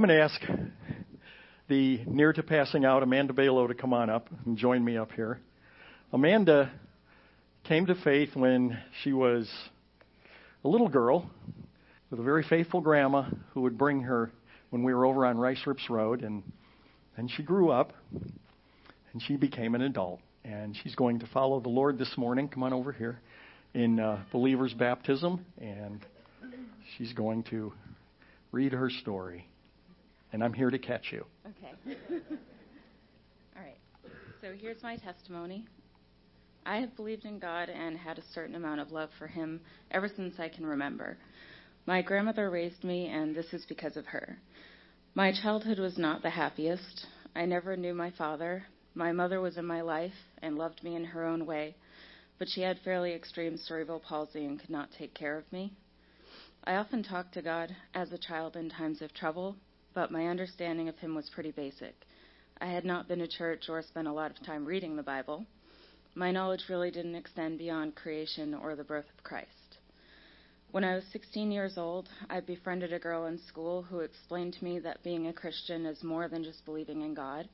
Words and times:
I'm 0.00 0.06
going 0.06 0.16
to 0.16 0.24
ask 0.24 0.40
the 1.68 2.00
near 2.06 2.32
to 2.32 2.42
passing 2.42 2.86
out 2.86 3.02
Amanda 3.02 3.34
Balo 3.34 3.68
to 3.68 3.74
come 3.74 3.92
on 3.92 4.08
up 4.08 4.30
and 4.46 4.56
join 4.56 4.82
me 4.82 4.96
up 4.96 5.12
here. 5.12 5.40
Amanda 6.10 6.72
came 7.64 7.84
to 7.84 7.94
faith 7.96 8.30
when 8.32 8.78
she 9.02 9.12
was 9.12 9.46
a 10.64 10.68
little 10.68 10.88
girl 10.88 11.30
with 12.10 12.18
a 12.18 12.22
very 12.22 12.42
faithful 12.48 12.80
grandma 12.80 13.24
who 13.52 13.60
would 13.60 13.76
bring 13.76 14.00
her 14.00 14.30
when 14.70 14.84
we 14.84 14.94
were 14.94 15.04
over 15.04 15.26
on 15.26 15.36
Rice 15.36 15.60
Rips 15.66 15.90
Road, 15.90 16.22
and 16.22 16.44
and 17.18 17.30
she 17.30 17.42
grew 17.42 17.68
up 17.68 17.92
and 19.12 19.20
she 19.26 19.36
became 19.36 19.74
an 19.74 19.82
adult, 19.82 20.20
and 20.46 20.74
she's 20.82 20.94
going 20.94 21.18
to 21.18 21.26
follow 21.26 21.60
the 21.60 21.68
Lord 21.68 21.98
this 21.98 22.14
morning. 22.16 22.48
Come 22.48 22.62
on 22.62 22.72
over 22.72 22.90
here 22.90 23.20
in 23.74 24.00
uh, 24.00 24.22
believer's 24.32 24.72
baptism, 24.72 25.44
and 25.60 26.00
she's 26.96 27.12
going 27.12 27.42
to 27.50 27.74
read 28.50 28.72
her 28.72 28.88
story. 28.88 29.46
And 30.32 30.44
I'm 30.44 30.52
here 30.52 30.70
to 30.70 30.78
catch 30.78 31.12
you. 31.12 31.24
Okay. 31.46 31.96
All 33.56 33.62
right. 33.62 33.78
So 34.40 34.52
here's 34.58 34.82
my 34.82 34.96
testimony. 34.96 35.66
I 36.64 36.76
have 36.76 36.94
believed 36.94 37.24
in 37.24 37.38
God 37.38 37.68
and 37.68 37.96
had 37.96 38.18
a 38.18 38.32
certain 38.32 38.54
amount 38.54 38.80
of 38.80 38.92
love 38.92 39.10
for 39.18 39.26
Him 39.26 39.60
ever 39.90 40.08
since 40.08 40.38
I 40.38 40.48
can 40.48 40.66
remember. 40.66 41.16
My 41.86 42.02
grandmother 42.02 42.50
raised 42.50 42.84
me, 42.84 43.08
and 43.08 43.34
this 43.34 43.52
is 43.52 43.64
because 43.66 43.96
of 43.96 44.06
her. 44.06 44.38
My 45.14 45.32
childhood 45.32 45.78
was 45.78 45.98
not 45.98 46.22
the 46.22 46.30
happiest. 46.30 47.06
I 47.34 47.46
never 47.46 47.76
knew 47.76 47.94
my 47.94 48.10
father. 48.12 48.64
My 48.94 49.12
mother 49.12 49.40
was 49.40 49.56
in 49.56 49.64
my 49.64 49.80
life 49.80 50.14
and 50.42 50.58
loved 50.58 50.84
me 50.84 50.94
in 50.94 51.04
her 51.04 51.24
own 51.24 51.46
way, 51.46 51.74
but 52.38 52.48
she 52.48 52.60
had 52.60 52.78
fairly 52.84 53.12
extreme 53.12 53.56
cerebral 53.56 54.00
palsy 54.00 54.44
and 54.44 54.60
could 54.60 54.70
not 54.70 54.90
take 54.92 55.14
care 55.14 55.36
of 55.36 55.50
me. 55.52 55.72
I 56.64 56.76
often 56.76 57.02
talked 57.02 57.34
to 57.34 57.42
God 57.42 57.74
as 57.94 58.12
a 58.12 58.18
child 58.18 58.56
in 58.56 58.68
times 58.68 59.00
of 59.02 59.14
trouble, 59.14 59.56
but 59.94 60.10
my 60.10 60.26
understanding 60.26 60.88
of 60.88 60.98
Him 60.98 61.14
was 61.14 61.30
pretty 61.30 61.50
basic. 61.50 61.94
I 62.60 62.66
had 62.66 62.84
not 62.84 63.08
been 63.08 63.20
to 63.20 63.28
church 63.28 63.68
or 63.68 63.82
spent 63.82 64.08
a 64.08 64.12
lot 64.12 64.30
of 64.30 64.44
time 64.44 64.64
reading 64.64 64.96
the 64.96 65.02
Bible. 65.02 65.46
My 66.14 66.30
knowledge 66.30 66.68
really 66.68 66.90
didn't 66.90 67.14
extend 67.14 67.58
beyond 67.58 67.94
creation 67.94 68.54
or 68.54 68.76
the 68.76 68.84
birth 68.84 69.06
of 69.16 69.24
Christ. 69.24 69.78
When 70.72 70.84
I 70.84 70.94
was 70.94 71.04
16 71.12 71.50
years 71.50 71.78
old, 71.78 72.08
I 72.28 72.40
befriended 72.40 72.92
a 72.92 72.98
girl 72.98 73.26
in 73.26 73.38
school 73.38 73.82
who 73.82 74.00
explained 74.00 74.54
to 74.54 74.64
me 74.64 74.78
that 74.80 75.02
being 75.02 75.26
a 75.26 75.32
Christian 75.32 75.84
is 75.86 76.04
more 76.04 76.28
than 76.28 76.44
just 76.44 76.64
believing 76.64 77.02
in 77.02 77.14
God, 77.14 77.48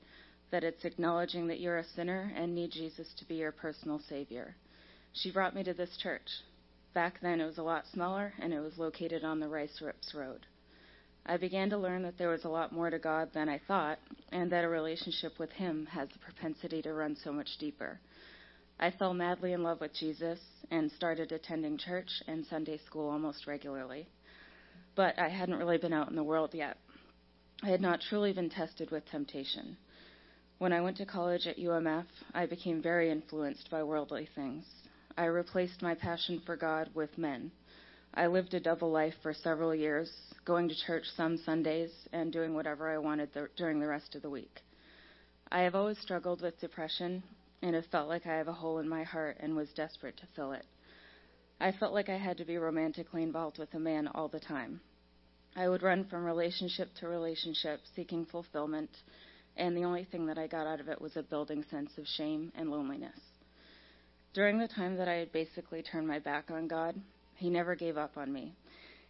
that 0.51 0.65
it's 0.65 0.85
acknowledging 0.85 1.47
that 1.47 1.61
you're 1.61 1.79
a 1.79 1.85
sinner 1.85 2.33
and 2.37 2.55
need 2.55 2.73
Jesus 2.73 3.13
to 3.15 3.25
be 3.25 3.37
your 3.37 3.53
personal 3.53 4.01
Savior. 4.09 4.55
She 5.13 5.33
brought 5.33 5.55
me 5.55 5.65
to 5.65 5.73
this 5.73 5.97
church. 5.97 6.29
Back 6.93 7.21
then, 7.23 7.41
it 7.41 7.47
was 7.47 7.59
a 7.59 7.63
lot 7.63 7.85
smaller, 7.93 8.35
and 8.39 8.53
it 8.53 8.61
was 8.61 8.77
located 8.77 9.25
on 9.25 9.41
the 9.41 9.49
Rice 9.49 9.81
Rips 9.81 10.15
Road. 10.15 10.47
I 11.29 11.37
began 11.37 11.71
to 11.71 11.79
learn 11.79 12.03
that 12.03 12.19
there 12.19 12.29
was 12.29 12.45
a 12.45 12.49
lot 12.49 12.73
more 12.73 12.89
to 12.89 13.01
God 13.01 13.31
than 13.35 13.49
I 13.49 13.61
thought, 13.67 13.99
and 14.31 14.51
that 14.53 14.65
a 14.65 14.69
relationship 14.69 15.39
with 15.41 15.51
Him 15.51 15.87
has 15.87 16.09
the 16.09 16.21
propensity 16.21 16.81
to 16.83 16.93
run 16.93 17.17
so 17.17 17.33
much 17.33 17.59
deeper. 17.59 17.99
I 18.79 18.93
fell 18.93 19.13
madly 19.13 19.53
in 19.53 19.65
love 19.65 19.81
with 19.81 19.93
Jesus 19.93 20.39
and 20.71 20.93
started 20.93 21.33
attending 21.33 21.79
church 21.79 22.11
and 22.29 22.47
Sunday 22.47 22.79
school 22.87 23.11
almost 23.11 23.49
regularly. 23.49 24.07
But 24.95 25.19
I 25.19 25.29
hadn't 25.29 25.59
really 25.59 25.79
been 25.79 25.93
out 25.93 26.11
in 26.11 26.17
the 26.17 26.23
world 26.23 26.51
yet. 26.55 26.77
I 27.63 27.71
had 27.71 27.81
not 27.81 28.03
truly 28.03 28.33
been 28.33 28.51
tested 28.51 28.93
with 28.93 29.05
temptation. 29.07 29.77
When 30.59 30.73
I 30.73 30.81
went 30.81 30.97
to 30.99 31.07
college 31.07 31.47
at 31.47 31.59
UMF, 31.59 32.07
I 32.35 32.47
became 32.47 32.81
very 32.81 33.11
influenced 33.11 33.69
by 33.69 33.83
worldly 33.83 34.29
things. 34.35 34.65
I 35.19 35.25
replaced 35.25 35.83
my 35.83 35.95
passion 35.95 36.41
for 36.47 36.57
God 36.57 36.91
with 36.95 37.19
men. 37.19 37.51
I 38.19 38.29
lived 38.29 38.55
a 38.55 38.61
double 38.61 38.91
life 38.91 39.13
for 39.23 39.35
several 39.35 39.75
years, 39.75 40.11
going 40.47 40.71
to 40.71 40.75
church 40.87 41.05
some 41.19 41.37
Sundays 41.37 41.91
and 42.15 42.33
doing 42.33 42.55
whatever 42.55 42.89
I 42.89 42.97
wanted 42.97 43.35
th- 43.35 43.51
during 43.59 43.79
the 43.79 43.87
rest 43.87 44.15
of 44.15 44.23
the 44.23 44.31
week. 44.31 44.63
I 45.53 45.61
have 45.61 45.75
always 45.75 45.99
struggled 45.99 46.41
with 46.41 46.59
depression 46.59 47.23
and 47.61 47.75
have 47.75 47.85
felt 47.93 48.09
like 48.09 48.27
I 48.27 48.39
have 48.39 48.49
a 48.49 48.55
hole 48.55 48.79
in 48.79 48.89
my 48.89 49.03
heart 49.03 49.37
and 49.41 49.55
was 49.55 49.69
desperate 49.75 50.17
to 50.17 50.27
fill 50.35 50.53
it. 50.53 50.65
I 51.61 51.73
felt 51.73 51.93
like 51.93 52.09
I 52.09 52.17
had 52.17 52.39
to 52.39 52.47
be 52.47 52.57
romantically 52.57 53.23
involved 53.23 53.59
with 53.59 53.75
a 53.75 53.79
man 53.79 54.09
all 54.09 54.29
the 54.29 54.41
time. 54.41 54.81
I 55.55 55.69
would 55.69 55.83
run 55.83 56.07
from 56.07 56.25
relationship 56.25 56.89
to 57.01 57.09
relationship 57.09 57.81
seeking 57.95 58.25
fulfillment, 58.25 58.91
and 59.59 59.77
the 59.77 59.85
only 59.85 60.05
thing 60.05 60.25
that 60.27 60.39
I 60.39 60.47
got 60.47 60.67
out 60.67 60.81
of 60.81 60.89
it 60.89 61.03
was 61.03 61.19
a 61.19 61.23
building 61.23 61.67
sense 61.71 61.91
of 61.99 62.07
shame 62.07 62.51
and 62.55 62.71
loneliness. 62.71 63.21
During 64.33 64.59
the 64.59 64.69
time 64.69 64.97
that 64.97 65.09
I 65.09 65.17
had 65.17 65.33
basically 65.33 65.83
turned 65.83 66.09
my 66.09 66.19
back 66.19 66.51
on 66.51 66.67
God, 66.67 66.99
He 67.37 67.51
never 67.51 67.75
gave 67.75 67.97
up 67.97 68.17
on 68.17 68.33
me. 68.33 68.55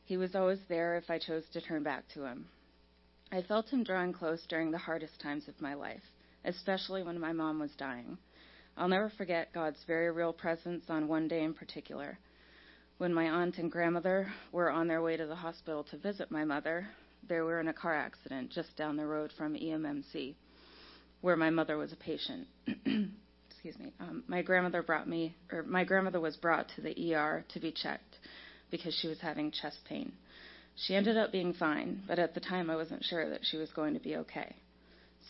He 0.05 0.17
was 0.17 0.35
always 0.35 0.61
there 0.69 0.97
if 0.97 1.11
I 1.11 1.19
chose 1.19 1.45
to 1.53 1.61
turn 1.61 1.83
back 1.83 2.07
to 2.15 2.25
Him. 2.25 2.49
I 3.33 3.43
felt 3.43 3.71
Him 3.71 3.83
drawing 3.83 4.13
close 4.13 4.45
during 4.47 4.71
the 4.71 4.79
hardest 4.79 5.21
times 5.21 5.49
of 5.49 5.61
my 5.61 5.75
life, 5.75 6.03
especially 6.45 7.03
when 7.03 7.19
my 7.19 7.33
mom 7.33 7.59
was 7.59 7.75
dying. 7.77 8.19
I'll 8.77 8.89
never 8.89 9.11
forget 9.11 9.53
God's 9.53 9.83
very 9.85 10.11
real 10.11 10.33
presence 10.33 10.85
on 10.89 11.09
one 11.09 11.29
day 11.29 11.43
in 11.43 11.55
particular. 11.55 12.19
When 12.99 13.15
my 13.15 13.29
aunt 13.29 13.59
and 13.59 13.71
grandmother 13.71 14.33
were 14.53 14.71
on 14.71 14.89
their 14.89 15.03
way 15.03 15.17
to 15.17 15.27
the 15.27 15.35
hospital 15.35 15.85
to 15.85 15.97
visit 15.97 16.31
my 16.31 16.45
mother, 16.45 16.89
they 17.29 17.41
were 17.41 17.61
in 17.61 17.69
a 17.69 17.73
car 17.73 17.95
accident 17.95 18.51
just 18.51 18.77
down 18.77 18.97
the 18.97 19.07
road 19.07 19.33
from 19.37 19.55
EMMC, 19.55 20.35
where 21.21 21.37
my 21.37 21.51
mother 21.51 21.77
was 21.77 21.93
a 21.93 21.97
patient. 21.97 22.47
excuse 23.67 23.85
me, 23.85 23.93
um, 23.99 24.23
my 24.29 24.43
grandmother 24.43 24.81
brought 24.81 25.09
me, 25.09 25.35
or 25.51 25.65
my 25.65 25.83
grandmother 25.83 26.21
was 26.21 26.37
brought 26.37 26.69
to 26.77 26.81
the 26.83 27.15
ER 27.15 27.45
to 27.49 27.59
be 27.59 27.73
checked 27.73 28.17
because 28.71 28.95
she 28.95 29.09
was 29.09 29.19
having 29.21 29.51
chest 29.51 29.79
pain. 29.89 30.13
She 30.77 30.95
ended 30.95 31.17
up 31.17 31.33
being 31.33 31.53
fine, 31.53 32.01
but 32.07 32.21
at 32.21 32.33
the 32.33 32.39
time 32.39 32.71
I 32.71 32.77
wasn't 32.77 33.03
sure 33.03 33.29
that 33.29 33.41
she 33.43 33.57
was 33.57 33.71
going 33.71 33.95
to 33.95 34.01
be 34.01 34.17
okay. 34.19 34.55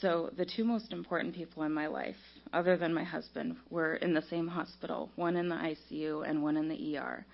So 0.03 0.31
the 0.37 0.45
two 0.45 0.65
most 0.65 0.93
important 0.93 1.35
people 1.35 1.63
in 1.63 1.73
my 1.73 1.87
life, 1.87 2.17
other 2.53 2.77
than 2.77 2.93
my 2.93 3.05
husband, 3.05 3.57
were 3.71 3.95
in 3.95 4.13
the 4.13 4.25
same 4.29 4.49
hospital, 4.49 5.09
one 5.17 5.37
in 5.37 5.49
the 5.49 5.55
ICU 5.55 6.29
and 6.29 6.43
one 6.43 6.59
in 6.59 6.69
the 6.69 6.99
ER. 6.99 7.25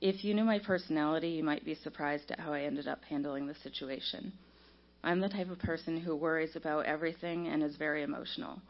If 0.00 0.24
you 0.24 0.32
knew 0.32 0.44
my 0.44 0.60
personality, 0.60 1.28
you 1.28 1.44
might 1.44 1.66
be 1.66 1.74
surprised 1.74 2.30
at 2.30 2.40
how 2.40 2.54
I 2.54 2.62
ended 2.62 2.88
up 2.88 3.04
handling 3.04 3.46
the 3.46 3.56
situation. 3.56 4.32
I'm 5.04 5.20
the 5.20 5.28
type 5.28 5.50
of 5.50 5.58
person 5.58 6.00
who 6.00 6.16
worries 6.16 6.56
about 6.56 6.86
everything 6.86 7.48
and 7.48 7.62
is 7.62 7.76
very 7.76 8.02
emotional. 8.02 8.62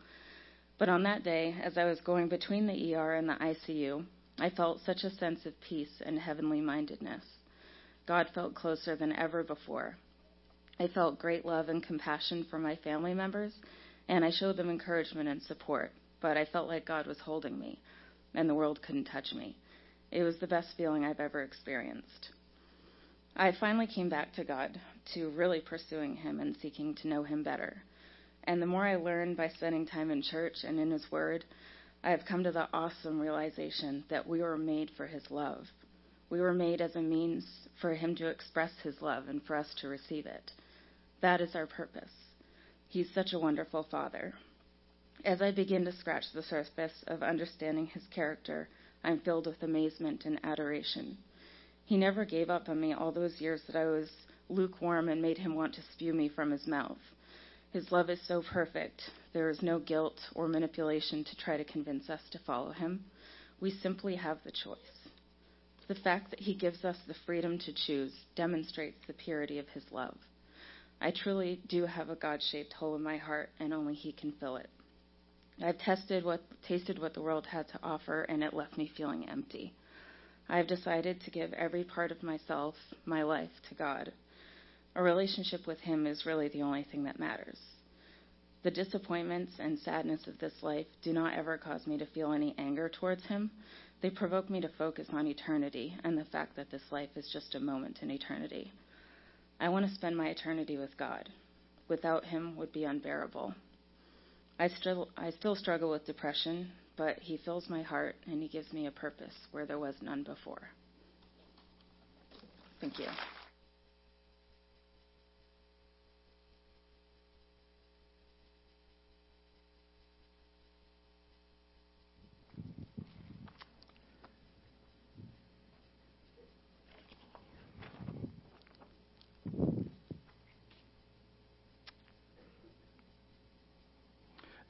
But 0.82 0.88
on 0.88 1.04
that 1.04 1.22
day, 1.22 1.54
as 1.62 1.78
I 1.78 1.84
was 1.84 2.00
going 2.00 2.26
between 2.28 2.66
the 2.66 2.97
ER 2.97 3.15
and 3.15 3.28
the 3.28 3.34
ICU, 3.34 4.04
I 4.41 4.50
felt 4.50 4.81
such 4.81 5.04
a 5.04 5.15
sense 5.15 5.47
of 5.47 5.60
peace 5.60 6.03
and 6.04 6.19
heavenly 6.19 6.60
mindedness. 6.60 7.22
God 8.04 8.28
felt 8.34 8.56
closer 8.56 8.97
than 8.97 9.12
ever 9.12 9.44
before. 9.44 9.94
I 10.81 10.88
felt 10.88 11.21
great 11.21 11.47
love 11.47 11.69
and 11.69 11.84
compassion 11.84 12.44
for 12.50 12.59
my 12.59 12.75
family 12.75 13.15
members, 13.15 13.53
and 14.09 14.25
I 14.25 14.32
showed 14.32 14.56
them 14.56 14.71
encouragement 14.71 15.28
and 15.28 15.41
support, 15.42 15.92
but 16.21 16.37
I 16.37 16.47
felt 16.47 16.66
like 16.66 16.84
God 16.84 17.06
was 17.06 17.21
holding 17.21 17.60
me, 17.60 17.78
and 18.34 18.50
the 18.50 18.54
world 18.56 18.82
couldn't 18.82 19.04
touch 19.04 19.32
me. 19.34 19.56
It 20.10 20.25
was 20.25 20.41
the 20.41 20.48
best 20.48 20.76
feeling 20.76 21.04
I've 21.04 21.21
ever 21.21 21.42
experienced. 21.42 22.31
I 23.37 23.53
finally 23.53 23.87
came 23.87 24.09
back 24.09 24.32
to 24.32 24.42
God, 24.42 24.81
to 25.15 25.31
really 25.31 25.60
pursuing 25.60 26.16
Him 26.16 26.41
and 26.41 26.56
seeking 26.60 26.97
to 26.97 27.09
know 27.09 27.22
Him 27.22 27.44
better. 27.44 27.84
And 28.44 28.60
the 28.60 28.66
more 28.66 28.86
I 28.86 28.97
learn 28.97 29.34
by 29.34 29.48
spending 29.48 29.86
time 29.86 30.10
in 30.10 30.22
church 30.22 30.64
and 30.64 30.78
in 30.78 30.91
His 30.91 31.10
Word, 31.10 31.44
I 32.03 32.10
have 32.10 32.25
come 32.25 32.42
to 32.44 32.53
the 32.53 32.69
awesome 32.72 33.20
realization 33.20 34.04
that 34.08 34.26
we 34.26 34.42
were 34.42 34.58
made 34.58 34.91
for 34.97 35.06
His 35.06 35.30
love. 35.30 35.69
We 36.28 36.41
were 36.41 36.53
made 36.53 36.80
as 36.80 36.97
a 36.97 37.03
means 37.03 37.44
for 37.80 37.94
Him 37.94 38.16
to 38.16 38.26
express 38.26 38.72
His 38.82 39.00
love 39.00 39.28
and 39.28 39.42
for 39.44 39.54
us 39.54 39.72
to 39.80 39.88
receive 39.88 40.26
it. 40.26 40.50
That 41.20 41.41
is 41.41 41.54
our 41.54 41.66
purpose. 41.66 42.10
He's 42.88 43.10
such 43.14 43.32
a 43.32 43.38
wonderful 43.38 43.84
Father. 43.84 44.34
As 45.24 45.41
I 45.41 45.53
begin 45.53 45.84
to 45.84 45.92
scratch 45.92 46.24
the 46.32 46.42
surface 46.42 47.04
of 47.06 47.22
understanding 47.22 47.86
His 47.86 48.06
character, 48.09 48.69
I'm 49.04 49.20
filled 49.20 49.47
with 49.47 49.62
amazement 49.62 50.24
and 50.24 50.41
adoration. 50.42 51.16
He 51.84 51.97
never 51.97 52.24
gave 52.24 52.50
up 52.50 52.69
on 52.69 52.80
me 52.80 52.92
all 52.92 53.12
those 53.12 53.41
years 53.41 53.62
that 53.69 53.76
I 53.76 53.86
was 53.86 54.10
lukewarm 54.48 55.09
and 55.09 55.22
made 55.22 55.38
Him 55.38 55.54
want 55.54 55.74
to 55.74 55.82
spew 55.92 56.12
me 56.12 56.28
from 56.28 56.50
His 56.50 56.66
mouth. 56.66 56.98
His 57.72 57.91
love 57.91 58.10
is 58.10 58.21
so 58.28 58.42
perfect. 58.42 59.03
There 59.33 59.48
is 59.48 59.63
no 59.63 59.78
guilt 59.78 60.21
or 60.34 60.47
manipulation 60.47 61.24
to 61.24 61.36
try 61.36 61.57
to 61.57 61.65
convince 61.65 62.10
us 62.10 62.21
to 62.33 62.39
follow 62.41 62.72
him. 62.72 63.04
We 63.60 63.71
simply 63.71 64.16
have 64.16 64.39
the 64.45 64.53
choice. 64.53 64.77
The 65.89 65.95
fact 65.95 66.30
that 66.30 66.41
he 66.41 66.54
gives 66.54 66.84
us 66.84 66.97
the 67.07 67.15
freedom 67.27 67.59
to 67.60 67.72
choose 67.72 68.13
demonstrates 68.36 68.98
the 69.07 69.15
purity 69.15 69.59
of 69.59 69.69
his 69.71 69.84
love. 69.91 70.16
I 71.01 71.13
truly 71.13 71.60
do 71.66 71.86
have 71.86 72.10
a 72.10 72.15
God 72.15 72.42
shaped 72.42 72.74
hole 72.74 72.95
in 72.95 73.03
my 73.03 73.16
heart, 73.16 73.51
and 73.59 73.72
only 73.72 73.95
he 73.95 74.13
can 74.13 74.33
fill 74.33 74.57
it. 74.57 74.69
I've 75.63 75.78
tested 75.78 76.24
what, 76.24 76.42
tasted 76.69 76.98
what 76.98 77.15
the 77.15 77.22
world 77.22 77.47
had 77.47 77.69
to 77.69 77.80
offer, 77.83 78.22
and 78.22 78.45
it 78.45 78.54
left 78.54 78.77
me 78.77 78.91
feeling 78.97 79.28
empty. 79.28 79.74
I've 80.48 80.66
decided 80.66 81.21
to 81.22 81.30
give 81.30 81.53
every 81.54 81.84
part 81.84 82.13
of 82.13 82.22
myself, 82.22 82.74
my 83.07 83.22
life, 83.22 83.51
to 83.69 83.74
God. 83.74 84.13
A 84.94 85.03
relationship 85.03 85.66
with 85.66 85.80
Him 85.80 86.06
is 86.06 86.27
really 86.27 86.48
the 86.48 86.62
only 86.62 86.84
thing 86.84 87.04
that 87.04 87.18
matters. 87.18 87.59
The 88.62 88.71
disappointments 88.71 89.53
and 89.59 89.78
sadness 89.78 90.27
of 90.27 90.39
this 90.39 90.62
life 90.62 90.86
do 91.03 91.12
not 91.12 91.34
ever 91.34 91.59
cause 91.59 91.86
me 91.86 91.98
to 91.98 92.06
feel 92.06 92.33
any 92.33 92.54
anger 92.59 92.89
towards 92.89 93.24
Him. 93.27 93.50
They 94.03 94.10
provoke 94.10 94.50
me 94.50 94.60
to 94.60 94.68
focus 94.68 95.09
on 95.12 95.27
eternity 95.27 95.97
and 96.04 96.16
the 96.16 96.24
fact 96.27 96.56
that 96.56 96.71
this 96.71 96.83
life 96.91 97.10
is 97.16 97.30
just 97.33 97.54
a 97.54 97.60
moment 97.60 98.00
in 98.03 98.10
eternity. 98.10 98.71
I 99.59 99.68
want 99.68 99.86
to 99.86 99.94
spend 99.94 100.16
my 100.16 100.28
eternity 100.28 100.77
with 100.77 100.97
God. 100.97 101.28
Without 101.88 102.24
Him 102.24 102.54
would 102.56 102.72
be 102.72 102.84
unbearable. 102.84 103.54
I 104.59 104.68
still, 104.68 105.09
I 105.16 105.30
still 105.30 105.56
struggle 105.56 105.91
with 105.91 106.06
depression, 106.06 106.71
but 106.97 107.18
He 107.18 107.38
fills 107.38 107.68
my 107.68 107.83
heart 107.83 108.16
and 108.27 108.42
He 108.42 108.48
gives 108.48 108.72
me 108.72 108.86
a 108.86 108.92
purpose 108.92 109.34
where 109.50 109.66
there 109.66 109.78
was 109.78 109.95
none 110.03 110.22
before. 110.22 110.68
Thank 112.80 112.98
you. 112.98 113.06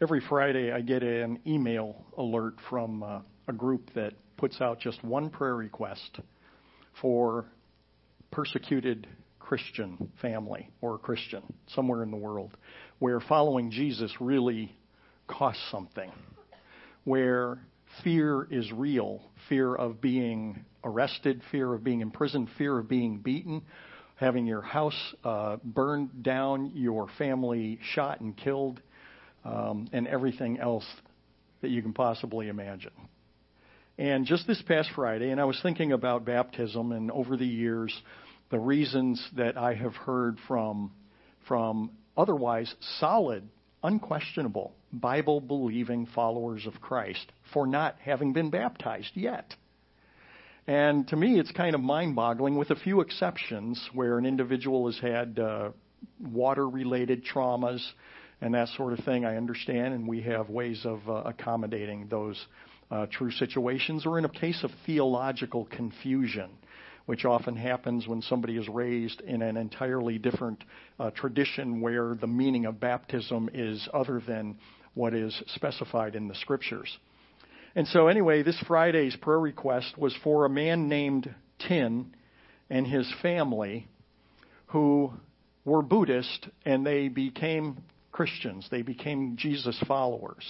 Every 0.03 0.21
Friday 0.29 0.73
I 0.73 0.81
get 0.81 1.05
an 1.05 1.39
email 1.47 1.95
alert 2.19 2.55
from 2.69 3.05
uh, 3.05 3.21
a 3.47 3.53
group 3.53 3.89
that 3.95 4.15
puts 4.37 4.61
out 4.61 4.81
just 4.81 5.03
one 5.05 5.31
prayer 5.31 5.55
request 5.55 6.19
for 7.01 7.47
persecuted 8.33 9.07
Christian 9.39 10.11
family 10.21 10.69
or 10.81 10.99
Christian 10.99 11.45
somewhere 11.69 12.03
in 12.03 12.11
the 12.11 12.17
world 12.17 12.57
where 12.99 13.21
following 13.21 13.71
Jesus 13.71 14.13
really 14.19 14.75
costs 15.29 15.63
something, 15.71 16.11
where 17.05 17.61
fear 18.03 18.49
is 18.51 18.73
real 18.73 19.23
fear 19.49 19.73
of 19.73 20.01
being 20.01 20.65
arrested, 20.83 21.43
fear 21.53 21.73
of 21.73 21.85
being 21.85 22.01
imprisoned, 22.01 22.49
fear 22.59 22.77
of 22.77 22.89
being 22.89 23.19
beaten, 23.19 23.63
having 24.17 24.47
your 24.49 24.63
house 24.63 25.15
uh, 25.23 25.59
burned 25.63 26.25
down, 26.25 26.73
your 26.75 27.07
family 27.19 27.79
shot 27.95 28.21
and 28.21 28.37
killed 28.37 28.81
um, 29.45 29.89
and 29.93 30.07
everything 30.07 30.59
else 30.59 30.87
that 31.61 31.71
you 31.71 31.83
can 31.83 31.93
possibly 31.93 32.49
imagine. 32.49 32.93
And 33.99 34.25
just 34.27 34.47
this 34.47 34.63
past 34.63 34.91
Friday, 34.95 35.31
and 35.31 35.41
I 35.41 35.45
was 35.45 35.59
thinking 35.63 35.93
about 35.93 36.25
baptism, 36.25 36.93
and 36.93 37.11
over 37.11 37.37
the 37.37 37.47
years, 37.47 37.95
the 38.51 38.59
reasons 38.59 39.25
that 39.37 39.57
I 39.57 39.75
have 39.75 39.95
heard 39.95 40.39
from 40.49 40.93
from 41.47 41.91
otherwise 42.17 42.73
solid, 43.01 43.43
unquestionable, 43.83 44.73
Bible 44.93 45.41
believing 45.41 46.07
followers 46.15 46.67
of 46.67 46.81
Christ 46.81 47.33
for 47.53 47.67
not 47.67 47.97
having 48.01 48.33
been 48.33 48.51
baptized 48.51 49.11
yet. 49.15 49.55
And 50.67 51.09
to 51.09 51.17
me, 51.17 51.41
it's 51.41 51.51
kind 51.51 51.75
of 51.75 51.81
mind 51.81 52.15
boggling, 52.15 52.57
with 52.57 52.71
a 52.71 52.77
few 52.77 53.01
exceptions 53.01 53.91
where 53.93 54.19
an 54.19 54.25
individual 54.27 54.87
has 54.87 54.99
had 55.01 55.39
uh, 55.39 55.71
water 56.21 56.69
related 56.69 57.25
traumas 57.25 57.85
and 58.43 58.55
that 58.55 58.69
sort 58.77 58.93
of 58.93 59.05
thing. 59.05 59.25
I 59.25 59.37
understand, 59.37 59.95
and 59.95 60.07
we 60.07 60.21
have 60.23 60.51
ways 60.51 60.85
of 60.85 61.09
uh, 61.09 61.13
accommodating 61.25 62.09
those 62.11 62.45
uh, 62.91 63.07
true 63.07 63.31
situations. 63.31 64.05
Or 64.05 64.19
in 64.19 64.25
a 64.25 64.29
case 64.29 64.65
of 64.65 64.71
theological 64.85 65.67
confusion, 65.67 66.51
which 67.07 67.25
often 67.25 67.57
happens 67.57 68.09
when 68.09 68.21
somebody 68.21 68.57
is 68.57 68.69
raised 68.69 69.21
in 69.21 69.43
an 69.43 69.57
entirely 69.57 70.19
different 70.19 70.65
uh, 70.99 71.11
tradition 71.13 71.81
where 71.81 72.17
the 72.17 72.27
meaning 72.27 72.67
of 72.67 72.81
baptism 72.81 73.49
is 73.55 73.89
other 73.95 74.21
than 74.27 74.59
what 74.95 75.15
is 75.15 75.41
specified 75.55 76.17
in 76.17 76.27
the 76.27 76.35
scriptures. 76.35 76.99
And 77.77 77.87
so, 77.87 78.09
anyway, 78.09 78.43
this 78.43 78.61
Friday's 78.67 79.17
prayer 79.17 79.41
request 79.41 79.97
was 79.97 80.15
for 80.25 80.45
a 80.45 80.51
man 80.51 80.89
named 80.89 81.33
Tin 81.61 82.13
and 82.69 82.89
his 82.89 83.11
family 83.23 83.87
who 84.67 85.13
were 85.65 85.81
Buddhist 85.81 86.49
and 86.67 86.85
they 86.85 87.07
became 87.07 87.79
Christians. 88.13 88.69
They 88.71 88.83
became 88.83 89.37
Jesus 89.37 89.83
followers. 89.89 90.45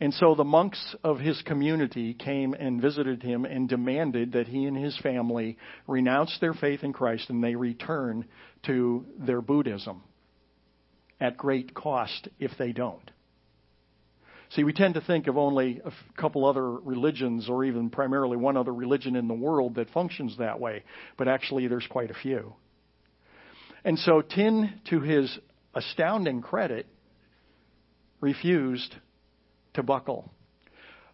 And 0.00 0.12
so 0.12 0.34
the 0.34 0.44
monks 0.44 0.96
of 1.04 1.20
his 1.20 1.40
community 1.42 2.14
came 2.14 2.52
and 2.52 2.82
visited 2.82 3.22
him 3.22 3.44
and 3.44 3.68
demanded 3.68 4.32
that 4.32 4.48
he 4.48 4.64
and 4.64 4.76
his 4.76 4.98
family 4.98 5.56
renounce 5.86 6.36
their 6.40 6.52
faith 6.52 6.82
in 6.82 6.92
Christ 6.92 7.30
and 7.30 7.42
they 7.42 7.54
return 7.54 8.24
to 8.66 9.06
their 9.18 9.40
Buddhism 9.40 10.02
at 11.20 11.36
great 11.36 11.74
cost 11.74 12.28
if 12.40 12.50
they 12.58 12.72
don't. 12.72 13.10
See, 14.50 14.64
we 14.64 14.72
tend 14.72 14.94
to 14.94 15.00
think 15.00 15.26
of 15.26 15.38
only 15.38 15.80
a 15.84 15.92
couple 16.20 16.44
other 16.44 16.70
religions 16.70 17.48
or 17.48 17.64
even 17.64 17.88
primarily 17.88 18.36
one 18.36 18.56
other 18.56 18.74
religion 18.74 19.16
in 19.16 19.26
the 19.26 19.34
world 19.34 19.76
that 19.76 19.90
functions 19.90 20.36
that 20.38 20.60
way, 20.60 20.84
but 21.16 21.28
actually 21.28 21.66
there's 21.66 21.86
quite 21.88 22.10
a 22.10 22.14
few. 22.14 22.54
And 23.84 23.98
so 23.98 24.22
Tin, 24.22 24.80
to 24.90 25.00
his 25.00 25.38
astounding 25.74 26.40
credit, 26.40 26.86
refused 28.20 28.94
to 29.74 29.82
buckle. 29.82 30.30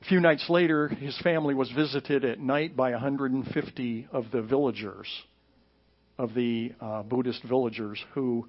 A 0.02 0.04
few 0.06 0.20
nights 0.20 0.48
later, 0.48 0.88
his 0.88 1.18
family 1.20 1.54
was 1.54 1.70
visited 1.70 2.24
at 2.24 2.38
night 2.38 2.76
by 2.76 2.92
150 2.92 4.08
of 4.12 4.24
the 4.32 4.42
villagers, 4.42 5.08
of 6.18 6.34
the 6.34 6.72
uh, 6.80 7.02
Buddhist 7.02 7.42
villagers, 7.44 8.02
who 8.14 8.46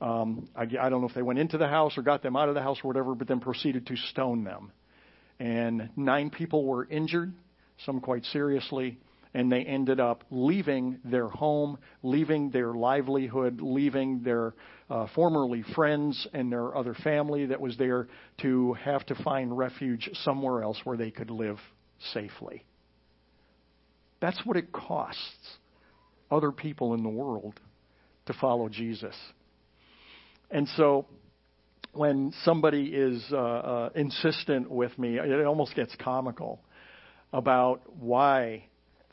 um, 0.00 0.48
I, 0.54 0.62
I 0.62 0.88
don't 0.88 1.00
know 1.00 1.08
if 1.08 1.14
they 1.14 1.22
went 1.22 1.38
into 1.38 1.58
the 1.58 1.68
house 1.68 1.96
or 1.96 2.02
got 2.02 2.22
them 2.22 2.36
out 2.36 2.48
of 2.48 2.54
the 2.54 2.62
house 2.62 2.78
or 2.84 2.88
whatever, 2.88 3.14
but 3.14 3.26
then 3.26 3.40
proceeded 3.40 3.86
to 3.86 3.96
stone 3.96 4.44
them. 4.44 4.70
And 5.40 5.90
nine 5.96 6.30
people 6.30 6.64
were 6.64 6.84
injured, 6.84 7.32
some 7.84 8.00
quite 8.00 8.24
seriously, 8.26 8.98
and 9.36 9.52
they 9.52 9.60
ended 9.60 10.00
up 10.00 10.24
leaving 10.30 10.98
their 11.04 11.28
home, 11.28 11.76
leaving 12.02 12.48
their 12.48 12.72
livelihood, 12.72 13.60
leaving 13.60 14.22
their 14.22 14.54
uh, 14.88 15.06
formerly 15.14 15.62
friends 15.74 16.26
and 16.32 16.50
their 16.50 16.74
other 16.74 16.94
family 16.94 17.44
that 17.44 17.60
was 17.60 17.76
there 17.76 18.08
to 18.40 18.72
have 18.82 19.04
to 19.04 19.14
find 19.22 19.56
refuge 19.56 20.08
somewhere 20.24 20.62
else 20.62 20.80
where 20.84 20.96
they 20.96 21.10
could 21.10 21.28
live 21.28 21.58
safely. 22.14 22.64
That's 24.22 24.40
what 24.46 24.56
it 24.56 24.72
costs 24.72 25.58
other 26.30 26.50
people 26.50 26.94
in 26.94 27.02
the 27.02 27.10
world 27.10 27.60
to 28.24 28.32
follow 28.40 28.70
Jesus. 28.70 29.14
And 30.50 30.66
so 30.78 31.04
when 31.92 32.32
somebody 32.42 32.86
is 32.86 33.22
uh, 33.30 33.36
uh, 33.36 33.90
insistent 33.94 34.70
with 34.70 34.98
me, 34.98 35.18
it 35.18 35.44
almost 35.44 35.76
gets 35.76 35.94
comical 36.00 36.62
about 37.34 37.82
why 38.00 38.64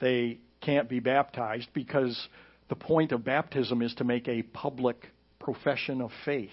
they 0.03 0.39
can't 0.59 0.89
be 0.89 0.99
baptized 0.99 1.69
because 1.73 2.27
the 2.69 2.75
point 2.75 3.13
of 3.13 3.23
baptism 3.23 3.81
is 3.81 3.93
to 3.95 4.03
make 4.03 4.27
a 4.27 4.41
public 4.41 5.07
profession 5.39 6.01
of 6.01 6.11
faith. 6.25 6.49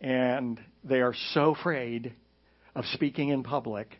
And 0.00 0.60
they 0.84 1.00
are 1.00 1.14
so 1.32 1.54
afraid 1.54 2.14
of 2.74 2.84
speaking 2.86 3.28
in 3.28 3.44
public. 3.44 3.98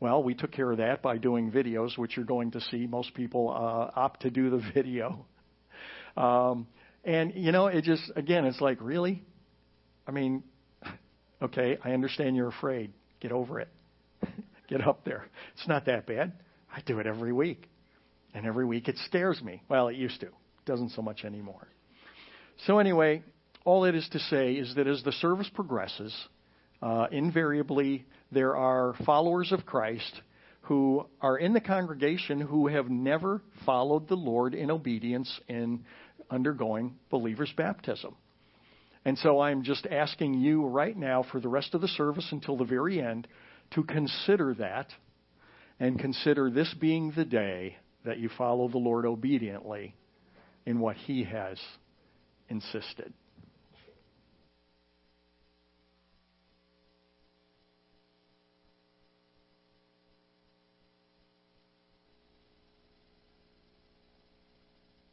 Well, 0.00 0.22
we 0.22 0.34
took 0.34 0.50
care 0.50 0.70
of 0.70 0.78
that 0.78 1.02
by 1.02 1.18
doing 1.18 1.52
videos, 1.52 1.96
which 1.98 2.16
you're 2.16 2.26
going 2.26 2.52
to 2.52 2.60
see. 2.60 2.86
Most 2.86 3.14
people 3.14 3.50
uh, 3.50 4.00
opt 4.00 4.22
to 4.22 4.30
do 4.30 4.48
the 4.48 4.62
video. 4.74 5.26
Um, 6.16 6.66
and, 7.04 7.32
you 7.34 7.52
know, 7.52 7.66
it 7.66 7.84
just, 7.84 8.10
again, 8.16 8.46
it's 8.46 8.60
like, 8.60 8.78
really? 8.80 9.22
I 10.06 10.10
mean, 10.10 10.42
okay, 11.42 11.78
I 11.84 11.92
understand 11.92 12.34
you're 12.34 12.48
afraid. 12.48 12.92
Get 13.20 13.30
over 13.30 13.60
it. 13.60 13.68
Get 14.68 14.86
up 14.86 15.04
there. 15.04 15.26
It's 15.54 15.68
not 15.68 15.84
that 15.86 16.06
bad. 16.06 16.32
I 16.74 16.80
do 16.82 16.98
it 16.98 17.06
every 17.06 17.32
week. 17.32 17.68
And 18.34 18.46
every 18.46 18.64
week 18.64 18.88
it 18.88 18.96
scares 19.06 19.42
me. 19.42 19.62
Well, 19.68 19.88
it 19.88 19.96
used 19.96 20.20
to. 20.20 20.26
It 20.26 20.32
doesn't 20.66 20.90
so 20.90 21.02
much 21.02 21.24
anymore. 21.24 21.68
So, 22.66 22.78
anyway, 22.78 23.22
all 23.64 23.84
it 23.84 23.94
is 23.94 24.08
to 24.10 24.18
say 24.18 24.54
is 24.54 24.74
that 24.74 24.86
as 24.86 25.02
the 25.02 25.12
service 25.12 25.50
progresses, 25.52 26.14
uh, 26.82 27.06
invariably 27.10 28.04
there 28.30 28.56
are 28.56 28.94
followers 29.06 29.52
of 29.52 29.64
Christ 29.64 30.20
who 30.62 31.06
are 31.22 31.38
in 31.38 31.54
the 31.54 31.60
congregation 31.60 32.40
who 32.40 32.66
have 32.66 32.90
never 32.90 33.40
followed 33.64 34.06
the 34.08 34.16
Lord 34.16 34.54
in 34.54 34.70
obedience 34.70 35.40
in 35.48 35.84
undergoing 36.30 36.96
believers' 37.10 37.52
baptism. 37.56 38.14
And 39.04 39.16
so 39.18 39.40
I'm 39.40 39.62
just 39.62 39.86
asking 39.86 40.34
you 40.34 40.66
right 40.66 40.96
now 40.96 41.24
for 41.32 41.40
the 41.40 41.48
rest 41.48 41.74
of 41.74 41.80
the 41.80 41.88
service 41.88 42.28
until 42.32 42.56
the 42.58 42.64
very 42.64 43.00
end 43.00 43.26
to 43.70 43.82
consider 43.82 44.54
that 44.54 44.88
and 45.80 45.98
consider 45.98 46.50
this 46.50 46.74
being 46.80 47.12
the 47.16 47.24
day 47.24 47.76
that 48.04 48.18
you 48.18 48.28
follow 48.36 48.68
the 48.68 48.78
Lord 48.78 49.06
obediently 49.06 49.94
in 50.66 50.80
what 50.80 50.96
He 50.96 51.24
has 51.24 51.58
insisted. 52.48 53.12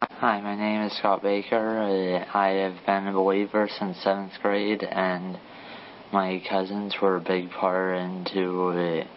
Hi, 0.02 0.42
my 0.42 0.56
name 0.56 0.82
is 0.82 0.98
Scott 0.98 1.22
Baker. 1.22 2.26
I 2.34 2.48
have 2.48 2.86
been 2.86 3.08
a 3.08 3.14
believer 3.14 3.70
since 3.78 3.98
seventh 3.98 4.32
grade, 4.42 4.82
and 4.82 5.38
my 6.12 6.42
cousins 6.50 6.96
were 7.02 7.18
a 7.18 7.22
big 7.22 7.52
part 7.52 7.98
into 7.98 8.70
it, 8.70 9.08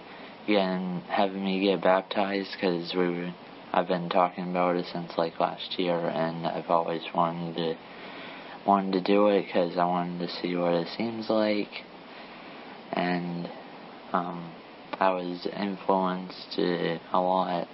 getting 0.48 1.02
having 1.08 1.44
me 1.44 1.60
get 1.60 1.82
baptized 1.82 2.50
because 2.52 2.94
we 2.94 3.32
I've 3.72 3.86
been 3.86 4.08
talking 4.08 4.50
about 4.50 4.76
it 4.76 4.86
since 4.92 5.12
like 5.18 5.38
last 5.38 5.78
year, 5.78 5.98
and 5.98 6.46
I've 6.46 6.70
always 6.70 7.02
wanted 7.14 7.54
to 7.56 7.74
wanted 8.66 8.92
to 8.92 9.00
do 9.00 9.28
it 9.28 9.44
because 9.46 9.76
I 9.76 9.84
wanted 9.84 10.26
to 10.26 10.34
see 10.40 10.56
what 10.56 10.72
it 10.72 10.88
seems 10.96 11.28
like, 11.28 11.84
and 12.92 13.48
um, 14.12 14.52
I 14.98 15.10
was 15.10 15.46
influenced 15.54 16.58
uh, 16.58 16.98
a 17.12 17.20
lot 17.20 17.68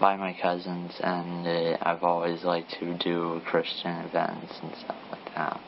by 0.00 0.16
my 0.16 0.36
cousins, 0.40 0.92
and 1.00 1.46
uh, 1.46 1.76
I've 1.82 2.02
always 2.02 2.44
liked 2.44 2.74
to 2.80 2.96
do 2.96 3.42
Christian 3.44 3.90
events 4.06 4.58
and 4.62 4.72
stuff 4.76 4.96
like 5.10 5.34
that. 5.34 5.60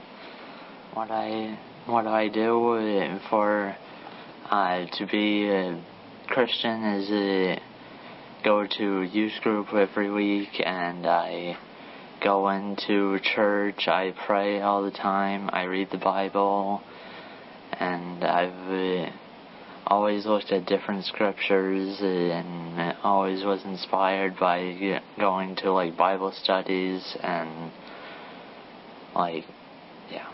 What 0.95 1.11
I 1.11 1.59
what 1.87 2.07
I 2.07 2.29
do 2.29 2.73
uh, 2.75 3.19
for 3.29 3.77
uh, 4.51 4.87
to 4.87 5.07
be 5.07 5.49
Christian 6.31 6.85
is 6.85 7.11
uh, 7.11 7.61
go 8.45 8.65
to 8.65 9.03
youth 9.03 9.33
group 9.43 9.75
every 9.75 10.13
week, 10.13 10.63
and 10.65 11.05
I 11.05 11.59
go 12.23 12.49
into 12.51 13.19
church. 13.35 13.89
I 13.89 14.15
pray 14.29 14.61
all 14.61 14.85
the 14.85 14.93
time. 14.93 15.51
I 15.53 15.65
read 15.65 15.89
the 15.91 15.99
Bible, 15.99 16.83
and 17.73 18.23
I've 18.23 19.09
uh, 19.09 19.11
always 19.89 20.25
looked 20.25 20.53
at 20.53 20.67
different 20.67 21.05
scriptures 21.05 21.99
and 22.01 22.95
always 23.03 23.43
was 23.43 23.65
inspired 23.65 24.39
by 24.39 25.01
going 25.19 25.57
to 25.57 25.73
like 25.73 25.97
Bible 25.97 26.31
studies 26.31 27.17
and 27.25 27.73
like 29.17 29.45
yeah. 30.13 30.31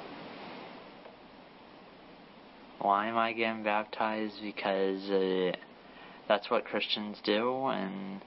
Why 2.80 3.06
am 3.06 3.16
I 3.16 3.32
getting 3.32 3.62
baptized? 3.62 4.34
Because 4.42 5.08
uh, 5.08 5.56
that's 6.28 6.50
what 6.50 6.64
Christians 6.64 7.18
do, 7.24 7.66
and 7.66 8.20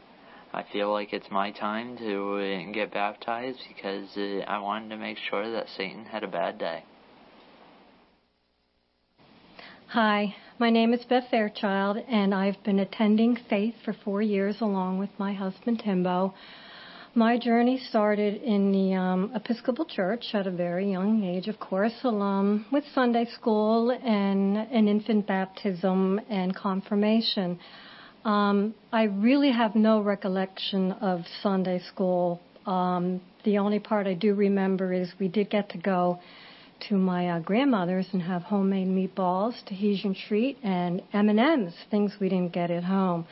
I 0.53 0.63
feel 0.71 0.91
like 0.91 1.13
it's 1.13 1.29
my 1.29 1.51
time 1.51 1.97
to 1.97 2.35
uh, 2.35 2.71
get 2.71 2.91
baptized 2.91 3.59
because 3.67 4.09
uh, 4.17 4.45
I 4.47 4.59
wanted 4.59 4.89
to 4.89 4.97
make 4.97 5.17
sure 5.29 5.51
that 5.51 5.67
Satan 5.77 6.05
had 6.05 6.23
a 6.23 6.27
bad 6.27 6.57
day. 6.57 6.83
Hi, 9.89 10.35
my 10.59 10.69
name 10.69 10.93
is 10.93 11.03
Beth 11.05 11.25
Fairchild, 11.31 11.97
and 12.07 12.33
I've 12.33 12.63
been 12.63 12.79
attending 12.79 13.37
Faith 13.49 13.75
for 13.83 13.93
four 14.05 14.21
years 14.21 14.57
along 14.61 14.99
with 14.99 15.09
my 15.17 15.33
husband 15.33 15.81
Timbo. 15.83 16.33
My 17.15 17.39
journey 17.39 17.79
started 17.89 18.41
in 18.43 18.71
the 18.71 18.93
um, 18.93 19.31
Episcopal 19.33 19.85
Church 19.85 20.25
at 20.33 20.45
a 20.45 20.51
very 20.51 20.91
young 20.91 21.23
age, 21.23 21.47
of 21.47 21.59
course, 21.59 21.95
along 22.03 22.65
with 22.71 22.83
Sunday 22.93 23.25
school 23.33 23.89
and 23.89 24.57
an 24.57 24.87
infant 24.87 25.25
baptism 25.25 26.21
and 26.29 26.55
confirmation. 26.55 27.59
Um, 28.25 28.75
I 28.91 29.03
really 29.03 29.51
have 29.51 29.75
no 29.75 30.01
recollection 30.01 30.91
of 30.93 31.21
Sunday 31.41 31.79
school. 31.87 32.41
Um, 32.65 33.21
the 33.45 33.57
only 33.57 33.79
part 33.79 34.07
I 34.07 34.13
do 34.13 34.33
remember 34.33 34.91
is 34.91 35.09
we 35.19 35.29
did 35.29 35.49
get 35.49 35.69
to 35.69 35.77
go 35.77 36.19
to 36.89 36.95
my 36.95 37.29
uh, 37.29 37.39
grandmother's 37.39 38.07
and 38.13 38.21
have 38.21 38.43
homemade 38.43 38.87
meatballs, 38.87 39.53
Tahitian 39.65 40.15
treat, 40.27 40.57
and 40.63 41.01
M&Ms, 41.13 41.73
things 41.89 42.13
we 42.19 42.29
didn't 42.29 42.53
get 42.53 42.71
at 42.71 42.83
home. 42.83 43.25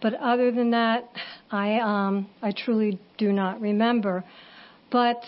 But 0.00 0.14
other 0.14 0.52
than 0.52 0.70
that, 0.70 1.08
I 1.50 1.80
um, 1.80 2.28
I 2.40 2.52
truly 2.52 3.00
do 3.18 3.32
not 3.32 3.60
remember. 3.60 4.24
But 4.90 5.20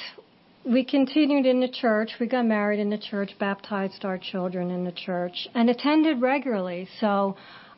we 0.65 0.85
continued 0.85 1.47
in 1.47 1.61
the 1.61 1.69
church. 1.69 2.13
We 2.21 2.27
got 2.27 2.47
married 2.47 2.79
in 2.79 2.91
the 2.91 2.99
church, 2.99 3.31
baptized 3.41 4.05
our 4.05 4.19
children 4.19 4.71
in 4.71 4.85
the 4.85 4.93
church, 4.93 5.49
and 5.55 5.69
attended 5.69 6.21
regularly. 6.21 6.89
So 7.01 7.37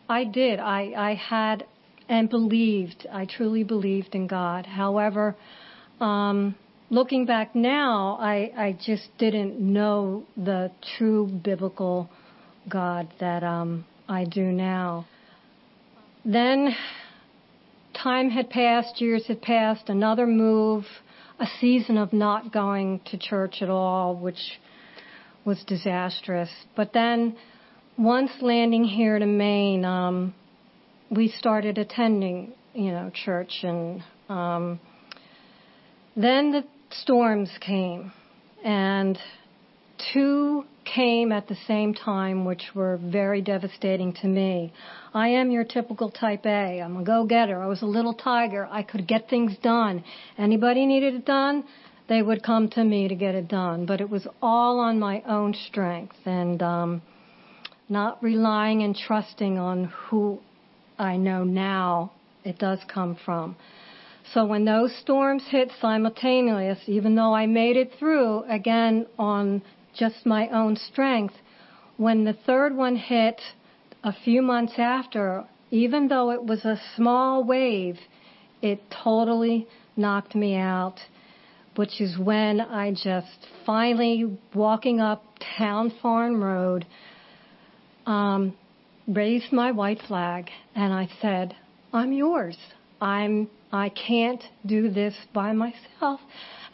I 0.08 0.24
did. 0.24 0.60
I 0.60 0.92
I 0.96 1.14
had 1.14 1.66
and 2.08 2.28
believed. 2.28 3.06
I 3.10 3.24
truly 3.24 3.64
believed 3.64 4.14
in 4.14 4.26
God. 4.26 4.66
However, 4.66 5.34
um, 6.00 6.54
looking 6.90 7.24
back 7.24 7.54
now, 7.54 8.18
I, 8.20 8.52
I 8.56 8.78
just 8.84 9.08
didn't 9.18 9.58
know 9.58 10.24
the 10.36 10.70
true 10.98 11.26
biblical 11.26 12.10
God 12.68 13.08
that 13.18 13.42
um, 13.42 13.86
I 14.08 14.24
do 14.24 14.44
now. 14.44 15.06
Then 16.24 16.76
time 17.94 18.30
had 18.30 18.50
passed, 18.50 19.00
years 19.00 19.26
had 19.26 19.40
passed, 19.40 19.88
another 19.88 20.26
move, 20.26 20.84
a 21.40 21.46
season 21.60 21.96
of 21.96 22.12
not 22.12 22.52
going 22.52 23.00
to 23.06 23.18
church 23.18 23.62
at 23.62 23.70
all, 23.70 24.16
which 24.16 24.60
was 25.44 25.64
disastrous. 25.66 26.50
But 26.76 26.92
then 26.92 27.36
once 28.02 28.32
landing 28.40 28.84
here 28.84 29.18
to 29.18 29.26
Maine, 29.26 29.84
um, 29.84 30.34
we 31.10 31.28
started 31.28 31.78
attending, 31.78 32.52
you 32.74 32.90
know, 32.90 33.10
church 33.14 33.60
and 33.62 34.02
um, 34.28 34.80
then 36.16 36.50
the 36.50 36.64
storms 36.90 37.50
came, 37.60 38.12
and 38.64 39.18
two 40.12 40.64
came 40.84 41.30
at 41.30 41.46
the 41.46 41.56
same 41.68 41.94
time, 41.94 42.44
which 42.44 42.70
were 42.74 42.98
very 43.00 43.40
devastating 43.40 44.12
to 44.12 44.26
me. 44.26 44.72
I 45.14 45.28
am 45.28 45.52
your 45.52 45.64
typical 45.64 46.10
type 46.10 46.44
A. 46.44 46.80
I'm 46.80 46.96
a 46.96 47.04
go-getter. 47.04 47.62
I 47.62 47.66
was 47.66 47.82
a 47.82 47.86
little 47.86 48.14
tiger. 48.14 48.68
I 48.70 48.82
could 48.82 49.06
get 49.06 49.30
things 49.30 49.52
done. 49.62 50.02
Anybody 50.36 50.86
needed 50.86 51.14
it 51.14 51.24
done, 51.24 51.64
they 52.08 52.20
would 52.20 52.42
come 52.42 52.68
to 52.70 52.82
me 52.82 53.06
to 53.06 53.14
get 53.14 53.36
it 53.36 53.46
done. 53.46 53.86
But 53.86 54.00
it 54.00 54.10
was 54.10 54.26
all 54.42 54.80
on 54.80 54.98
my 54.98 55.22
own 55.22 55.54
strength 55.54 56.16
and 56.26 56.60
um, 56.62 57.02
not 57.92 58.22
relying 58.22 58.82
and 58.82 58.96
trusting 58.96 59.58
on 59.58 59.84
who 59.84 60.40
I 60.98 61.16
know 61.16 61.44
now 61.44 62.12
it 62.42 62.58
does 62.58 62.80
come 62.92 63.16
from. 63.24 63.54
So 64.32 64.46
when 64.46 64.64
those 64.64 64.96
storms 64.96 65.44
hit 65.48 65.70
simultaneously, 65.80 66.94
even 66.94 67.14
though 67.14 67.34
I 67.34 67.46
made 67.46 67.76
it 67.76 67.92
through 67.98 68.44
again 68.48 69.06
on 69.18 69.62
just 69.94 70.24
my 70.24 70.48
own 70.48 70.76
strength, 70.76 71.34
when 71.98 72.24
the 72.24 72.32
third 72.32 72.74
one 72.74 72.96
hit 72.96 73.40
a 74.02 74.12
few 74.24 74.40
months 74.40 74.74
after, 74.78 75.44
even 75.70 76.08
though 76.08 76.30
it 76.30 76.42
was 76.42 76.64
a 76.64 76.80
small 76.96 77.44
wave, 77.44 77.98
it 78.62 78.80
totally 78.90 79.66
knocked 79.96 80.34
me 80.34 80.56
out, 80.56 80.96
which 81.76 82.00
is 82.00 82.16
when 82.18 82.60
I 82.60 82.92
just 82.92 83.46
finally 83.66 84.38
walking 84.54 85.00
up 85.00 85.24
Town 85.58 85.92
Farm 86.00 86.42
Road, 86.42 86.86
um, 88.06 88.54
raised 89.08 89.52
my 89.52 89.72
white 89.72 90.00
flag 90.06 90.50
and 90.74 90.92
I 90.92 91.08
said, 91.20 91.54
I'm 91.92 92.12
yours. 92.12 92.56
I'm 93.00 93.48
I 93.72 93.88
can't 93.88 94.42
do 94.66 94.90
this 94.90 95.14
by 95.32 95.52
myself 95.52 96.20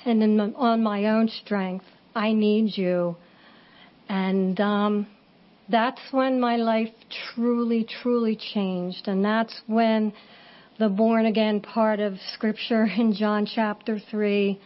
and 0.04 0.22
in, 0.22 0.40
on 0.40 0.82
my 0.82 1.06
own 1.06 1.28
strength. 1.28 1.84
I 2.14 2.32
need 2.32 2.76
you. 2.76 3.16
And 4.08 4.58
um, 4.60 5.06
that's 5.68 6.00
when 6.10 6.40
my 6.40 6.56
life 6.56 6.92
truly, 7.34 7.86
truly 8.02 8.36
changed. 8.36 9.06
And 9.06 9.24
that's 9.24 9.60
when 9.66 10.12
the 10.78 10.88
born 10.88 11.26
again 11.26 11.60
part 11.60 12.00
of 12.00 12.14
Scripture 12.34 12.84
in 12.98 13.14
John 13.14 13.46
chapter 13.46 14.00
3 14.10 14.60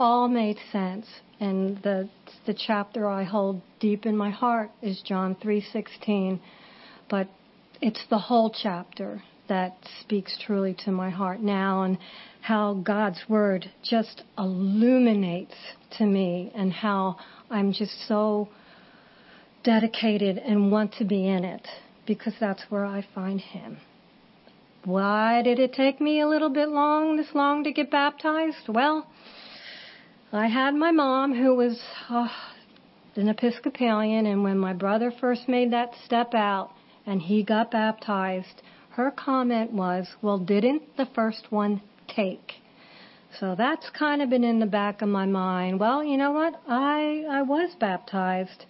all 0.00 0.28
made 0.28 0.58
sense. 0.72 1.06
And 1.40 1.76
the, 1.82 2.08
the 2.46 2.54
chapter 2.54 3.08
I 3.08 3.24
hold 3.24 3.60
deep 3.78 4.06
in 4.06 4.16
my 4.16 4.30
heart 4.30 4.70
is 4.82 5.02
John 5.02 5.34
3:16. 5.36 6.40
But 7.08 7.28
it's 7.80 8.04
the 8.08 8.18
whole 8.18 8.50
chapter 8.50 9.22
that 9.48 9.76
speaks 10.00 10.38
truly 10.44 10.74
to 10.84 10.90
my 10.90 11.10
heart 11.10 11.40
now 11.40 11.82
and 11.82 11.98
how 12.40 12.74
God's 12.74 13.22
word 13.28 13.70
just 13.82 14.22
illuminates 14.38 15.54
to 15.98 16.06
me 16.06 16.50
and 16.54 16.72
how 16.72 17.16
I'm 17.50 17.72
just 17.72 18.08
so 18.08 18.48
dedicated 19.62 20.38
and 20.38 20.72
want 20.72 20.94
to 20.94 21.04
be 21.04 21.28
in 21.28 21.44
it 21.44 21.66
because 22.06 22.34
that's 22.40 22.62
where 22.70 22.84
I 22.84 23.04
find 23.14 23.40
him. 23.40 23.78
Why 24.84 25.42
did 25.42 25.58
it 25.58 25.72
take 25.72 26.00
me 26.00 26.20
a 26.20 26.28
little 26.28 26.50
bit 26.50 26.68
long, 26.68 27.16
this 27.16 27.34
long 27.34 27.64
to 27.64 27.72
get 27.72 27.90
baptized? 27.90 28.68
Well, 28.68 29.06
I 30.36 30.48
had 30.48 30.74
my 30.74 30.90
mom 30.90 31.34
who 31.34 31.54
was 31.54 31.80
uh, 32.10 32.28
an 33.14 33.28
Episcopalian 33.28 34.26
and 34.26 34.42
when 34.42 34.58
my 34.58 34.72
brother 34.72 35.10
first 35.10 35.48
made 35.48 35.72
that 35.72 35.94
step 36.04 36.34
out 36.34 36.72
and 37.06 37.22
he 37.22 37.42
got 37.42 37.70
baptized, 37.70 38.62
her 38.90 39.10
comment 39.10 39.72
was, 39.72 40.08
well, 40.22 40.38
didn't 40.38 40.96
the 40.96 41.06
first 41.14 41.50
one 41.50 41.80
take? 42.08 42.52
So 43.38 43.54
that's 43.56 43.88
kind 43.90 44.20
of 44.20 44.30
been 44.30 44.44
in 44.44 44.60
the 44.60 44.66
back 44.66 45.02
of 45.02 45.08
my 45.08 45.26
mind. 45.26 45.80
Well, 45.80 46.02
you 46.02 46.16
know 46.16 46.32
what? 46.32 46.60
I, 46.68 47.24
I 47.30 47.42
was 47.42 47.74
baptized, 47.78 48.64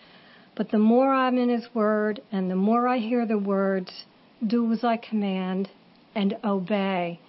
but 0.55 0.71
the 0.71 0.79
more 0.79 1.13
I'm 1.13 1.39
in 1.39 1.49
His 1.49 1.69
Word 1.75 2.21
and 2.33 2.51
the 2.51 2.57
more 2.57 2.89
I 2.89 2.99
hear 2.99 3.27
the 3.27 3.39
words, 3.39 4.05
do 4.47 4.73
as 4.73 4.85
I 4.85 4.97
command 4.97 5.69
and 6.15 6.37
obey, 6.45 7.21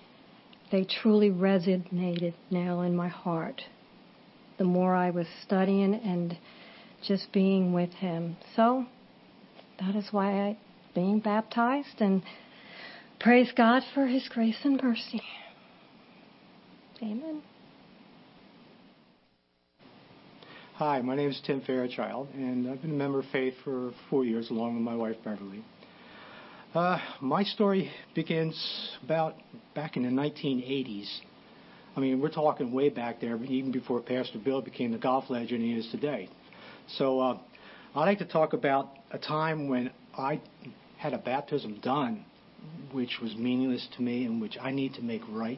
they 0.71 0.83
truly 0.83 1.29
resonated 1.29 2.33
now 2.49 2.81
in 2.81 2.95
my 2.95 3.07
heart. 3.07 3.63
The 4.57 4.63
more 4.63 4.95
I 4.95 5.09
was 5.11 5.27
studying 5.43 5.93
and 5.93 6.37
just 7.03 7.31
being 7.31 7.73
with 7.73 7.91
Him. 7.91 8.37
So 8.55 8.85
that 9.79 9.95
is 9.95 10.07
why 10.11 10.31
I 10.31 10.57
being 10.95 11.19
baptized 11.19 11.99
and 12.01 12.23
Praise 13.19 13.51
God 13.57 13.81
for 13.95 14.05
His 14.05 14.29
grace 14.29 14.59
and 14.63 14.81
mercy. 14.81 15.21
Amen. 17.01 17.41
Hi, 20.75 21.01
my 21.01 21.15
name 21.15 21.31
is 21.31 21.41
Tim 21.43 21.61
Fairchild, 21.61 22.27
and 22.35 22.69
I've 22.69 22.81
been 22.83 22.91
a 22.91 22.93
member 22.93 23.19
of 23.19 23.25
Faith 23.31 23.55
for 23.63 23.91
four 24.11 24.23
years 24.23 24.51
along 24.51 24.75
with 24.75 24.83
my 24.83 24.95
wife 24.95 25.15
Beverly. 25.23 25.63
Uh, 26.75 26.99
my 27.19 27.43
story 27.43 27.91
begins 28.13 28.91
about 29.03 29.35
back 29.73 29.97
in 29.97 30.03
the 30.03 30.09
1980s. 30.09 31.21
I 31.97 31.99
mean, 31.99 32.21
we're 32.21 32.29
talking 32.29 32.71
way 32.71 32.89
back 32.89 33.19
there, 33.19 33.43
even 33.43 33.71
before 33.71 33.99
Pastor 34.01 34.37
Bill 34.37 34.61
became 34.61 34.91
the 34.91 34.99
golf 34.99 35.31
legend 35.31 35.63
he 35.63 35.73
is 35.73 35.89
today. 35.89 36.29
So 36.89 37.19
uh, 37.19 37.39
I'd 37.95 38.05
like 38.05 38.19
to 38.19 38.25
talk 38.25 38.53
about 38.53 38.89
a 39.09 39.17
time 39.17 39.67
when 39.67 39.89
I 40.15 40.39
had 40.97 41.13
a 41.13 41.17
baptism 41.17 41.79
done, 41.81 42.23
which 42.91 43.17
was 43.19 43.35
meaningless 43.35 43.87
to 43.95 44.03
me 44.03 44.25
and 44.25 44.39
which 44.39 44.57
I 44.61 44.69
need 44.69 44.93
to 44.93 45.01
make 45.01 45.23
right. 45.27 45.57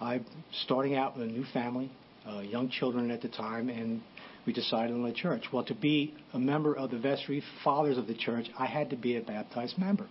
I'm 0.00 0.26
starting 0.64 0.96
out 0.96 1.16
with 1.16 1.28
a 1.28 1.30
new 1.30 1.44
family, 1.52 1.92
uh, 2.28 2.40
young 2.40 2.68
children 2.68 3.12
at 3.12 3.22
the 3.22 3.28
time, 3.28 3.68
and 3.68 4.02
we 4.46 4.52
decided 4.52 4.92
on 4.92 5.04
the 5.04 5.12
church. 5.12 5.44
Well, 5.52 5.64
to 5.66 5.74
be 5.74 6.14
a 6.32 6.38
member 6.38 6.74
of 6.74 6.90
the 6.90 6.98
vestry 6.98 7.44
fathers 7.62 7.96
of 7.96 8.08
the 8.08 8.14
church, 8.14 8.46
I 8.58 8.66
had 8.66 8.90
to 8.90 8.96
be 8.96 9.18
a 9.18 9.20
baptized 9.20 9.78
member. 9.78 10.08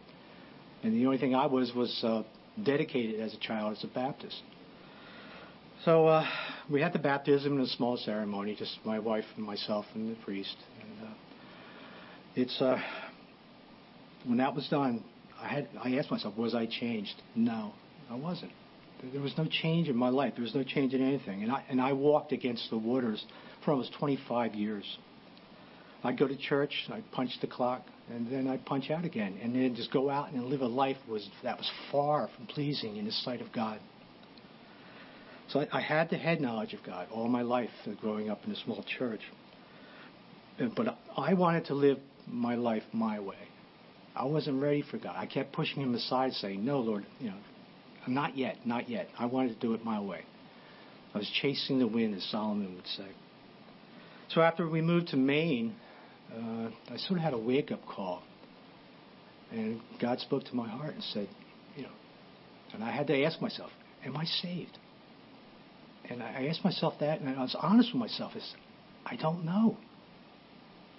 And 0.83 0.93
the 0.93 1.05
only 1.05 1.17
thing 1.17 1.35
I 1.35 1.47
was 1.47 1.73
was 1.75 2.01
uh, 2.01 2.23
dedicated 2.63 3.19
as 3.19 3.33
a 3.33 3.39
child 3.39 3.75
as 3.77 3.83
a 3.83 3.87
Baptist. 3.87 4.41
So 5.85 6.07
uh, 6.07 6.25
we 6.71 6.79
had 6.79 6.93
the 6.93 6.99
baptism 6.99 7.57
in 7.57 7.61
a 7.61 7.67
small 7.67 7.97
ceremony, 7.97 8.55
just 8.57 8.79
my 8.85 8.99
wife 8.99 9.25
and 9.35 9.45
myself 9.45 9.85
and 9.93 10.15
the 10.15 10.21
priest. 10.21 10.55
And 10.81 11.09
uh, 11.09 11.13
it's 12.35 12.61
uh, 12.61 12.77
when 14.25 14.37
that 14.37 14.55
was 14.55 14.65
done, 14.69 15.03
I 15.41 15.47
had 15.49 15.67
I 15.83 15.97
asked 15.97 16.09
myself, 16.09 16.37
was 16.37 16.55
I 16.55 16.67
changed? 16.67 17.21
No, 17.35 17.73
I 18.09 18.15
wasn't. 18.15 18.53
There 19.11 19.21
was 19.21 19.33
no 19.37 19.45
change 19.45 19.89
in 19.89 19.97
my 19.97 20.07
life. 20.07 20.35
There 20.37 20.43
was 20.43 20.55
no 20.55 20.63
change 20.63 20.93
in 20.93 21.05
anything. 21.05 21.43
And 21.43 21.51
I 21.51 21.65
and 21.67 21.81
I 21.81 21.91
walked 21.91 22.31
against 22.31 22.69
the 22.69 22.77
waters 22.77 23.25
for 23.65 23.71
almost 23.71 23.91
25 23.99 24.55
years. 24.55 24.85
I'd 26.05 26.17
go 26.17 26.27
to 26.29 26.37
church, 26.37 26.73
I'd 26.93 27.09
punch 27.11 27.31
the 27.41 27.47
clock, 27.47 27.85
and 28.09 28.31
then 28.31 28.47
I'd 28.47 28.65
punch 28.65 28.89
out 28.89 29.03
again, 29.03 29.37
and 29.41 29.53
then 29.53 29.75
just 29.75 29.91
go 29.91 30.09
out 30.09 30.31
and 30.31 30.45
live 30.45 30.61
a 30.61 30.67
life 30.67 30.97
was 31.09 31.27
that 31.43 31.57
was 31.57 31.69
far 31.91 32.29
from 32.37 32.45
pleasing 32.47 32.95
in 32.95 33.03
the 33.03 33.11
sight 33.11 33.41
of 33.41 33.51
God. 33.51 33.79
So 35.53 35.59
I, 35.61 35.67
I 35.77 35.81
had 35.81 36.09
the 36.09 36.17
head 36.17 36.41
knowledge 36.41 36.73
of 36.73 36.83
God 36.83 37.07
all 37.11 37.27
my 37.27 37.43
life, 37.43 37.69
uh, 37.85 37.91
growing 38.01 38.29
up 38.29 38.43
in 38.45 38.51
a 38.51 38.55
small 38.55 38.83
church. 38.97 39.21
But 40.75 40.97
I 41.15 41.35
wanted 41.35 41.65
to 41.65 41.75
live 41.75 41.99
my 42.27 42.55
life 42.55 42.83
my 42.91 43.19
way. 43.19 43.37
I 44.15 44.25
wasn't 44.25 44.61
ready 44.61 44.81
for 44.81 44.97
God. 44.97 45.15
I 45.15 45.25
kept 45.25 45.53
pushing 45.53 45.81
him 45.81 45.93
aside, 45.95 46.33
saying, 46.33 46.63
"No, 46.65 46.79
Lord, 46.79 47.05
you 47.19 47.29
know, 47.29 47.37
not 48.07 48.37
yet, 48.37 48.65
not 48.65 48.89
yet. 48.89 49.09
I 49.17 49.25
wanted 49.25 49.59
to 49.59 49.59
do 49.59 49.73
it 49.73 49.85
my 49.85 49.99
way." 49.99 50.23
I 51.13 51.19
was 51.19 51.29
chasing 51.41 51.77
the 51.77 51.87
wind, 51.87 52.15
as 52.15 52.23
Solomon 52.23 52.75
would 52.75 52.87
say. 52.87 53.07
So 54.29 54.41
after 54.41 54.67
we 54.67 54.81
moved 54.81 55.09
to 55.09 55.17
Maine, 55.17 55.75
uh, 56.31 56.69
I 56.91 56.97
sort 56.97 57.19
of 57.19 57.23
had 57.23 57.33
a 57.33 57.37
wake-up 57.37 57.85
call, 57.85 58.23
and 59.51 59.79
God 59.99 60.19
spoke 60.19 60.43
to 60.45 60.55
my 60.55 60.67
heart 60.67 60.95
and 60.95 61.03
said, 61.03 61.27
"You 61.75 61.83
know," 61.83 61.95
and 62.73 62.83
I 62.83 62.91
had 62.91 63.07
to 63.07 63.23
ask 63.23 63.39
myself, 63.41 63.71
"Am 64.03 64.17
I 64.17 64.25
saved?" 64.25 64.77
And 66.09 66.21
I 66.21 66.47
asked 66.47 66.63
myself 66.63 66.95
that, 66.99 67.21
and 67.21 67.29
I 67.29 67.41
was 67.41 67.55
honest 67.59 67.93
with 67.93 67.99
myself. 67.99 68.35
Is 68.35 68.53
I 69.05 69.15
don't 69.15 69.45
know. 69.45 69.77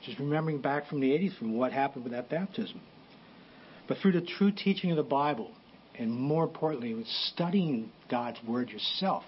Just 0.05 0.19
remembering 0.19 0.61
back 0.61 0.89
from 0.89 1.01
the 1.01 1.11
80s, 1.11 1.39
from 1.39 1.57
what 1.57 1.73
happened 1.73 2.05
with 2.05 2.13
that 2.13 2.29
baptism. 2.29 2.81
But 3.87 3.99
through 3.99 4.13
the 4.13 4.23
true 4.23 4.51
teaching 4.51 4.91
of 4.91 4.97
the 4.97 5.03
Bible, 5.03 5.53
and 5.99 6.11
more 6.11 6.45
importantly, 6.45 6.95
with 6.95 7.07
studying 7.07 7.91
God's 8.11 8.39
Word 8.47 8.71
yourself, 8.71 9.25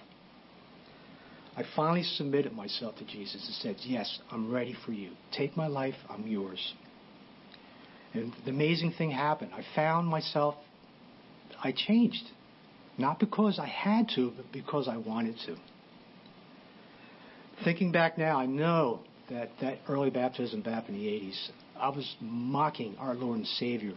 I 1.56 1.62
finally 1.75 2.02
submitted 2.02 2.52
myself 2.52 2.97
to 2.97 3.04
Jesus 3.04 3.45
and 3.47 3.54
said, 3.54 3.76
Yes, 3.88 4.18
I'm 4.30 4.52
ready 4.52 4.76
for 4.85 4.92
you. 4.92 5.12
Take 5.33 5.56
my 5.56 5.66
life, 5.66 5.95
I'm 6.11 6.26
yours. 6.26 6.75
And 8.12 8.33
the 8.45 8.50
amazing 8.50 8.93
thing 8.93 9.10
happened. 9.10 9.52
I 9.54 9.62
found 9.75 10.08
myself, 10.08 10.54
I 11.62 11.73
changed. 11.73 12.25
Not 12.99 13.19
because 13.19 13.59
I 13.59 13.67
had 13.67 14.09
to, 14.15 14.32
but 14.37 14.50
because 14.52 14.89
I 14.89 14.97
wanted 14.97 15.37
to. 15.47 15.56
Thinking 17.65 17.93
back 17.93 18.17
now, 18.19 18.39
I 18.39 18.47
know 18.47 19.00
that 19.30 19.50
that 19.61 19.78
early 19.89 20.11
baptism 20.11 20.63
back 20.63 20.89
in 20.89 20.95
the 20.95 21.06
80s, 21.06 21.49
I 21.78 21.89
was 21.89 22.17
mocking 22.21 22.97
our 22.99 23.15
Lord 23.15 23.39
and 23.39 23.47
Savior 23.47 23.95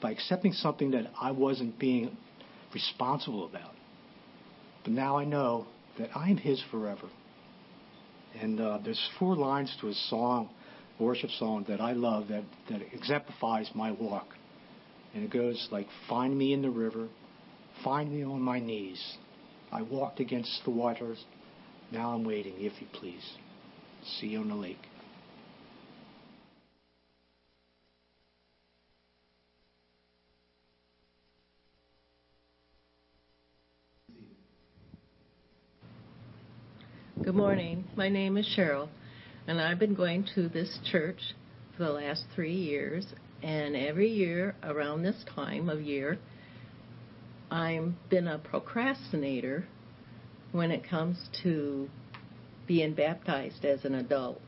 by 0.00 0.12
accepting 0.12 0.52
something 0.52 0.92
that 0.92 1.10
I 1.20 1.32
wasn't 1.32 1.78
being 1.78 2.16
responsible 2.72 3.46
about. 3.46 3.72
But 4.84 4.92
now 4.92 5.18
I 5.18 5.24
know 5.24 5.66
that 5.98 6.10
I 6.14 6.30
am 6.30 6.36
His 6.36 6.62
forever. 6.70 7.08
And 8.40 8.60
uh, 8.60 8.78
there's 8.84 9.10
four 9.18 9.36
lines 9.36 9.74
to 9.80 9.88
a 9.88 9.94
song, 9.94 10.50
worship 10.98 11.30
song 11.30 11.64
that 11.68 11.80
I 11.80 11.92
love 11.92 12.28
that, 12.28 12.44
that 12.70 12.82
exemplifies 12.92 13.70
my 13.74 13.90
walk. 13.92 14.28
And 15.14 15.24
it 15.24 15.30
goes 15.30 15.68
like, 15.72 15.86
Find 16.08 16.36
me 16.36 16.52
in 16.52 16.62
the 16.62 16.70
river, 16.70 17.08
find 17.82 18.12
me 18.12 18.24
on 18.24 18.40
my 18.40 18.58
knees. 18.58 19.16
I 19.70 19.82
walked 19.82 20.20
against 20.20 20.62
the 20.64 20.70
waters, 20.70 21.24
now 21.90 22.12
I'm 22.12 22.24
waiting, 22.24 22.54
if 22.58 22.80
you 22.80 22.86
please. 22.92 23.34
See 24.04 24.28
you 24.28 24.40
on 24.40 24.48
the 24.48 24.54
lake. 24.54 24.76
Good 37.24 37.34
morning. 37.34 37.84
My 37.96 38.08
name 38.08 38.36
is 38.36 38.48
Cheryl, 38.56 38.88
and 39.46 39.60
I've 39.60 39.78
been 39.78 39.94
going 39.94 40.26
to 40.34 40.48
this 40.48 40.78
church 40.90 41.34
for 41.76 41.84
the 41.84 41.90
last 41.90 42.24
three 42.34 42.54
years. 42.54 43.06
And 43.42 43.76
every 43.76 44.08
year 44.08 44.54
around 44.62 45.02
this 45.02 45.24
time 45.34 45.68
of 45.68 45.80
year, 45.80 46.18
I've 47.50 47.92
been 48.10 48.28
a 48.28 48.38
procrastinator 48.38 49.66
when 50.52 50.70
it 50.70 50.88
comes 50.88 51.28
to 51.42 51.88
being 52.66 52.94
baptized 52.94 53.64
as 53.64 53.84
an 53.84 53.94
adult. 53.94 54.40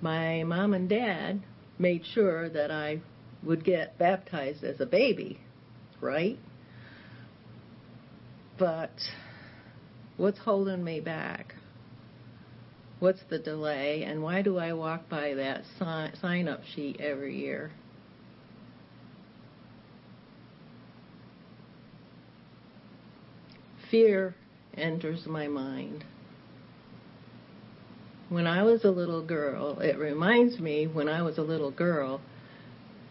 My 0.00 0.44
mom 0.44 0.74
and 0.74 0.88
dad 0.88 1.42
made 1.78 2.04
sure 2.14 2.48
that 2.48 2.70
I 2.70 3.00
would 3.42 3.64
get 3.64 3.98
baptized 3.98 4.64
as 4.64 4.80
a 4.80 4.86
baby, 4.86 5.40
right? 6.00 6.38
But 8.58 8.92
What's 10.16 10.38
holding 10.38 10.82
me 10.82 11.00
back? 11.00 11.54
What's 13.00 13.20
the 13.28 13.38
delay? 13.38 14.02
And 14.04 14.22
why 14.22 14.40
do 14.40 14.56
I 14.56 14.72
walk 14.72 15.10
by 15.10 15.34
that 15.34 15.64
sign 15.78 16.48
up 16.48 16.62
sheet 16.74 16.98
every 17.00 17.38
year? 17.38 17.72
Fear 23.90 24.34
enters 24.76 25.26
my 25.26 25.46
mind. 25.46 26.04
When 28.28 28.46
I 28.46 28.64
was 28.64 28.84
a 28.84 28.90
little 28.90 29.24
girl, 29.24 29.78
it 29.78 29.98
reminds 29.98 30.58
me 30.58 30.86
when 30.86 31.08
I 31.08 31.22
was 31.22 31.38
a 31.38 31.42
little 31.42 31.70
girl 31.70 32.20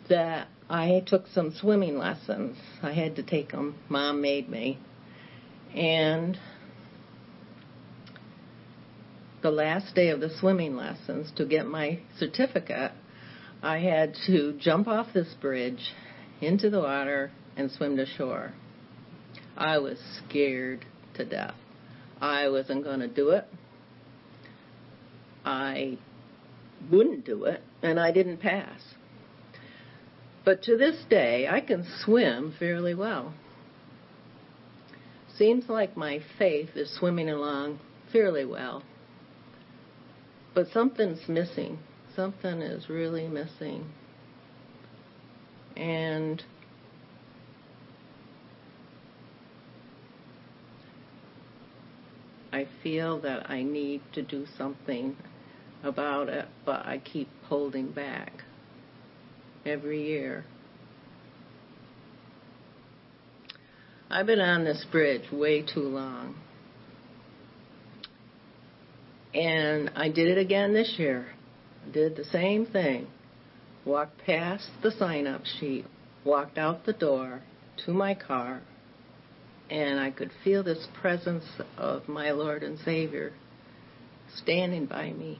that 0.09 0.47
I 0.69 1.03
took 1.05 1.27
some 1.27 1.53
swimming 1.53 1.97
lessons. 1.97 2.57
I 2.83 2.91
had 2.91 3.15
to 3.15 3.23
take 3.23 3.51
them. 3.51 3.75
Mom 3.88 4.21
made 4.21 4.49
me. 4.49 4.77
And 5.73 6.38
the 9.41 9.51
last 9.51 9.95
day 9.95 10.09
of 10.09 10.19
the 10.19 10.29
swimming 10.39 10.75
lessons 10.75 11.31
to 11.38 11.45
get 11.45 11.65
my 11.65 11.99
certificate, 12.17 12.91
I 13.61 13.77
had 13.77 14.15
to 14.27 14.53
jump 14.59 14.88
off 14.88 15.13
this 15.13 15.33
bridge 15.39 15.93
into 16.41 16.69
the 16.69 16.79
water 16.79 17.31
and 17.55 17.71
swim 17.71 17.95
to 17.97 18.05
shore. 18.05 18.53
I 19.58 19.78
was 19.78 19.98
scared 20.28 20.86
to 21.15 21.26
death. 21.26 21.56
I 22.22 22.50
wasn't 22.50 22.84
going 22.84 23.00
to 23.00 23.08
do 23.08 23.30
it. 23.30 23.46
I 25.46 25.98
wouldn't 26.91 27.26
do 27.26 27.46
it, 27.46 27.62
and 27.82 28.00
I 28.00 28.12
didn't 28.12 28.38
pass. 28.38 28.80
But 30.44 30.63
to 30.63 30.78
this 30.78 31.04
day, 31.10 31.48
I 31.48 31.62
can 31.62 31.86
swim 32.04 32.54
fairly 32.58 32.94
well. 32.94 33.34
Seems 35.38 35.68
like 35.68 35.98
my 35.98 36.22
faith 36.38 36.70
is 36.76 36.96
swimming 36.98 37.30
along 37.30 37.80
fairly 38.12 38.46
well. 38.46 38.84
But 40.54 40.68
something's 40.72 41.28
missing. 41.28 41.80
Something 42.15 42.62
is 42.62 42.89
really 42.89 43.28
missing. 43.28 43.89
And 45.76 46.41
I 52.56 52.68
feel 52.82 53.20
that 53.20 53.50
I 53.50 53.63
need 53.63 54.00
to 54.13 54.22
do 54.22 54.46
something 54.58 55.18
about 55.84 56.30
it, 56.30 56.46
but 56.65 56.86
I 56.86 57.00
keep 57.00 57.28
holding 57.50 57.91
back 57.91 58.32
every 59.65 60.08
year. 60.08 60.46
I've 64.10 64.26
been 64.26 64.39
on 64.39 64.63
this 64.63 64.86
bridge 64.89 65.30
way 65.34 65.63
too 65.63 65.82
long. 65.82 66.38
And 69.34 69.91
I 69.94 70.08
did 70.08 70.30
it 70.30 70.38
again 70.38 70.74
this 70.74 70.96
year. 70.98 71.26
Did 71.91 72.15
the 72.15 72.24
same 72.24 72.65
thing. 72.68 73.08
Walked 73.84 74.20
past 74.26 74.70
the 74.82 74.91
sign 74.91 75.28
up 75.28 75.41
sheet, 75.60 75.86
walked 76.24 76.58
out 76.58 76.86
the 76.86 76.94
door 76.94 77.41
to 77.86 77.91
my 77.91 78.15
car, 78.15 78.62
and 79.69 79.99
I 79.99 80.12
could 80.12 80.32
feel 80.43 80.63
this 80.63 80.88
presence 81.01 81.45
of 81.78 82.08
my 82.08 82.32
Lord 82.32 82.63
and 82.63 82.78
Savior 82.80 83.34
standing 84.36 84.86
by 84.86 85.12
me. 85.12 85.39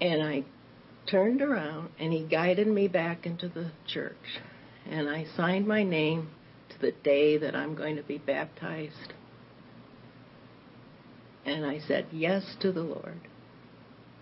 And 0.00 0.22
I 0.22 0.44
turned 1.10 1.40
around 1.40 1.90
and 1.98 2.12
he 2.12 2.24
guided 2.24 2.66
me 2.66 2.88
back 2.88 3.26
into 3.26 3.48
the 3.48 3.70
church. 3.86 4.40
And 4.88 5.08
I 5.08 5.26
signed 5.36 5.66
my 5.66 5.82
name 5.82 6.30
to 6.70 6.78
the 6.80 6.92
day 6.92 7.38
that 7.38 7.54
I'm 7.54 7.74
going 7.74 7.96
to 7.96 8.02
be 8.02 8.18
baptized. 8.18 9.12
And 11.44 11.64
I 11.64 11.80
said 11.80 12.06
yes 12.12 12.56
to 12.60 12.72
the 12.72 12.82
Lord. 12.82 13.20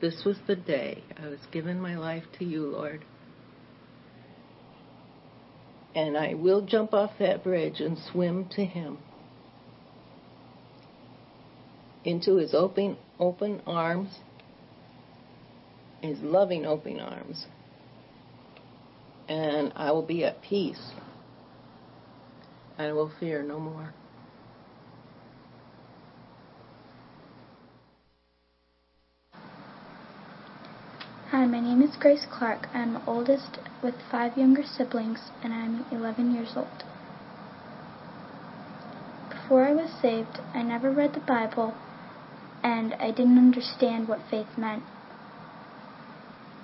This 0.00 0.22
was 0.24 0.36
the 0.46 0.56
day 0.56 1.02
I 1.22 1.28
was 1.28 1.40
giving 1.50 1.80
my 1.80 1.96
life 1.96 2.24
to 2.38 2.44
you, 2.44 2.66
Lord. 2.66 3.04
And 5.94 6.16
I 6.16 6.34
will 6.34 6.62
jump 6.62 6.94
off 6.94 7.12
that 7.18 7.42
bridge 7.42 7.80
and 7.80 7.98
swim 7.98 8.48
to 8.56 8.64
Him. 8.64 8.98
Into 12.04 12.36
His 12.36 12.54
open, 12.54 12.96
open 13.18 13.60
arms, 13.66 14.18
His 16.00 16.18
loving 16.20 16.64
open 16.64 17.00
arms. 17.00 17.46
And 19.28 19.72
I 19.76 19.92
will 19.92 20.06
be 20.06 20.24
at 20.24 20.42
peace. 20.42 20.92
I 22.78 22.92
will 22.92 23.12
fear 23.20 23.42
no 23.42 23.58
more. 23.58 23.92
Hi, 31.30 31.46
my 31.46 31.60
name 31.60 31.80
is 31.82 31.94
Grace 32.00 32.26
Clark. 32.28 32.66
I'm 32.74 32.94
the 32.94 33.02
oldest 33.06 33.58
with 33.82 33.94
five 34.10 34.36
younger 34.36 34.62
siblings, 34.62 35.30
and 35.42 35.52
I'm 35.52 35.84
11 35.90 36.34
years 36.34 36.52
old. 36.56 36.84
Before 39.28 39.64
I 39.64 39.72
was 39.72 39.90
saved, 40.02 40.40
I 40.54 40.62
never 40.62 40.90
read 40.90 41.14
the 41.14 41.20
Bible, 41.20 41.74
and 42.62 42.94
I 42.94 43.10
didn't 43.10 43.38
understand 43.38 44.06
what 44.06 44.20
faith 44.30 44.58
meant. 44.58 44.82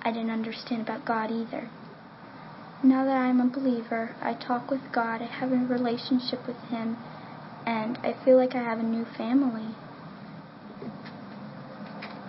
I 0.03 0.11
didn't 0.11 0.29
understand 0.29 0.83
about 0.83 1.05
God 1.05 1.31
either. 1.31 1.69
Now 2.83 3.03
that 3.05 3.17
I'm 3.17 3.41
a 3.41 3.45
believer, 3.45 4.11
I 4.21 4.33
talk 4.33 4.69
with 4.69 4.91
God, 4.91 5.21
I 5.21 5.25
have 5.25 5.51
a 5.51 5.55
relationship 5.55 6.45
with 6.45 6.61
Him, 6.69 6.97
and 7.65 7.97
I 8.03 8.13
feel 8.23 8.37
like 8.37 8.55
I 8.55 8.63
have 8.63 8.79
a 8.79 8.83
new 8.83 9.05
family. 9.17 9.73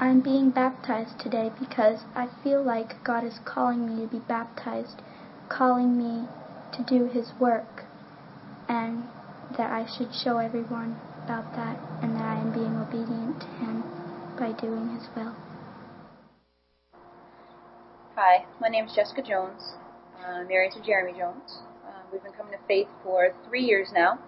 I'm 0.01 0.21
being 0.21 0.51
baptized 0.51 1.19
today 1.19 1.51
because 1.59 2.05
I 2.15 2.29
feel 2.45 2.63
like 2.63 3.03
God 3.03 3.25
is 3.25 3.41
calling 3.45 3.85
me 3.85 4.07
to 4.07 4.07
be 4.07 4.21
baptized, 4.21 5.03
calling 5.49 5.99
me 5.99 6.29
to 6.77 6.85
do 6.85 7.07
His 7.07 7.33
work, 7.41 7.85
and 8.69 9.03
that 9.57 9.73
I 9.73 9.87
should 9.87 10.15
show 10.15 10.39
everyone 10.39 10.97
about 11.25 11.51
that, 11.57 11.81
and 12.01 12.15
that 12.15 12.23
I 12.23 12.39
am 12.39 12.53
being 12.53 12.77
obedient 12.77 13.41
to 13.41 13.47
Him 13.59 13.83
by 14.39 14.53
doing 14.53 14.95
His 14.95 15.09
will. 15.17 15.35
Hi, 18.15 18.47
my 18.61 18.69
name 18.69 18.85
is 18.85 18.95
Jessica 18.95 19.23
Jones. 19.23 19.75
I'm 20.25 20.47
married 20.47 20.73
to 20.73 20.81
Jeremy 20.81 21.19
Jones. 21.19 21.59
Uh, 21.85 22.03
we've 22.13 22.23
been 22.23 22.35
coming 22.35 22.53
to 22.53 22.65
faith 22.69 22.87
for 23.03 23.35
three 23.49 23.65
years 23.65 23.89
now. 23.93 24.21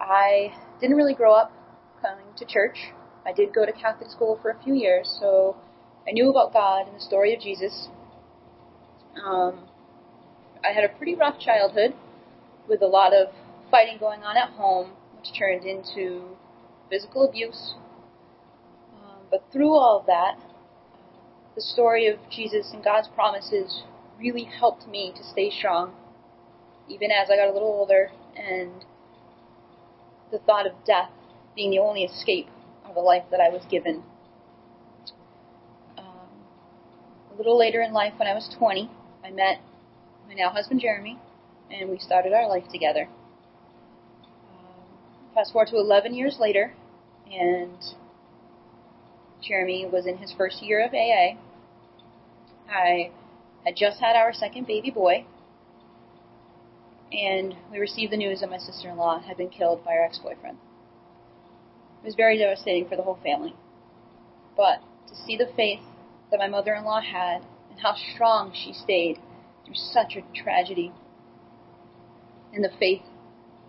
I 0.00 0.52
didn't 0.80 0.96
really 0.96 1.14
grow 1.14 1.34
up 1.34 1.52
coming 2.02 2.26
to 2.36 2.44
church. 2.44 2.90
I 3.26 3.32
did 3.32 3.52
go 3.52 3.66
to 3.66 3.72
Catholic 3.72 4.10
school 4.10 4.38
for 4.40 4.50
a 4.50 4.62
few 4.62 4.74
years, 4.74 5.16
so 5.20 5.56
I 6.08 6.12
knew 6.12 6.30
about 6.30 6.52
God 6.52 6.86
and 6.86 6.96
the 6.96 7.00
story 7.00 7.34
of 7.34 7.40
Jesus. 7.40 7.88
Um, 9.22 9.68
I 10.64 10.72
had 10.72 10.84
a 10.84 10.88
pretty 10.88 11.14
rough 11.14 11.38
childhood 11.38 11.94
with 12.68 12.82
a 12.82 12.86
lot 12.86 13.12
of 13.12 13.28
fighting 13.70 13.98
going 13.98 14.22
on 14.22 14.36
at 14.36 14.50
home, 14.50 14.92
which 15.16 15.36
turned 15.38 15.64
into 15.64 16.36
physical 16.88 17.28
abuse. 17.28 17.74
Um, 18.94 19.26
but 19.30 19.44
through 19.52 19.74
all 19.74 20.00
of 20.00 20.06
that, 20.06 20.38
the 21.54 21.60
story 21.60 22.06
of 22.06 22.18
Jesus 22.30 22.70
and 22.72 22.82
God's 22.82 23.08
promises 23.08 23.82
really 24.18 24.44
helped 24.44 24.88
me 24.88 25.12
to 25.16 25.24
stay 25.24 25.50
strong, 25.50 25.94
even 26.88 27.10
as 27.10 27.28
I 27.30 27.36
got 27.36 27.48
a 27.48 27.52
little 27.52 27.68
older, 27.68 28.10
and 28.36 28.84
the 30.30 30.38
thought 30.38 30.66
of 30.66 30.72
death 30.86 31.10
being 31.54 31.70
the 31.70 31.78
only 31.78 32.04
escape 32.04 32.48
of 32.90 32.96
the 32.96 33.00
life 33.00 33.24
that 33.30 33.40
I 33.40 33.48
was 33.48 33.62
given. 33.70 34.02
Um, 35.96 36.28
a 37.32 37.36
little 37.36 37.58
later 37.58 37.80
in 37.80 37.92
life, 37.92 38.14
when 38.18 38.28
I 38.28 38.34
was 38.34 38.54
20, 38.58 38.90
I 39.24 39.30
met 39.30 39.60
my 40.28 40.34
now 40.34 40.50
husband 40.50 40.80
Jeremy, 40.80 41.18
and 41.70 41.88
we 41.88 41.98
started 41.98 42.32
our 42.32 42.48
life 42.48 42.64
together. 42.70 43.08
Um, 44.52 44.98
fast 45.34 45.52
forward 45.52 45.68
to 45.68 45.76
11 45.76 46.14
years 46.14 46.38
later, 46.40 46.74
and 47.30 47.78
Jeremy 49.40 49.86
was 49.90 50.06
in 50.06 50.18
his 50.18 50.34
first 50.36 50.62
year 50.62 50.84
of 50.84 50.92
AA. 50.92 51.38
I 52.68 53.10
had 53.64 53.76
just 53.76 54.00
had 54.00 54.16
our 54.16 54.32
second 54.32 54.66
baby 54.66 54.90
boy, 54.90 55.24
and 57.12 57.54
we 57.70 57.78
received 57.78 58.12
the 58.12 58.16
news 58.16 58.40
that 58.40 58.50
my 58.50 58.58
sister 58.58 58.88
in 58.88 58.96
law 58.96 59.20
had 59.20 59.36
been 59.36 59.48
killed 59.48 59.84
by 59.84 59.92
her 59.92 60.04
ex 60.04 60.18
boyfriend. 60.18 60.58
It 62.02 62.06
was 62.06 62.14
very 62.14 62.38
devastating 62.38 62.88
for 62.88 62.96
the 62.96 63.02
whole 63.02 63.18
family. 63.22 63.54
But 64.56 64.80
to 65.08 65.14
see 65.14 65.36
the 65.36 65.50
faith 65.56 65.80
that 66.30 66.38
my 66.38 66.48
mother 66.48 66.74
in 66.74 66.84
law 66.84 67.00
had 67.00 67.42
and 67.70 67.80
how 67.80 67.94
strong 68.14 68.52
she 68.54 68.72
stayed 68.72 69.18
through 69.64 69.74
such 69.74 70.16
a 70.16 70.22
tragedy, 70.42 70.92
and 72.52 72.64
the 72.64 72.70
faith 72.78 73.02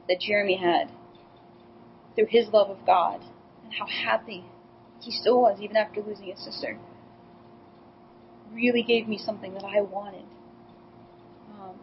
that 0.07 0.19
Jeremy 0.19 0.57
had 0.57 0.89
through 2.15 2.27
his 2.29 2.47
love 2.49 2.69
of 2.69 2.85
God, 2.85 3.21
and 3.63 3.73
how 3.73 3.85
happy 3.85 4.45
he 4.99 5.11
still 5.11 5.41
was 5.41 5.59
even 5.61 5.77
after 5.77 6.01
losing 6.01 6.25
his 6.25 6.43
sister, 6.43 6.77
really 8.53 8.83
gave 8.83 9.07
me 9.07 9.17
something 9.17 9.53
that 9.53 9.63
I 9.63 9.81
wanted. 9.81 10.25
Um, 11.53 11.75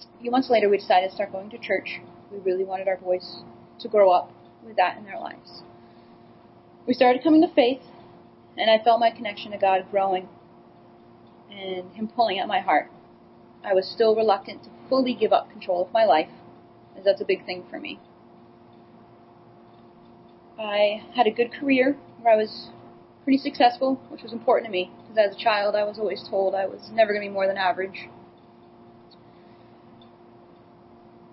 a 0.00 0.20
few 0.20 0.30
months 0.30 0.50
later, 0.50 0.68
we 0.68 0.78
decided 0.78 1.08
to 1.10 1.14
start 1.14 1.32
going 1.32 1.50
to 1.50 1.58
church. 1.58 2.00
We 2.32 2.38
really 2.38 2.64
wanted 2.64 2.88
our 2.88 2.96
boys 2.96 3.42
to 3.80 3.88
grow 3.88 4.10
up 4.10 4.30
with 4.66 4.76
that 4.76 4.98
in 4.98 5.04
their 5.04 5.18
lives. 5.18 5.62
We 6.86 6.94
started 6.94 7.22
coming 7.22 7.42
to 7.42 7.54
faith, 7.54 7.82
and 8.56 8.70
I 8.70 8.82
felt 8.82 9.00
my 9.00 9.10
connection 9.10 9.52
to 9.52 9.58
God 9.58 9.86
growing 9.90 10.28
and 11.50 11.92
Him 11.92 12.08
pulling 12.08 12.38
at 12.38 12.48
my 12.48 12.60
heart. 12.60 12.90
I 13.64 13.74
was 13.74 13.88
still 13.88 14.14
reluctant 14.14 14.64
to 14.64 14.70
fully 14.88 15.14
give 15.14 15.32
up 15.32 15.50
control 15.50 15.84
of 15.84 15.92
my 15.92 16.04
life, 16.04 16.28
as 16.96 17.04
that's 17.04 17.20
a 17.20 17.24
big 17.24 17.44
thing 17.44 17.64
for 17.70 17.80
me. 17.80 17.98
I 20.58 21.02
had 21.14 21.26
a 21.26 21.30
good 21.30 21.52
career 21.52 21.96
where 22.20 22.34
I 22.34 22.36
was 22.36 22.70
pretty 23.24 23.38
successful, 23.38 24.00
which 24.08 24.22
was 24.22 24.32
important 24.32 24.66
to 24.66 24.72
me, 24.72 24.90
because 25.02 25.18
as 25.18 25.36
a 25.36 25.38
child 25.38 25.74
I 25.74 25.84
was 25.84 25.98
always 25.98 26.26
told 26.28 26.54
I 26.54 26.66
was 26.66 26.90
never 26.92 27.12
going 27.12 27.22
to 27.22 27.28
be 27.28 27.34
more 27.34 27.46
than 27.46 27.56
average. 27.56 28.08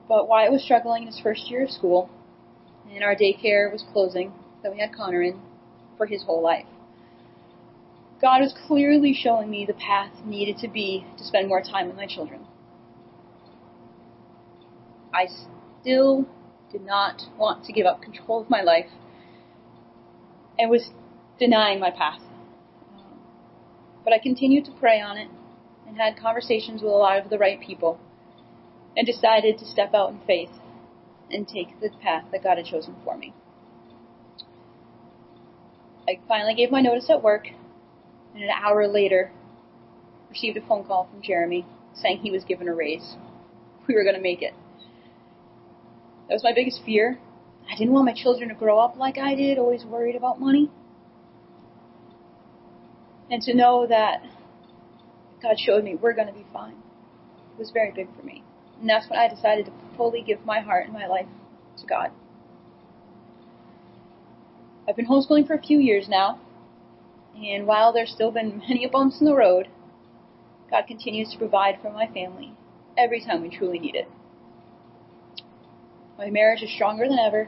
But 0.09 0.27
Wyatt 0.27 0.51
was 0.51 0.63
struggling 0.63 1.03
in 1.03 1.07
his 1.07 1.19
first 1.19 1.49
year 1.49 1.63
of 1.63 1.69
school, 1.69 2.09
and 2.93 3.03
our 3.03 3.15
daycare 3.15 3.71
was 3.71 3.83
closing, 3.91 4.33
so 4.61 4.71
we 4.71 4.79
had 4.79 4.93
Connor 4.93 5.21
in 5.21 5.41
for 5.97 6.05
his 6.05 6.23
whole 6.23 6.41
life. 6.41 6.65
God 8.21 8.41
was 8.41 8.53
clearly 8.67 9.13
showing 9.13 9.49
me 9.49 9.65
the 9.65 9.73
path 9.73 10.11
needed 10.25 10.57
to 10.59 10.67
be 10.67 11.05
to 11.17 11.23
spend 11.23 11.47
more 11.49 11.61
time 11.61 11.87
with 11.87 11.97
my 11.97 12.05
children. 12.05 12.45
I 15.13 15.27
still 15.81 16.25
did 16.71 16.85
not 16.85 17.23
want 17.37 17.65
to 17.65 17.73
give 17.73 17.85
up 17.85 18.01
control 18.01 18.41
of 18.41 18.49
my 18.49 18.61
life 18.61 18.89
and 20.57 20.69
was 20.69 20.89
denying 21.37 21.79
my 21.79 21.91
path. 21.91 22.21
But 24.03 24.13
I 24.13 24.19
continued 24.19 24.65
to 24.65 24.71
pray 24.71 25.01
on 25.01 25.17
it 25.17 25.29
and 25.87 25.97
had 25.97 26.17
conversations 26.17 26.81
with 26.81 26.91
a 26.91 26.95
lot 26.95 27.19
of 27.19 27.29
the 27.29 27.37
right 27.37 27.59
people 27.59 27.99
and 28.95 29.05
decided 29.05 29.57
to 29.57 29.65
step 29.65 29.93
out 29.93 30.11
in 30.11 30.19
faith 30.25 30.49
and 31.31 31.47
take 31.47 31.79
the 31.79 31.89
path 32.01 32.25
that 32.31 32.43
God 32.43 32.57
had 32.57 32.65
chosen 32.65 32.95
for 33.03 33.17
me. 33.17 33.33
I 36.07 36.19
finally 36.27 36.53
gave 36.53 36.71
my 36.71 36.81
notice 36.81 37.09
at 37.09 37.23
work, 37.23 37.47
and 38.33 38.43
an 38.43 38.49
hour 38.49 38.87
later, 38.87 39.31
received 40.29 40.57
a 40.57 40.67
phone 40.67 40.83
call 40.85 41.07
from 41.09 41.21
Jeremy 41.21 41.65
saying 41.95 42.19
he 42.19 42.31
was 42.31 42.43
given 42.43 42.67
a 42.67 42.73
raise. 42.73 43.15
We 43.87 43.95
were 43.95 44.03
going 44.03 44.15
to 44.15 44.21
make 44.21 44.41
it. 44.41 44.53
That 46.27 46.35
was 46.35 46.43
my 46.43 46.53
biggest 46.53 46.81
fear. 46.85 47.19
I 47.69 47.77
didn't 47.77 47.93
want 47.93 48.05
my 48.05 48.13
children 48.13 48.49
to 48.49 48.55
grow 48.55 48.79
up 48.79 48.95
like 48.97 49.17
I 49.17 49.35
did, 49.35 49.57
always 49.57 49.85
worried 49.85 50.15
about 50.15 50.39
money. 50.39 50.71
And 53.29 53.41
to 53.43 53.53
know 53.53 53.87
that 53.87 54.21
God 55.41 55.55
showed 55.57 55.83
me 55.83 55.95
we're 55.95 56.13
going 56.13 56.27
to 56.27 56.33
be 56.33 56.45
fine 56.53 56.75
was 57.57 57.71
very 57.71 57.91
big 57.91 58.07
for 58.15 58.23
me. 58.23 58.43
And 58.83 58.89
that's 58.89 59.09
when 59.09 59.17
I 59.17 59.29
decided 59.29 59.67
to 59.67 59.71
fully 59.95 60.21
give 60.21 60.43
my 60.43 60.59
heart 60.59 60.83
and 60.83 60.93
my 60.93 61.07
life 61.07 61.25
to 61.79 61.85
God. 61.85 62.11
I've 64.85 64.97
been 64.97 65.07
homeschooling 65.07 65.47
for 65.47 65.53
a 65.53 65.61
few 65.61 65.79
years 65.79 66.09
now, 66.09 66.37
and 67.33 67.65
while 67.65 67.93
there's 67.93 68.11
still 68.11 68.29
been 68.29 68.61
many 68.67 68.85
bumps 68.91 69.21
in 69.21 69.25
the 69.25 69.37
road, 69.37 69.69
God 70.69 70.85
continues 70.85 71.31
to 71.31 71.37
provide 71.37 71.79
for 71.81 71.91
my 71.91 72.07
family 72.07 72.57
every 72.97 73.21
time 73.21 73.41
we 73.41 73.49
truly 73.49 73.79
need 73.79 73.95
it. 73.95 74.11
My 76.17 76.29
marriage 76.29 76.61
is 76.61 76.69
stronger 76.69 77.07
than 77.07 77.19
ever. 77.19 77.47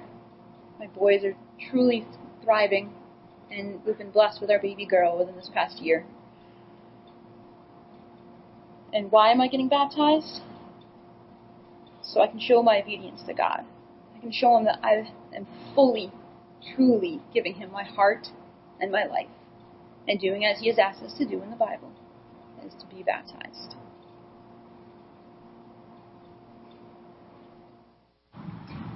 My 0.80 0.88
boys 0.88 1.26
are 1.26 1.36
truly 1.70 2.08
thriving, 2.46 2.94
and 3.52 3.84
we've 3.84 3.98
been 3.98 4.12
blessed 4.12 4.40
with 4.40 4.50
our 4.50 4.60
baby 4.60 4.86
girl 4.86 5.18
within 5.18 5.36
this 5.36 5.52
past 5.54 5.82
year. 5.82 6.06
And 8.94 9.12
why 9.12 9.32
am 9.32 9.42
I 9.42 9.50
getting 9.50 9.68
baptized? 9.68 10.40
So 12.06 12.22
I 12.22 12.28
can 12.28 12.40
show 12.40 12.62
my 12.62 12.82
obedience 12.82 13.22
to 13.28 13.34
God. 13.34 13.66
I 14.16 14.20
can 14.20 14.32
show 14.32 14.58
Him 14.58 14.66
that 14.66 14.80
I 14.84 15.12
am 15.36 15.48
fully, 15.74 16.12
truly 16.76 17.22
giving 17.34 17.56
Him 17.56 17.72
my 17.72 17.84
heart 17.84 18.28
and 18.80 18.92
my 18.92 19.06
life, 19.06 19.30
and 20.08 20.20
doing 20.20 20.46
as 20.46 20.60
He 20.60 20.68
has 20.68 20.78
asked 20.78 21.02
us 21.04 21.14
to 21.18 21.26
do 21.26 21.42
in 21.42 21.50
the 21.50 21.56
Bible, 21.56 21.92
is 22.66 22.74
to 22.80 22.86
be 22.96 23.04
baptized. 23.04 23.76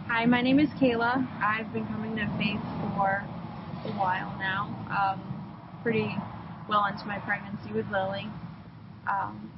Hi, 0.08 0.26
my 0.26 0.42
name 0.42 0.60
is 0.60 0.70
Kayla. 0.82 1.28
I've 1.42 1.72
been 1.72 1.86
coming 1.88 2.16
to 2.16 2.26
faith 2.38 2.62
for 2.96 3.24
a 3.86 3.92
while 3.98 4.36
now, 4.40 4.68
um, 4.90 5.80
pretty 5.84 6.16
well 6.68 6.86
into 6.86 7.06
my 7.06 7.20
pregnancy 7.20 7.72
with 7.74 7.86
Lily. 7.92 8.28
Um, 9.08 9.52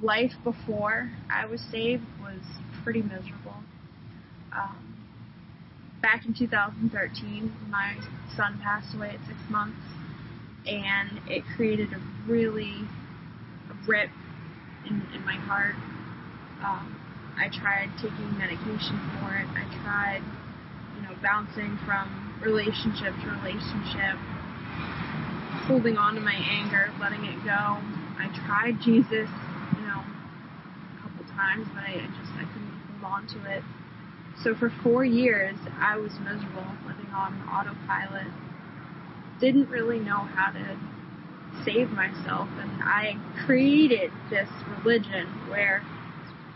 life 0.00 0.32
before 0.44 1.10
I 1.30 1.46
was 1.46 1.60
saved 1.60 2.04
was 2.20 2.40
pretty 2.82 3.02
miserable. 3.02 3.56
Um, 4.54 4.92
back 6.02 6.26
in 6.26 6.34
2013, 6.34 7.52
my 7.70 7.96
son 8.36 8.60
passed 8.62 8.94
away 8.94 9.10
at 9.10 9.26
six 9.26 9.38
months, 9.48 9.78
and 10.66 11.20
it 11.28 11.44
created 11.56 11.92
a 11.92 12.00
really 12.30 12.82
rip 13.86 14.10
in, 14.86 15.02
in 15.14 15.24
my 15.24 15.36
heart. 15.46 15.74
Um, 16.62 16.98
I 17.38 17.48
tried 17.48 17.90
taking 17.96 18.36
medication 18.38 19.00
for 19.18 19.34
it. 19.34 19.46
I 19.56 19.64
tried, 19.82 20.22
you 20.96 21.02
know, 21.02 21.14
bouncing 21.22 21.78
from 21.86 22.38
relationship 22.42 23.14
to 23.22 23.26
relationship, 23.42 24.18
holding 25.66 25.96
on 25.96 26.14
to 26.14 26.20
my 26.20 26.34
anger, 26.34 26.90
letting 27.00 27.24
it 27.24 27.38
go. 27.44 27.78
I 28.18 28.28
tried 28.46 28.78
Jesus, 28.82 29.30
you 29.74 29.82
know, 29.86 30.02
a 30.02 31.02
couple 31.02 31.24
times, 31.34 31.66
but 31.74 31.82
I 31.82 32.06
just 32.20 32.32
I 32.36 32.44
couldn't 32.52 32.61
hold 33.02 33.28
to 33.30 33.50
it. 33.50 33.62
So 34.42 34.54
for 34.54 34.72
four 34.82 35.04
years, 35.04 35.56
I 35.80 35.96
was 35.96 36.12
miserable, 36.20 36.66
living 36.86 37.10
on 37.14 37.40
autopilot. 37.48 38.26
Didn't 39.40 39.68
really 39.68 39.98
know 39.98 40.18
how 40.34 40.52
to 40.52 40.78
save 41.64 41.90
myself, 41.90 42.48
and 42.58 42.70
I 42.82 43.14
created 43.44 44.10
this 44.30 44.48
religion 44.78 45.26
where 45.48 45.82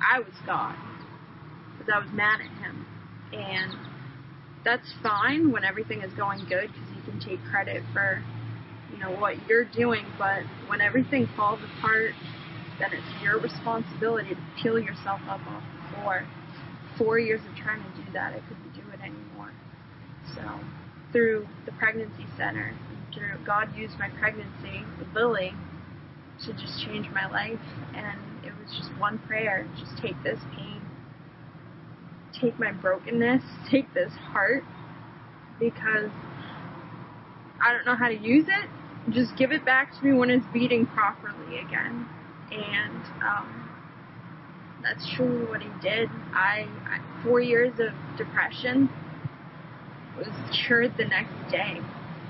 I 0.01 0.21
was 0.21 0.35
God 0.47 0.75
because 1.73 1.93
I 1.95 1.99
was 1.99 2.09
mad 2.13 2.41
at 2.41 2.51
him. 2.65 2.87
And 3.33 3.75
that's 4.65 4.93
fine 5.03 5.53
when 5.53 5.65
everything 5.65 6.03
is 6.03 6.13
going 6.15 6.41
good 6.49 6.71
because 6.73 6.89
you 6.97 7.03
can 7.03 7.21
take 7.21 7.45
credit 7.45 7.83
for, 7.93 8.23
you 8.93 8.99
know, 8.99 9.11
what 9.11 9.35
you're 9.49 9.65
doing. 9.65 10.07
But 10.19 10.43
when 10.67 10.81
everything 10.81 11.29
falls 11.37 11.61
apart, 11.79 12.15
then 12.79 12.91
it's 12.93 13.23
your 13.23 13.39
responsibility 13.39 14.31
to 14.31 14.41
peel 14.63 14.79
yourself 14.79 15.21
up 15.29 15.41
off 15.47 15.63
the. 16.05 16.27
Four 16.99 17.19
years 17.19 17.41
of 17.47 17.55
trying 17.57 17.83
to 17.83 18.03
do 18.03 18.13
that, 18.13 18.33
I 18.33 18.41
couldn't 18.49 18.73
do 18.75 18.83
it 18.93 19.01
anymore. 19.01 19.53
So 20.35 20.43
through 21.13 21.47
the 21.67 21.73
pregnancy 21.73 22.27
center, 22.37 22.75
through 23.15 23.39
God 23.45 23.75
used 23.77 23.99
my 23.99 24.09
pregnancy 24.19 24.85
with 24.99 25.09
Lily 25.15 25.53
to 26.45 26.53
just 26.53 26.83
change 26.85 27.07
my 27.15 27.27
life 27.31 27.61
and 27.95 28.21
it 28.45 28.53
was 28.63 28.75
just 28.77 28.91
one 28.99 29.19
prayer 29.21 29.67
just 29.79 29.97
take 30.03 30.21
this 30.23 30.39
pain, 30.55 30.83
take 32.39 32.59
my 32.59 32.73
brokenness, 32.73 33.43
take 33.71 33.93
this 33.95 34.13
heart, 34.13 34.65
because 35.59 36.11
I 37.65 37.73
don't 37.73 37.87
know 37.87 37.97
how 37.97 38.09
to 38.09 38.19
use 38.19 38.47
it. 38.49 38.71
Just 39.13 39.37
give 39.37 39.53
it 39.53 39.65
back 39.65 39.93
to 39.99 40.05
me 40.05 40.13
when 40.13 40.31
it's 40.31 40.45
beating 40.53 40.87
properly 40.87 41.59
again. 41.59 42.07
And 42.51 43.03
um, 43.23 43.66
that's 44.87 45.07
truly 45.15 45.45
what 45.47 45.63
he 45.63 45.71
did. 45.83 46.09
I, 46.33 46.69
I 46.87 47.23
four 47.25 47.41
years 47.41 47.73
of 47.81 47.93
depression 48.17 48.89
was 50.17 50.29
cured 50.53 50.97
the 50.97 51.05
next 51.05 51.35
day, 51.51 51.81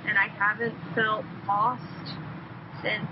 and 0.07 0.19
I 0.19 0.29
haven't 0.29 0.75
felt 0.95 1.25
lost 1.47 2.17
since 2.83 3.07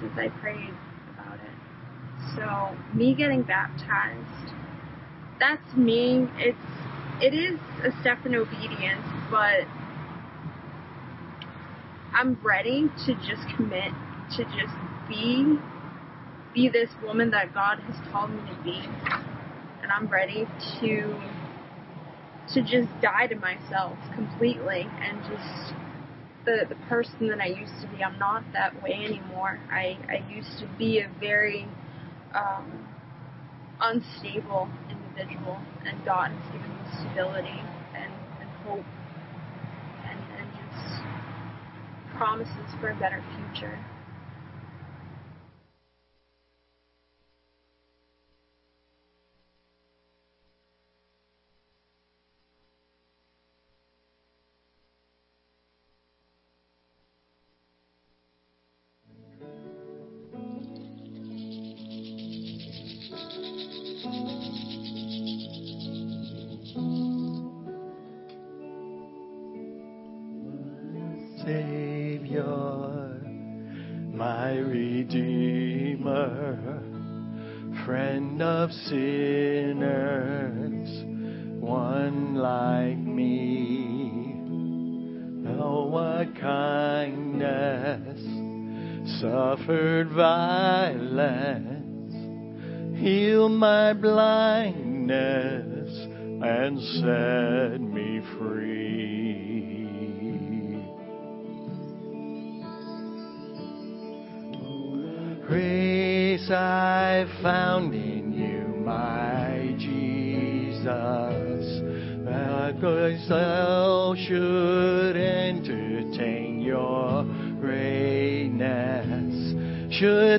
since 0.00 0.12
I 0.16 0.28
prayed 0.40 0.74
about 1.14 1.38
it. 1.40 2.36
so 2.36 2.96
me 2.96 3.14
getting 3.14 3.42
baptized, 3.42 4.54
that's 5.38 5.74
me. 5.76 6.28
It's 6.38 6.58
it 7.20 7.34
is 7.34 7.58
a 7.84 7.90
step 8.00 8.24
in 8.24 8.34
obedience, 8.34 9.04
but 9.30 9.66
I'm 12.14 12.38
ready 12.42 12.88
to 13.06 13.14
just 13.14 13.42
commit 13.56 13.92
to 14.36 14.44
just 14.44 14.74
be 15.08 15.58
be 16.54 16.68
this 16.68 16.90
woman 17.02 17.30
that 17.30 17.54
God 17.54 17.78
has 17.80 17.96
called 18.10 18.30
me 18.30 18.40
to 18.50 18.62
be. 18.62 18.80
And 19.82 19.92
I'm 19.92 20.06
ready 20.08 20.46
to 20.80 21.20
to 22.54 22.62
just 22.62 22.88
die 23.02 23.26
to 23.26 23.36
myself 23.36 23.98
completely 24.14 24.88
and 25.02 25.20
just 25.22 25.74
the 26.44 26.64
the 26.68 26.76
person 26.88 27.28
that 27.28 27.40
I 27.40 27.46
used 27.46 27.80
to 27.82 27.86
be. 27.88 28.02
I'm 28.02 28.18
not 28.18 28.44
that 28.52 28.82
way 28.82 28.92
anymore. 28.92 29.60
I 29.70 29.98
I 30.08 30.24
used 30.30 30.58
to 30.60 30.66
be 30.78 31.00
a 31.00 31.10
very 31.20 31.68
um, 32.34 32.88
unstable 33.80 34.68
individual, 34.90 35.58
and 35.86 36.04
God 36.04 36.30
has 36.32 36.52
given 36.52 36.70
me 36.70 36.84
stability 37.00 37.60
and, 37.94 38.12
and 38.40 38.50
hope 38.64 38.84
and, 40.04 40.18
and 40.38 40.48
just 40.52 41.02
promises 42.16 42.74
for 42.80 42.90
a 42.90 42.96
better 42.96 43.22
future. 43.36 43.78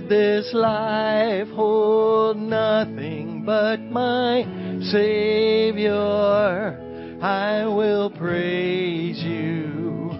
This 0.09 0.51
life 0.53 1.47
hold 1.49 2.35
nothing 2.37 3.43
but 3.45 3.79
my 3.79 4.43
Savior, 4.91 5.97
I 7.21 7.65
will 7.67 8.09
praise 8.09 9.19
you 9.19 10.11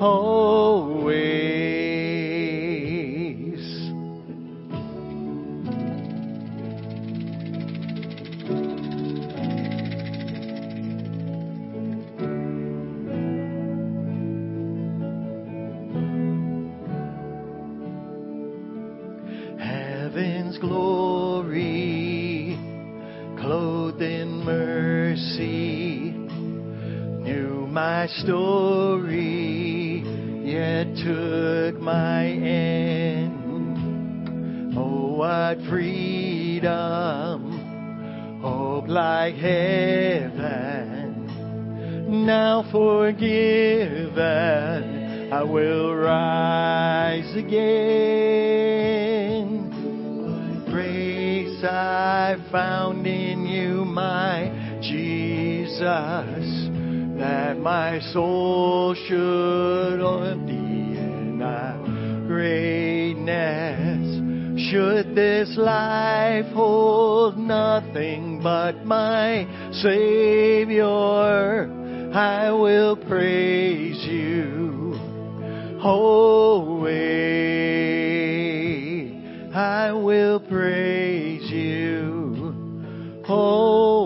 always. 0.00 0.99
Heaven's 20.50 20.58
glory, 20.68 22.58
clothed 23.40 24.02
in 24.02 24.44
mercy, 24.44 26.10
knew 27.22 27.68
my 27.68 28.08
story, 28.08 30.02
yet 30.44 30.86
took 31.04 31.80
my 31.80 32.26
end. 32.26 33.36
Oh, 34.76 35.14
what 35.18 35.58
freedom, 35.68 36.80
hope 38.42 38.88
like 38.88 39.36
heaven, 39.36 40.34
now 42.26 42.64
forgiven, 42.72 44.18
I 45.32 45.44
will 45.44 45.94
rise 45.94 47.36
again. 47.36 48.29
I 52.00 52.36
found 52.50 53.06
in 53.06 53.46
you, 53.46 53.84
my 53.84 54.50
Jesus, 54.80 55.80
that 57.18 57.58
my 57.58 58.00
soul 58.14 58.94
should 58.94 60.00
empty 60.00 60.96
in 60.98 61.38
thy 61.40 61.76
greatness. 62.26 64.06
Should 64.70 65.14
this 65.14 65.54
life 65.58 66.46
hold 66.54 67.36
nothing 67.36 68.40
but 68.42 68.86
my 68.86 69.46
Savior, 69.82 70.86
I 72.14 72.50
will 72.50 72.96
praise 72.96 74.02
you 74.06 74.98
always. 75.82 77.10
I 79.54 79.92
will 79.92 80.40
praise 80.40 81.09
you 81.50 82.54
always. 83.28 83.99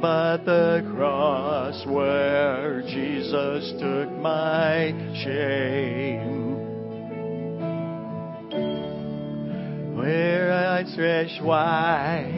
But 0.00 0.44
the 0.44 0.88
cross 0.94 1.84
where 1.86 2.82
Jesus 2.82 3.72
took 3.80 4.10
my 4.18 4.92
shame. 5.24 6.54
Where 9.96 10.52
I'd 10.52 10.86
stretched 10.88 11.42
wide, 11.42 12.32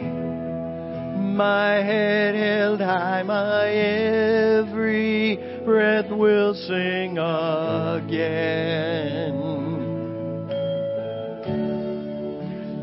my 1.35 1.73
head 1.75 2.33
held 2.35 2.81
high, 2.81 3.21
my 3.23 3.67
every 3.69 5.37
breath 5.63 6.09
will 6.09 6.55
sing 6.55 7.19
again. 7.19 8.61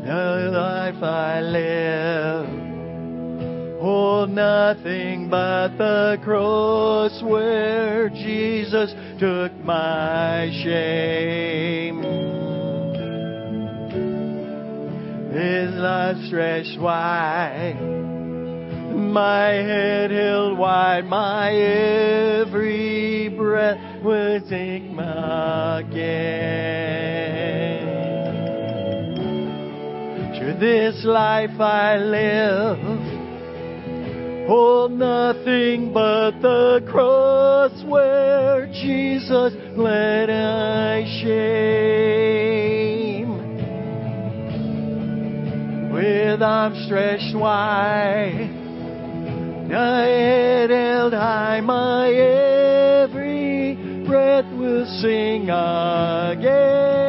The 0.05 0.49
life 0.53 1.03
I 1.03 1.41
live, 1.41 2.38
nothing 4.33 5.29
but 5.29 5.77
the 5.77 6.17
cross 6.23 7.21
where 7.23 8.09
Jesus 8.09 8.93
took 9.19 9.53
my 9.63 10.49
shame. 10.63 12.03
His 15.31 15.73
life 15.75 16.17
stretched 16.27 16.79
wide, 16.79 17.77
my 18.93 19.49
head 19.49 20.11
held 20.11 20.57
wide, 20.57 21.05
my 21.05 21.51
every 21.53 23.29
breath 23.29 24.03
would 24.03 24.47
sing 24.47 24.97
again. 25.79 26.19
To 30.39 30.57
this 30.59 31.03
life 31.05 31.59
I 31.59 31.97
live 31.97 32.98
hold 34.49 34.91
nothing 34.93 35.93
but 35.93 36.31
the 36.41 36.81
cross 36.89 37.71
where 37.85 38.65
Jesus 38.65 39.53
bled 39.75 40.31
I 40.31 41.05
shame. 41.21 42.09
With 45.93 46.41
arms 46.41 46.83
stretched 46.87 47.35
wide, 47.35 48.49
my 49.69 50.01
head 50.01 50.71
held 50.71 51.13
high, 51.13 51.61
my 51.61 52.09
every 52.09 53.75
breath 54.07 54.51
will 54.57 54.87
sing 54.99 55.43
again. 55.43 57.08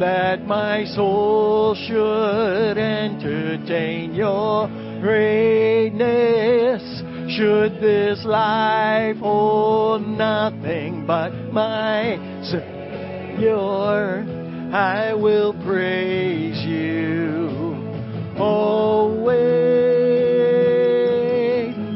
That 0.00 0.46
my 0.46 0.84
soul 0.86 1.74
should 1.74 2.78
entertain 2.78 4.14
your 4.14 4.66
greatness. 5.00 6.82
Should 7.36 7.80
this 7.80 8.24
life 8.24 9.18
hold 9.18 10.08
nothing 10.08 11.06
but 11.06 11.30
my 11.52 12.16
Savior, 12.42 14.24
I 14.72 15.12
will 15.14 15.52
praise 15.64 16.64
you 16.64 17.76
always. 18.38 19.60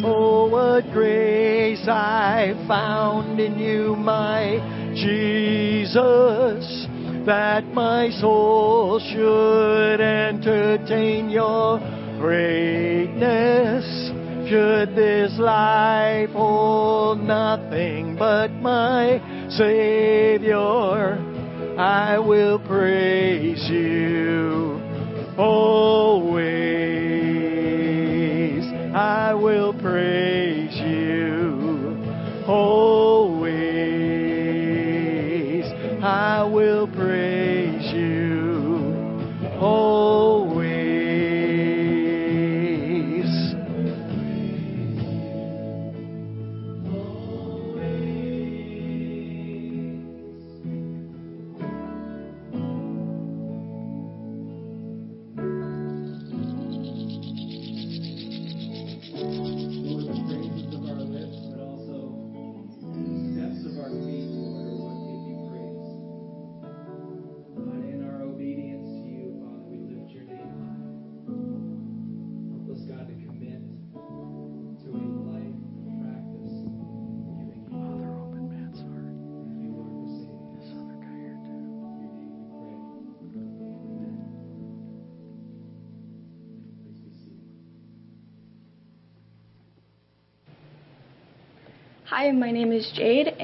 Oh, 0.06 0.48
what 0.50 0.84
grace 0.92 1.88
I 1.88 2.52
found 2.68 3.40
in 3.40 3.58
you, 3.58 3.96
my 3.96 4.60
Jesus, 4.94 6.83
that 7.26 7.64
my 7.72 8.10
soul 8.20 9.00
should 9.00 10.00
entertain 10.00 11.30
your 11.30 11.78
greatness. 12.18 13.84
Should 14.48 14.94
this 14.94 15.38
life 15.38 16.30
hold 16.30 17.20
nothing 17.20 18.16
but 18.18 18.52
my 18.52 19.20
Savior, 19.48 21.18
I 21.78 22.18
will 22.18 22.58
praise 22.58 23.70
you 23.70 24.80
always. 25.38 26.64
I 28.94 29.32
will 29.34 29.72
praise 29.72 30.76
you 30.76 31.96
always. 32.46 32.83
I 36.04 36.42
will 36.44 36.86
praise 36.86 37.90
you 37.94 38.23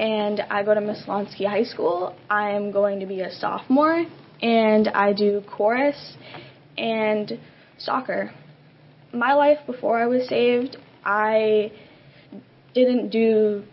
and 0.01 0.41
I 0.49 0.63
go 0.63 0.73
to 0.73 0.81
Messalonskee 0.81 1.47
High 1.47 1.63
School. 1.63 2.15
I'm 2.27 2.71
going 2.71 2.99
to 3.01 3.05
be 3.05 3.21
a 3.21 3.31
sophomore, 3.31 4.03
and 4.41 4.87
I 4.87 5.13
do 5.13 5.43
chorus 5.47 6.17
and 6.75 7.39
soccer. 7.77 8.33
My 9.13 9.33
life 9.33 9.59
before 9.67 10.01
I 10.01 10.07
was 10.07 10.27
saved, 10.27 10.75
I 11.05 11.71
didn't 12.73 13.09
do 13.09 13.63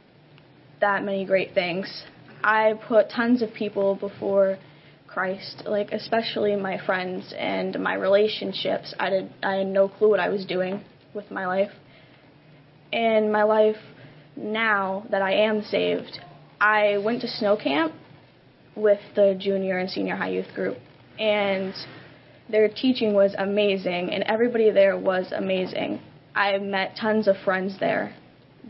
that 0.82 1.02
many 1.02 1.24
great 1.24 1.54
things. 1.54 2.04
I 2.44 2.74
put 2.86 3.08
tons 3.08 3.40
of 3.40 3.54
people 3.54 3.94
before 3.94 4.58
Christ, 5.06 5.62
like 5.64 5.92
especially 5.92 6.56
my 6.56 6.78
friends 6.84 7.32
and 7.38 7.80
my 7.80 7.94
relationships. 7.94 8.94
I 9.00 9.08
did 9.08 9.32
I 9.42 9.54
had 9.54 9.66
no 9.66 9.88
clue 9.88 10.10
what 10.10 10.20
I 10.20 10.28
was 10.28 10.44
doing 10.44 10.84
with 11.14 11.30
my 11.30 11.46
life. 11.46 11.72
And 12.92 13.32
my 13.32 13.44
life 13.44 13.76
now 14.38 15.04
that 15.10 15.20
I 15.20 15.32
am 15.32 15.62
saved, 15.62 16.20
I 16.60 16.98
went 16.98 17.20
to 17.22 17.28
snow 17.28 17.56
camp 17.56 17.92
with 18.76 19.00
the 19.14 19.36
junior 19.38 19.78
and 19.78 19.90
senior 19.90 20.16
high 20.16 20.30
youth 20.30 20.54
group, 20.54 20.78
and 21.18 21.74
their 22.48 22.68
teaching 22.68 23.14
was 23.14 23.34
amazing, 23.36 24.10
and 24.12 24.22
everybody 24.24 24.70
there 24.70 24.96
was 24.96 25.32
amazing. 25.32 26.00
I 26.34 26.56
met 26.58 26.96
tons 26.96 27.26
of 27.26 27.36
friends 27.44 27.78
there 27.80 28.14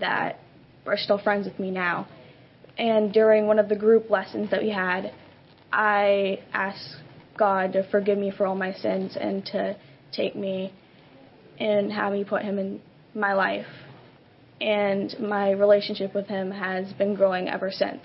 that 0.01 0.41
are 0.87 0.97
still 0.97 1.19
friends 1.19 1.47
with 1.47 1.59
me 1.59 1.71
now. 1.71 2.09
And 2.79 3.13
during 3.13 3.47
one 3.47 3.59
of 3.59 3.69
the 3.69 3.77
group 3.77 4.09
lessons 4.09 4.51
that 4.51 4.63
we 4.63 4.71
had, 4.71 5.13
I 5.73 6.41
asked 6.53 6.97
God 7.37 7.75
to 7.75 7.89
forgive 7.91 8.17
me 8.17 8.31
for 8.31 8.47
all 8.47 8.55
my 8.55 8.73
sins 8.73 9.17
and 9.21 9.45
to 9.47 9.77
take 10.13 10.35
me 10.35 10.73
and 11.59 11.93
have 11.93 12.13
me 12.13 12.25
put 12.25 12.43
Him 12.43 12.59
in 12.59 12.81
my 13.15 13.35
life 13.35 13.67
and 14.61 15.15
my 15.21 15.51
relationship 15.51 16.15
with 16.15 16.27
him 16.27 16.51
has 16.51 16.93
been 16.95 17.15
growing 17.15 17.49
ever 17.49 17.71
since. 17.71 18.03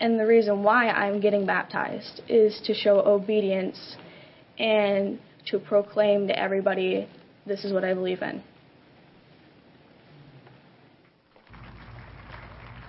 And 0.00 0.18
the 0.18 0.26
reason 0.26 0.62
why 0.62 0.88
I'm 0.88 1.20
getting 1.20 1.46
baptized 1.46 2.22
is 2.28 2.60
to 2.64 2.74
show 2.74 3.00
obedience 3.00 3.96
and 4.58 5.18
to 5.46 5.58
proclaim 5.58 6.28
to 6.28 6.38
everybody 6.38 7.08
this 7.48 7.64
is 7.64 7.72
what 7.72 7.82
I 7.82 7.94
believe 7.94 8.20
in. 8.20 8.42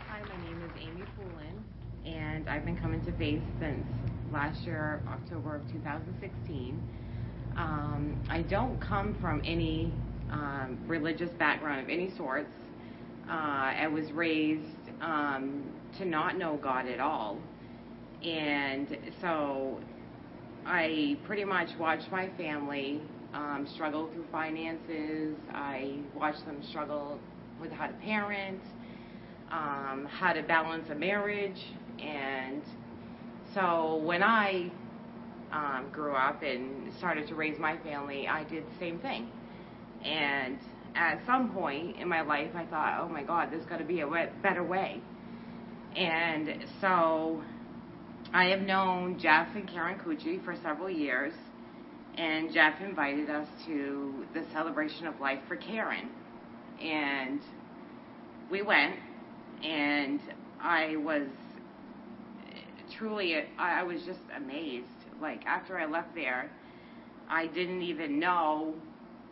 Hi, 0.09 0.21
my 0.21 0.43
name 0.43 0.61
is 0.65 0.71
Amy 0.81 1.03
Poulin, 1.15 1.63
and 2.05 2.49
I've 2.49 2.65
been 2.65 2.77
coming 2.77 3.01
to 3.05 3.11
faith 3.13 3.41
since 3.57 3.85
last 4.33 4.61
year, 4.63 5.01
October 5.07 5.55
of 5.55 5.61
2016. 5.71 6.77
Um, 7.55 8.21
I 8.29 8.41
don't 8.41 8.81
come 8.81 9.17
from 9.21 9.41
any 9.45 9.93
um, 10.29 10.77
religious 10.87 11.29
background 11.39 11.79
of 11.79 11.89
any 11.89 12.11
sorts. 12.17 12.49
Uh, 13.29 13.33
I 13.33 13.87
was 13.87 14.11
raised 14.11 14.63
um, 15.01 15.63
to 15.99 16.05
not 16.05 16.37
know 16.37 16.57
God 16.57 16.87
at 16.87 16.99
all. 16.99 17.37
And 18.23 18.97
so 19.21 19.79
I 20.65 21.15
pretty 21.25 21.45
much 21.45 21.69
watched 21.79 22.11
my 22.11 22.29
family 22.37 23.01
um, 23.35 23.67
struggle 23.75 24.09
through 24.11 24.25
finances. 24.31 25.35
I 25.53 25.99
watched 26.15 26.43
them 26.45 26.63
struggle 26.69 27.19
with 27.61 27.71
how 27.71 27.87
to 27.87 27.93
parent, 27.93 28.61
um, 29.51 30.07
how 30.09 30.33
to 30.33 30.41
balance 30.41 30.89
a 30.89 30.95
marriage. 30.95 31.59
And 32.01 32.63
so 33.53 34.01
when 34.03 34.23
I 34.23 34.71
um, 35.51 35.89
grew 35.91 36.13
up 36.13 36.41
and 36.41 36.91
started 36.97 37.27
to 37.27 37.35
raise 37.35 37.59
my 37.59 37.77
family, 37.77 38.27
I 38.27 38.43
did 38.45 38.63
the 38.65 38.79
same 38.79 38.97
thing. 38.99 39.29
And 40.03 40.57
at 40.95 41.19
some 41.25 41.51
point 41.51 41.97
in 41.97 42.07
my 42.07 42.21
life, 42.21 42.51
I 42.55 42.65
thought, 42.65 42.99
oh 43.01 43.09
my 43.09 43.23
God, 43.23 43.49
there's 43.51 43.65
got 43.65 43.77
to 43.77 43.85
be 43.85 44.01
a 44.01 44.07
better 44.41 44.63
way. 44.63 45.01
And 45.95 46.65
so 46.81 47.41
I 48.33 48.45
have 48.45 48.61
known 48.61 49.19
Jeff 49.19 49.47
and 49.55 49.67
Karen 49.67 49.99
Cucci 49.99 50.43
for 50.43 50.55
several 50.61 50.89
years, 50.89 51.33
and 52.15 52.53
Jeff 52.53 52.79
invited 52.81 53.29
us 53.29 53.47
to 53.65 54.25
the 54.33 54.43
celebration 54.51 55.07
of 55.07 55.19
life 55.19 55.39
for 55.47 55.55
Karen. 55.55 56.09
And 56.81 57.41
we 58.51 58.61
went, 58.61 58.95
and 59.63 60.19
I 60.61 60.95
was 60.97 61.27
eh, 62.49 62.97
truly, 62.97 63.35
I 63.57 63.83
was 63.83 64.01
just 64.05 64.19
amazed. 64.35 64.85
Like, 65.21 65.45
after 65.45 65.77
I 65.77 65.85
left 65.85 66.13
there, 66.15 66.51
I 67.29 67.47
didn't 67.47 67.81
even 67.81 68.19
know 68.19 68.75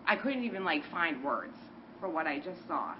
I 0.07 0.15
couldn't 0.15 0.45
even 0.45 0.63
like 0.63 0.83
find 0.89 1.23
words 1.23 1.55
for 1.99 2.09
what 2.09 2.25
I 2.25 2.39
just 2.39 2.65
saw. 2.67 2.93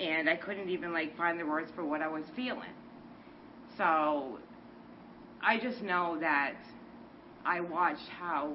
And 0.00 0.28
I 0.28 0.34
couldn't 0.36 0.68
even 0.68 0.92
like 0.92 1.16
find 1.16 1.38
the 1.38 1.46
words 1.46 1.70
for 1.76 1.84
what 1.84 2.02
I 2.02 2.08
was 2.08 2.24
feeling. 2.34 2.74
So 3.78 4.38
I 5.40 5.58
just 5.62 5.80
know 5.82 6.18
that 6.20 6.54
I 7.46 7.60
watched 7.60 8.08
how 8.08 8.52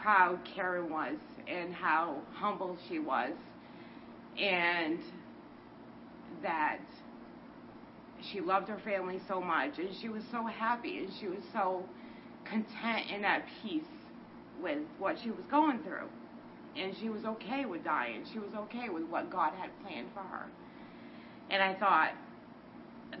proud 0.00 0.38
Karen 0.54 0.90
was 0.90 1.16
and 1.48 1.74
how 1.74 2.18
humble 2.34 2.78
she 2.88 3.00
was 3.00 3.32
and 4.38 4.98
that 6.42 6.78
she 8.30 8.40
loved 8.40 8.68
her 8.68 8.78
family 8.84 9.20
so 9.26 9.40
much 9.40 9.78
and 9.78 9.88
she 10.00 10.08
was 10.08 10.22
so 10.30 10.44
happy 10.46 10.98
and 10.98 11.08
she 11.18 11.26
was 11.26 11.42
so 11.52 11.84
content 12.44 13.06
and 13.12 13.24
at 13.24 13.44
peace 13.62 13.82
with 14.62 14.78
what 14.98 15.16
she 15.22 15.30
was 15.30 15.44
going 15.50 15.78
through 15.80 16.08
and 16.78 16.94
she 16.96 17.08
was 17.08 17.24
okay 17.24 17.64
with 17.64 17.82
dying. 17.84 18.24
She 18.32 18.38
was 18.38 18.54
okay 18.54 18.88
with 18.88 19.04
what 19.04 19.30
God 19.30 19.52
had 19.58 19.70
planned 19.82 20.08
for 20.14 20.20
her. 20.20 20.46
And 21.50 21.62
I 21.62 21.74
thought, 21.74 22.10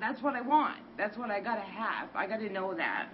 that's 0.00 0.22
what 0.22 0.34
I 0.34 0.40
want. 0.40 0.78
That's 0.96 1.16
what 1.16 1.30
I 1.30 1.40
got 1.40 1.54
to 1.56 1.62
have. 1.62 2.08
I 2.14 2.26
got 2.26 2.40
to 2.40 2.48
know 2.48 2.74
that. 2.74 3.08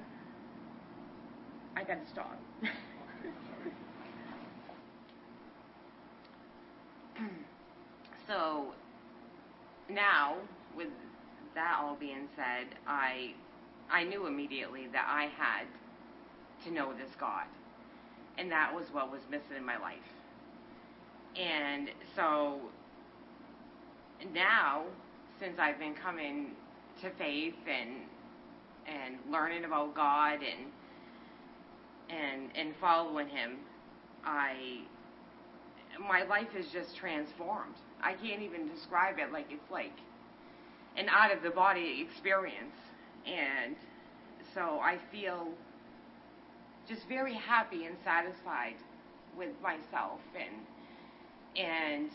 I 1.77 1.85
got 1.85 2.05
to 2.05 2.11
stop. 2.11 2.39
so 8.27 8.73
now, 9.89 10.37
with 10.77 10.89
that 11.55 11.79
all 11.81 11.97
being 11.97 12.29
said, 12.37 12.67
I 12.87 13.33
I 13.91 14.05
knew 14.05 14.27
immediately 14.27 14.87
that 14.93 15.07
I 15.07 15.25
had 15.37 15.67
to 16.65 16.71
know 16.73 16.93
this 16.95 17.11
God. 17.21 17.45
And 18.39 18.51
that 18.51 18.75
was 18.75 18.87
what 18.93 19.11
was 19.13 19.21
missing 19.31 19.57
in 19.59 19.65
my 19.65 19.77
life. 19.79 19.99
And 21.37 21.89
so 22.15 22.59
now, 24.35 24.85
since 25.41 25.59
I've 25.59 25.79
been 25.79 25.95
coming 25.95 26.51
to 27.01 27.11
faith 27.19 27.55
and 27.69 28.03
and 28.87 29.17
learning 29.31 29.65
about 29.65 29.95
God 29.95 30.41
and 30.41 30.71
and 32.11 32.51
and 32.55 32.75
following 32.81 33.29
Him, 33.29 33.59
I 34.25 34.83
my 36.09 36.23
life 36.25 36.49
is 36.59 36.67
just 36.73 36.97
transformed. 36.97 37.75
I 38.03 38.15
can't 38.15 38.43
even 38.43 38.69
describe 38.69 39.19
it 39.19 39.33
like 39.33 39.47
it's 39.51 39.71
like 39.71 39.93
an 40.97 41.09
out 41.09 41.35
of 41.35 41.43
the 41.43 41.51
body 41.51 42.07
experience, 42.07 42.77
and 43.27 43.77
so 44.55 44.81
I 44.81 44.99
feel 45.11 45.49
just 46.89 47.09
very 47.09 47.35
happy 47.35 47.87
and 47.87 47.97
satisfied 48.05 48.75
with 49.37 49.51
myself 49.63 50.21
and 50.37 50.67
and 51.57 52.11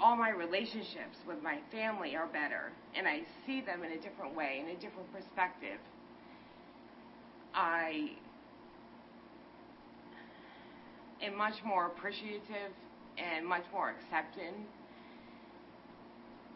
all 0.00 0.16
my 0.16 0.30
relationships 0.30 1.18
with 1.26 1.42
my 1.42 1.58
family 1.70 2.16
are 2.16 2.26
better 2.26 2.72
and 2.96 3.06
I 3.06 3.20
see 3.46 3.60
them 3.60 3.84
in 3.84 3.92
a 3.92 4.00
different 4.00 4.34
way, 4.34 4.62
in 4.62 4.70
a 4.70 4.80
different 4.80 5.12
perspective. 5.12 5.78
I 7.54 8.10
am 11.22 11.36
much 11.36 11.54
more 11.64 11.86
appreciative 11.86 12.72
and 13.18 13.46
much 13.46 13.64
more 13.72 13.90
accepting. 13.90 14.66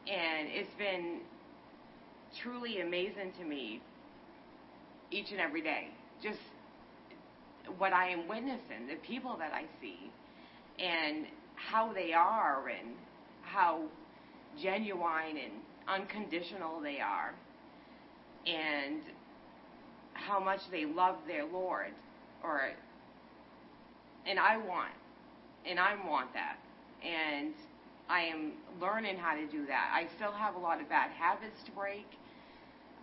And 0.09 0.49
it's 0.49 0.74
been 0.78 1.20
truly 2.43 2.80
amazing 2.80 3.32
to 3.39 3.45
me 3.45 3.80
each 5.11 5.30
and 5.30 5.41
every 5.41 5.62
day. 5.62 5.89
Just 6.22 6.39
what 7.78 7.93
I 7.93 8.09
am 8.09 8.28
witnessing, 8.28 8.87
the 8.89 8.97
people 9.07 9.37
that 9.39 9.53
I 9.53 9.64
see 9.80 10.11
and 10.78 11.26
how 11.54 11.92
they 11.92 12.12
are 12.12 12.68
and 12.68 12.94
how 13.42 13.82
genuine 14.60 15.36
and 15.36 15.52
unconditional 15.88 16.80
they 16.80 16.98
are 17.00 17.34
and 18.46 19.00
how 20.14 20.40
much 20.40 20.60
they 20.70 20.84
love 20.84 21.16
their 21.26 21.44
Lord 21.44 21.92
or 22.42 22.70
and 24.26 24.38
I 24.38 24.56
want 24.56 24.92
and 25.68 25.78
I 25.78 25.94
want 26.08 26.32
that 26.34 26.58
and 27.04 27.54
I 28.08 28.22
am 28.22 28.52
learning 28.80 29.16
how 29.16 29.34
to 29.34 29.46
do 29.46 29.66
that. 29.66 29.90
I 29.92 30.06
still 30.16 30.32
have 30.32 30.54
a 30.54 30.58
lot 30.58 30.80
of 30.80 30.88
bad 30.88 31.10
habits 31.10 31.58
to 31.66 31.72
break. 31.72 32.06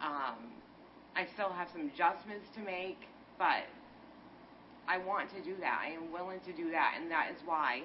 Um, 0.02 0.52
I 1.16 1.28
still 1.34 1.50
have 1.50 1.68
some 1.74 1.92
adjustments 1.94 2.48
to 2.56 2.62
make, 2.62 2.98
but 3.38 3.68
I 4.88 4.98
want 4.98 5.30
to 5.36 5.42
do 5.42 5.56
that. 5.62 5.82
I 5.82 5.92
am 5.92 6.12
willing 6.12 6.40
to 6.42 6.54
do 6.54 6.72
that, 6.72 6.98
and 7.00 7.10
that 7.12 7.30
is 7.32 7.38
why 7.46 7.84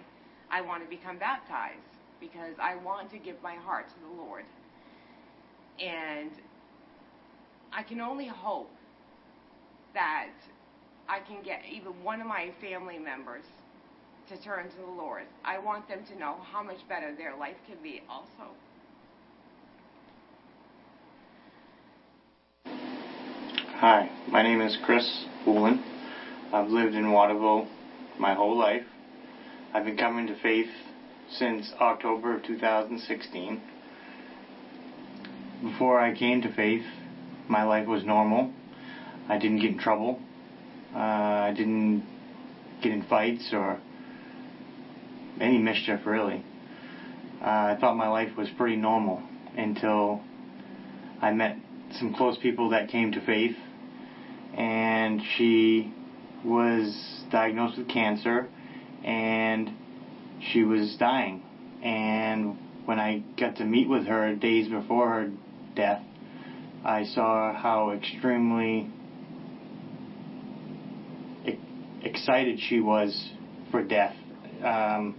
I 0.50 0.60
want 0.60 0.82
to 0.82 0.88
become 0.88 1.18
baptized. 1.18 1.78
because 2.20 2.54
I 2.60 2.76
want 2.76 3.10
to 3.12 3.18
give 3.18 3.36
my 3.42 3.54
heart 3.54 3.86
to 3.88 3.94
the 4.00 4.22
Lord. 4.22 4.44
And 5.80 6.30
I 7.72 7.82
can 7.82 8.00
only 8.00 8.26
hope 8.26 8.70
that 9.94 10.30
I 11.08 11.20
can 11.20 11.42
get 11.44 11.60
even 11.70 11.92
one 12.02 12.20
of 12.20 12.26
my 12.26 12.50
family 12.60 12.98
members 12.98 13.44
to 14.28 14.42
turn 14.42 14.68
to 14.68 14.76
the 14.76 14.92
Lord. 14.92 15.24
I 15.44 15.58
want 15.58 15.88
them 15.88 16.00
to 16.12 16.18
know 16.18 16.36
how 16.52 16.62
much 16.62 16.78
better 16.88 17.14
their 17.16 17.36
life 17.36 17.56
can 17.66 17.76
be 17.82 18.02
also. 18.10 18.50
Hi, 23.76 24.10
my 24.28 24.42
name 24.42 24.60
is 24.60 24.76
Chris 24.84 25.24
Woolen. 25.46 25.97
I've 26.50 26.70
lived 26.70 26.94
in 26.94 27.12
Waterville 27.12 27.68
my 28.18 28.32
whole 28.32 28.56
life. 28.56 28.84
I've 29.74 29.84
been 29.84 29.98
coming 29.98 30.26
to 30.28 30.34
faith 30.40 30.70
since 31.30 31.70
October 31.78 32.36
of 32.36 32.42
2016. 32.42 33.60
Before 35.62 36.00
I 36.00 36.16
came 36.16 36.40
to 36.40 36.54
faith, 36.54 36.86
my 37.48 37.64
life 37.64 37.86
was 37.86 38.02
normal. 38.02 38.50
I 39.28 39.36
didn't 39.36 39.58
get 39.58 39.72
in 39.72 39.78
trouble. 39.78 40.20
Uh, 40.94 40.98
I 40.98 41.52
didn't 41.54 42.02
get 42.80 42.92
in 42.92 43.02
fights 43.02 43.50
or 43.52 43.78
any 45.42 45.58
mischief, 45.58 46.06
really. 46.06 46.42
Uh, 47.42 47.44
I 47.44 47.76
thought 47.78 47.94
my 47.94 48.08
life 48.08 48.34
was 48.38 48.48
pretty 48.56 48.76
normal 48.76 49.22
until 49.54 50.22
I 51.20 51.30
met 51.30 51.58
some 51.98 52.14
close 52.14 52.38
people 52.38 52.70
that 52.70 52.88
came 52.88 53.12
to 53.12 53.20
faith, 53.20 53.56
and 54.56 55.20
she 55.36 55.92
was 56.44 57.24
diagnosed 57.30 57.78
with 57.78 57.88
cancer, 57.88 58.48
and 59.04 59.70
she 60.52 60.62
was 60.62 60.96
dying. 60.98 61.42
And 61.82 62.56
when 62.84 62.98
I 62.98 63.22
got 63.38 63.56
to 63.56 63.64
meet 63.64 63.88
with 63.88 64.06
her 64.06 64.34
days 64.34 64.68
before 64.68 65.10
her 65.10 65.30
death, 65.74 66.02
I 66.84 67.04
saw 67.04 67.54
how 67.54 67.90
extremely 67.90 68.90
excited 72.02 72.58
she 72.68 72.80
was 72.80 73.30
for 73.70 73.82
death, 73.82 74.14
um, 74.64 75.14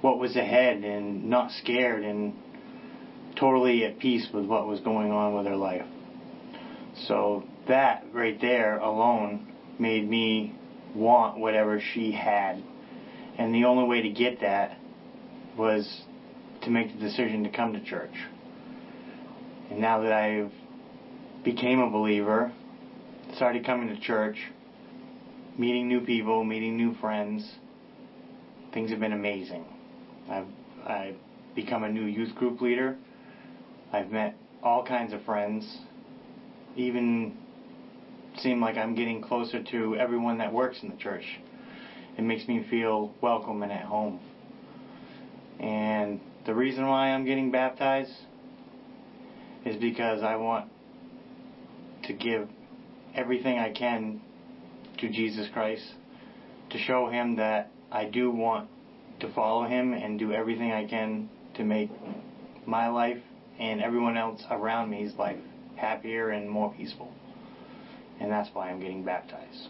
what 0.00 0.18
was 0.18 0.36
ahead, 0.36 0.82
and 0.82 1.28
not 1.30 1.50
scared, 1.62 2.04
and 2.04 2.34
totally 3.38 3.84
at 3.84 3.98
peace 3.98 4.28
with 4.32 4.46
what 4.46 4.66
was 4.66 4.80
going 4.80 5.10
on 5.10 5.34
with 5.34 5.46
her 5.46 5.56
life. 5.56 5.86
So 7.06 7.44
that 7.68 8.04
right 8.12 8.40
there 8.40 8.78
alone 8.78 9.53
made 9.78 10.08
me 10.08 10.54
want 10.94 11.38
whatever 11.38 11.80
she 11.80 12.12
had. 12.12 12.62
And 13.38 13.54
the 13.54 13.64
only 13.64 13.84
way 13.84 14.02
to 14.02 14.10
get 14.10 14.40
that 14.40 14.78
was 15.56 16.02
to 16.62 16.70
make 16.70 16.92
the 16.94 17.00
decision 17.00 17.42
to 17.44 17.50
come 17.50 17.72
to 17.72 17.80
church. 17.80 18.14
And 19.70 19.80
now 19.80 20.00
that 20.00 20.12
I've 20.12 20.52
became 21.44 21.80
a 21.80 21.90
believer, 21.90 22.52
started 23.34 23.66
coming 23.66 23.88
to 23.88 24.00
church, 24.00 24.36
meeting 25.58 25.88
new 25.88 26.00
people, 26.00 26.44
meeting 26.44 26.76
new 26.76 26.94
friends, 26.94 27.56
things 28.72 28.90
have 28.90 29.00
been 29.00 29.12
amazing. 29.12 29.64
I've 30.28 30.46
I've 30.86 31.16
become 31.54 31.84
a 31.84 31.88
new 31.88 32.04
youth 32.04 32.34
group 32.34 32.60
leader. 32.60 32.96
I've 33.92 34.10
met 34.10 34.36
all 34.62 34.84
kinds 34.84 35.12
of 35.12 35.22
friends, 35.24 35.78
even 36.76 37.36
seem 38.38 38.60
like 38.60 38.76
I'm 38.76 38.94
getting 38.94 39.22
closer 39.22 39.62
to 39.62 39.96
everyone 39.96 40.38
that 40.38 40.52
works 40.52 40.78
in 40.82 40.88
the 40.88 40.96
church. 40.96 41.24
It 42.16 42.22
makes 42.22 42.46
me 42.46 42.66
feel 42.70 43.14
welcome 43.20 43.62
and 43.62 43.72
at 43.72 43.84
home. 43.84 44.20
And 45.60 46.20
the 46.46 46.54
reason 46.54 46.86
why 46.86 47.10
I'm 47.10 47.24
getting 47.24 47.50
baptized 47.50 48.12
is 49.64 49.76
because 49.76 50.22
I 50.22 50.36
want 50.36 50.70
to 52.04 52.12
give 52.12 52.48
everything 53.14 53.58
I 53.58 53.72
can 53.72 54.20
to 54.98 55.08
Jesus 55.08 55.48
Christ 55.52 55.84
to 56.70 56.78
show 56.78 57.08
him 57.08 57.36
that 57.36 57.70
I 57.90 58.04
do 58.04 58.30
want 58.30 58.68
to 59.20 59.32
follow 59.32 59.66
him 59.66 59.92
and 59.92 60.18
do 60.18 60.32
everything 60.32 60.72
I 60.72 60.86
can 60.86 61.28
to 61.54 61.64
make 61.64 61.90
my 62.66 62.88
life 62.88 63.22
and 63.58 63.80
everyone 63.80 64.16
else 64.16 64.42
around 64.50 64.90
me's 64.90 65.14
life 65.14 65.38
happier 65.76 66.30
and 66.30 66.50
more 66.50 66.72
peaceful 66.76 67.12
and 68.20 68.30
that's 68.30 68.48
why 68.52 68.70
I'm 68.70 68.80
getting 68.80 69.04
baptized. 69.04 69.68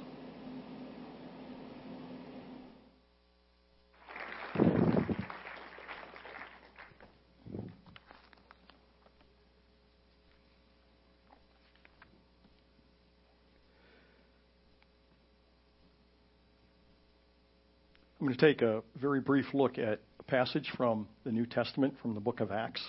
I'm 18.24 18.28
going 18.28 18.38
to 18.38 18.46
take 18.46 18.62
a 18.62 18.82
very 18.98 19.20
brief 19.20 19.52
look 19.52 19.76
at 19.76 20.00
a 20.18 20.22
passage 20.22 20.70
from 20.78 21.06
the 21.24 21.30
New 21.30 21.44
Testament 21.44 21.94
from 22.00 22.14
the 22.14 22.20
book 22.20 22.40
of 22.40 22.50
Acts. 22.50 22.82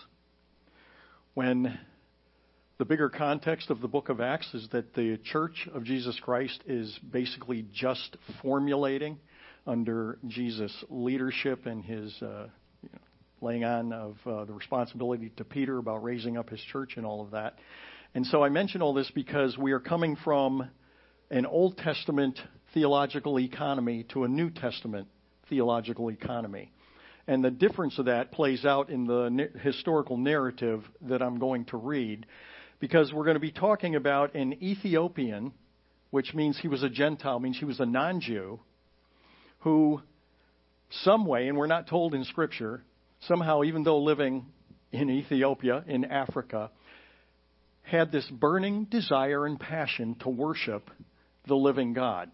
When 1.33 1.77
the 2.77 2.85
bigger 2.85 3.09
context 3.09 3.69
of 3.69 3.79
the 3.79 3.87
book 3.87 4.09
of 4.09 4.19
Acts 4.19 4.53
is 4.53 4.67
that 4.73 4.93
the 4.95 5.17
church 5.23 5.67
of 5.73 5.85
Jesus 5.85 6.19
Christ 6.19 6.61
is 6.67 6.99
basically 7.09 7.65
just 7.73 8.17
formulating 8.41 9.17
under 9.65 10.19
Jesus' 10.27 10.83
leadership 10.89 11.67
and 11.67 11.85
his 11.85 12.13
uh, 12.21 12.47
you 12.83 12.89
know, 12.91 12.99
laying 13.39 13.63
on 13.63 13.93
of 13.93 14.17
uh, 14.25 14.43
the 14.43 14.51
responsibility 14.51 15.31
to 15.37 15.45
Peter 15.45 15.77
about 15.77 16.03
raising 16.03 16.37
up 16.37 16.49
his 16.49 16.59
church 16.71 16.97
and 16.97 17.05
all 17.05 17.21
of 17.21 17.31
that. 17.31 17.57
And 18.13 18.25
so 18.25 18.43
I 18.43 18.49
mention 18.49 18.81
all 18.81 18.93
this 18.93 19.09
because 19.15 19.57
we 19.57 19.71
are 19.71 19.79
coming 19.79 20.17
from 20.17 20.69
an 21.31 21.45
Old 21.45 21.77
Testament 21.77 22.37
theological 22.73 23.39
economy 23.39 24.05
to 24.09 24.25
a 24.25 24.27
New 24.27 24.49
Testament 24.49 25.07
theological 25.47 26.11
economy. 26.11 26.73
And 27.25 27.43
the 27.43 27.51
difference 27.51 27.97
of 27.97 28.05
that 28.05 28.33
plays 28.33 28.65
out 28.65 28.89
in 28.89 29.05
the 29.07 29.49
historical 29.61 30.17
narrative 30.17 30.83
that 31.03 31.21
I'm 31.21 31.39
going 31.39 31.65
to 31.65 31.77
read 31.77 32.25
because 32.87 33.11
we're 33.11 33.23
going 33.23 33.33
to 33.33 33.39
be 33.39 33.51
talking 33.51 33.95
about 33.95 34.35
an 34.35 34.53
Ethiopian, 34.61 35.51
which 36.11 36.35
means 36.35 36.55
he 36.61 36.67
was 36.67 36.83
a 36.83 36.89
Gentile, 36.89 37.39
means 37.39 37.57
he 37.57 37.65
was 37.65 37.79
a 37.79 37.85
non 37.85 38.21
Jew, 38.21 38.59
who, 39.61 40.03
some 40.91 41.25
way, 41.25 41.47
and 41.47 41.57
we're 41.57 41.65
not 41.65 41.87
told 41.87 42.13
in 42.13 42.23
Scripture, 42.25 42.83
somehow, 43.21 43.63
even 43.63 43.83
though 43.83 43.97
living 43.97 44.45
in 44.91 45.09
Ethiopia, 45.09 45.83
in 45.87 46.05
Africa, 46.05 46.69
had 47.81 48.11
this 48.11 48.29
burning 48.29 48.83
desire 48.83 49.47
and 49.47 49.59
passion 49.59 50.15
to 50.19 50.29
worship 50.29 50.91
the 51.47 51.55
living 51.55 51.93
God. 51.93 52.29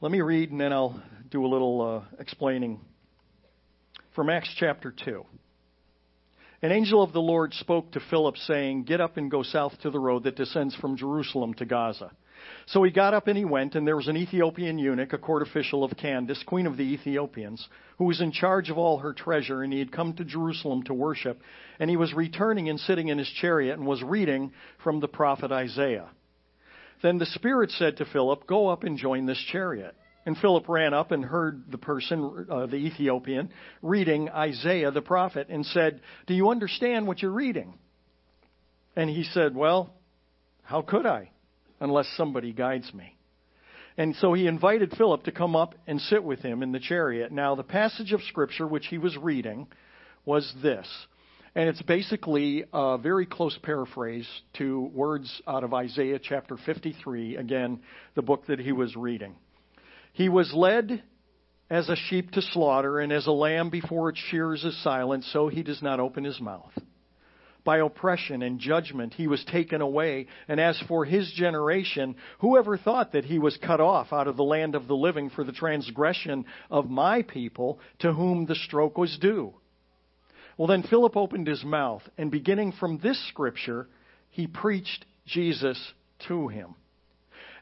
Let 0.00 0.10
me 0.10 0.22
read 0.22 0.50
and 0.50 0.60
then 0.60 0.72
I'll 0.72 1.00
do 1.30 1.46
a 1.46 1.46
little 1.46 2.02
uh, 2.02 2.16
explaining 2.18 2.80
from 4.16 4.28
Acts 4.28 4.52
chapter 4.58 4.92
2. 5.04 5.24
An 6.66 6.72
angel 6.72 7.00
of 7.00 7.12
the 7.12 7.20
Lord 7.20 7.54
spoke 7.54 7.92
to 7.92 8.00
Philip, 8.10 8.36
saying, 8.38 8.86
Get 8.86 9.00
up 9.00 9.18
and 9.18 9.30
go 9.30 9.44
south 9.44 9.78
to 9.82 9.90
the 9.90 10.00
road 10.00 10.24
that 10.24 10.34
descends 10.34 10.74
from 10.74 10.96
Jerusalem 10.96 11.54
to 11.54 11.64
Gaza. 11.64 12.10
So 12.66 12.82
he 12.82 12.90
got 12.90 13.14
up 13.14 13.28
and 13.28 13.38
he 13.38 13.44
went, 13.44 13.76
and 13.76 13.86
there 13.86 13.94
was 13.94 14.08
an 14.08 14.16
Ethiopian 14.16 14.76
eunuch, 14.76 15.12
a 15.12 15.18
court 15.18 15.42
official 15.42 15.84
of 15.84 15.96
Candace, 15.96 16.42
queen 16.44 16.66
of 16.66 16.76
the 16.76 16.82
Ethiopians, 16.82 17.68
who 17.98 18.06
was 18.06 18.20
in 18.20 18.32
charge 18.32 18.68
of 18.68 18.78
all 18.78 18.98
her 18.98 19.12
treasure, 19.12 19.62
and 19.62 19.72
he 19.72 19.78
had 19.78 19.92
come 19.92 20.14
to 20.14 20.24
Jerusalem 20.24 20.82
to 20.86 20.92
worship. 20.92 21.40
And 21.78 21.88
he 21.88 21.96
was 21.96 22.12
returning 22.12 22.68
and 22.68 22.80
sitting 22.80 23.06
in 23.06 23.18
his 23.18 23.30
chariot 23.40 23.78
and 23.78 23.86
was 23.86 24.02
reading 24.02 24.52
from 24.82 24.98
the 24.98 25.06
prophet 25.06 25.52
Isaiah. 25.52 26.08
Then 27.00 27.18
the 27.18 27.26
Spirit 27.26 27.70
said 27.70 27.98
to 27.98 28.06
Philip, 28.06 28.44
Go 28.48 28.70
up 28.70 28.82
and 28.82 28.98
join 28.98 29.26
this 29.26 29.44
chariot. 29.52 29.94
And 30.26 30.36
Philip 30.36 30.68
ran 30.68 30.92
up 30.92 31.12
and 31.12 31.24
heard 31.24 31.70
the 31.70 31.78
person, 31.78 32.46
uh, 32.50 32.66
the 32.66 32.76
Ethiopian, 32.76 33.48
reading 33.80 34.28
Isaiah 34.28 34.90
the 34.90 35.00
prophet 35.00 35.46
and 35.48 35.64
said, 35.64 36.00
Do 36.26 36.34
you 36.34 36.50
understand 36.50 37.06
what 37.06 37.22
you're 37.22 37.30
reading? 37.30 37.78
And 38.96 39.08
he 39.08 39.22
said, 39.22 39.54
Well, 39.54 39.94
how 40.64 40.82
could 40.82 41.06
I 41.06 41.30
unless 41.78 42.08
somebody 42.16 42.52
guides 42.52 42.92
me? 42.92 43.16
And 43.96 44.16
so 44.16 44.34
he 44.34 44.48
invited 44.48 44.92
Philip 44.98 45.22
to 45.24 45.32
come 45.32 45.54
up 45.54 45.76
and 45.86 46.00
sit 46.00 46.22
with 46.22 46.40
him 46.40 46.62
in 46.62 46.72
the 46.72 46.80
chariot. 46.80 47.30
Now, 47.30 47.54
the 47.54 47.62
passage 47.62 48.12
of 48.12 48.20
Scripture 48.22 48.66
which 48.66 48.86
he 48.88 48.98
was 48.98 49.16
reading 49.16 49.68
was 50.24 50.52
this. 50.60 50.86
And 51.54 51.68
it's 51.68 51.80
basically 51.82 52.64
a 52.72 52.98
very 52.98 53.26
close 53.26 53.56
paraphrase 53.62 54.28
to 54.58 54.90
words 54.92 55.40
out 55.46 55.64
of 55.64 55.72
Isaiah 55.72 56.18
chapter 56.18 56.58
53, 56.66 57.36
again, 57.36 57.80
the 58.14 58.22
book 58.22 58.46
that 58.48 58.58
he 58.58 58.72
was 58.72 58.94
reading. 58.96 59.36
He 60.16 60.30
was 60.30 60.54
led 60.54 61.02
as 61.68 61.90
a 61.90 61.96
sheep 61.96 62.30
to 62.30 62.40
slaughter, 62.40 63.00
and 63.00 63.12
as 63.12 63.26
a 63.26 63.32
lamb 63.32 63.68
before 63.68 64.08
its 64.08 64.18
shears 64.18 64.64
is 64.64 64.82
silent, 64.82 65.24
so 65.24 65.48
he 65.48 65.62
does 65.62 65.82
not 65.82 66.00
open 66.00 66.24
his 66.24 66.40
mouth. 66.40 66.72
by 67.66 67.78
oppression 67.78 68.40
and 68.42 68.58
judgment 68.60 69.12
he 69.12 69.26
was 69.26 69.44
taken 69.44 69.82
away. 69.82 70.28
And 70.48 70.58
as 70.58 70.80
for 70.88 71.04
his 71.04 71.30
generation, 71.32 72.14
whoever 72.38 72.78
thought 72.78 73.12
that 73.12 73.26
he 73.26 73.38
was 73.38 73.58
cut 73.58 73.80
off 73.80 74.12
out 74.12 74.28
of 74.28 74.38
the 74.38 74.44
land 74.44 74.74
of 74.74 74.86
the 74.86 74.96
living 74.96 75.28
for 75.28 75.44
the 75.44 75.52
transgression 75.52 76.46
of 76.70 76.88
my 76.88 77.20
people, 77.22 77.78
to 77.98 78.12
whom 78.14 78.46
the 78.46 78.54
stroke 78.54 78.96
was 78.96 79.18
due? 79.20 79.52
Well, 80.56 80.68
then 80.68 80.84
Philip 80.84 81.14
opened 81.16 81.48
his 81.48 81.64
mouth, 81.64 82.08
and 82.16 82.30
beginning 82.30 82.72
from 82.72 82.98
this 82.98 83.18
scripture, 83.28 83.88
he 84.30 84.46
preached 84.46 85.04
Jesus 85.26 85.92
to 86.28 86.48
him. 86.48 86.74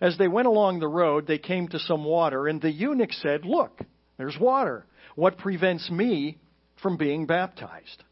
As 0.01 0.18
they 0.18 0.28
went 0.28 0.49
along 0.49 0.80
the 0.80 0.88
road, 0.88 1.26
they 1.26 1.38
came 1.38 1.68
to 1.68 1.78
some 1.78 2.05
water, 2.05 2.49
and 2.49 2.61
the 2.61 2.70
eunuch 2.70 3.12
said, 3.12 3.45
Look, 3.45 3.80
there's 4.18 4.38
water. 4.38 4.86
What 5.14 5.38
prevents 5.38 5.90
me 5.90 6.38
from 6.82 6.97
being 6.97 7.26
baptized? 7.26 8.03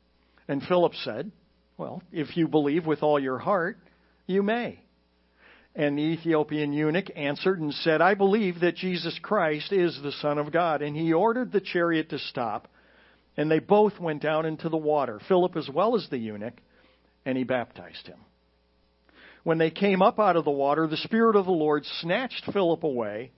And 0.49 0.63
Philip 0.63 0.95
said, 1.03 1.33
Well, 1.77 2.03
if 2.13 2.37
you 2.37 2.49
believe 2.49 2.87
with 2.87 3.03
all 3.03 3.19
your 3.19 3.39
heart, 3.39 3.79
you 4.27 4.43
may. 4.43 4.79
And 5.75 5.97
the 5.97 6.03
Ethiopian 6.03 6.73
eunuch 6.73 7.11
answered 7.17 7.61
and 7.61 7.73
said, 7.73 8.03
I 8.03 8.15
believe 8.15 8.61
that 8.61 8.77
Jesus 8.77 9.19
Christ 9.23 9.73
is 9.73 9.99
the 10.03 10.13
Son 10.13 10.39
of 10.39 10.53
God. 10.53 10.83
And 10.83 10.95
he 10.95 11.13
ordered 11.15 11.51
the 11.51 11.63
chariot 11.63 12.11
to 12.11 12.19
stop. 12.19 12.69
And 13.37 13.51
they 13.51 13.59
both 13.59 13.99
went 13.99 14.21
down 14.21 14.45
into 14.45 14.69
the 14.69 14.77
water, 14.77 15.19
Philip 15.27 15.57
as 15.57 15.71
well 15.73 15.97
as 15.97 16.07
the 16.11 16.19
eunuch, 16.19 16.61
and 17.25 17.39
he 17.39 17.45
baptized 17.45 18.07
him. 18.07 18.19
When 19.45 19.59
they 19.59 19.71
came 19.71 20.03
up 20.03 20.21
out 20.21 20.37
of 20.37 20.45
the 20.45 20.51
water, 20.51 20.87
the 20.87 20.97
Spirit 20.97 21.37
of 21.37 21.47
the 21.47 21.53
Lord 21.53 21.85
snatched 22.01 22.45
Philip 22.53 22.85
away, 22.85 23.33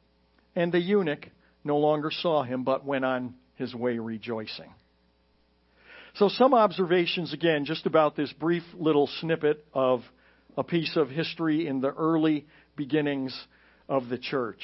and 0.55 0.71
the 0.71 0.81
eunuch 0.81 1.27
no 1.65 1.79
longer 1.79 2.11
saw 2.11 2.43
him, 2.43 2.63
but 2.63 2.85
went 2.85 3.05
on 3.05 3.35
his 3.57 3.75
way 3.75 3.99
rejoicing. 3.99 4.71
So, 6.15 6.29
some 6.29 6.55
observations 6.55 7.33
again 7.33 7.65
just 7.65 7.87
about 7.87 8.17
this 8.17 8.33
brief 8.35 8.63
little 8.75 9.09
snippet 9.21 9.65
of 9.73 10.03
a 10.57 10.63
piece 10.63 10.95
of 10.97 11.09
history 11.09 11.67
in 11.67 11.81
the 11.81 11.93
early 11.93 12.47
beginnings 12.77 13.37
of 13.89 14.09
the 14.09 14.19
church. 14.19 14.61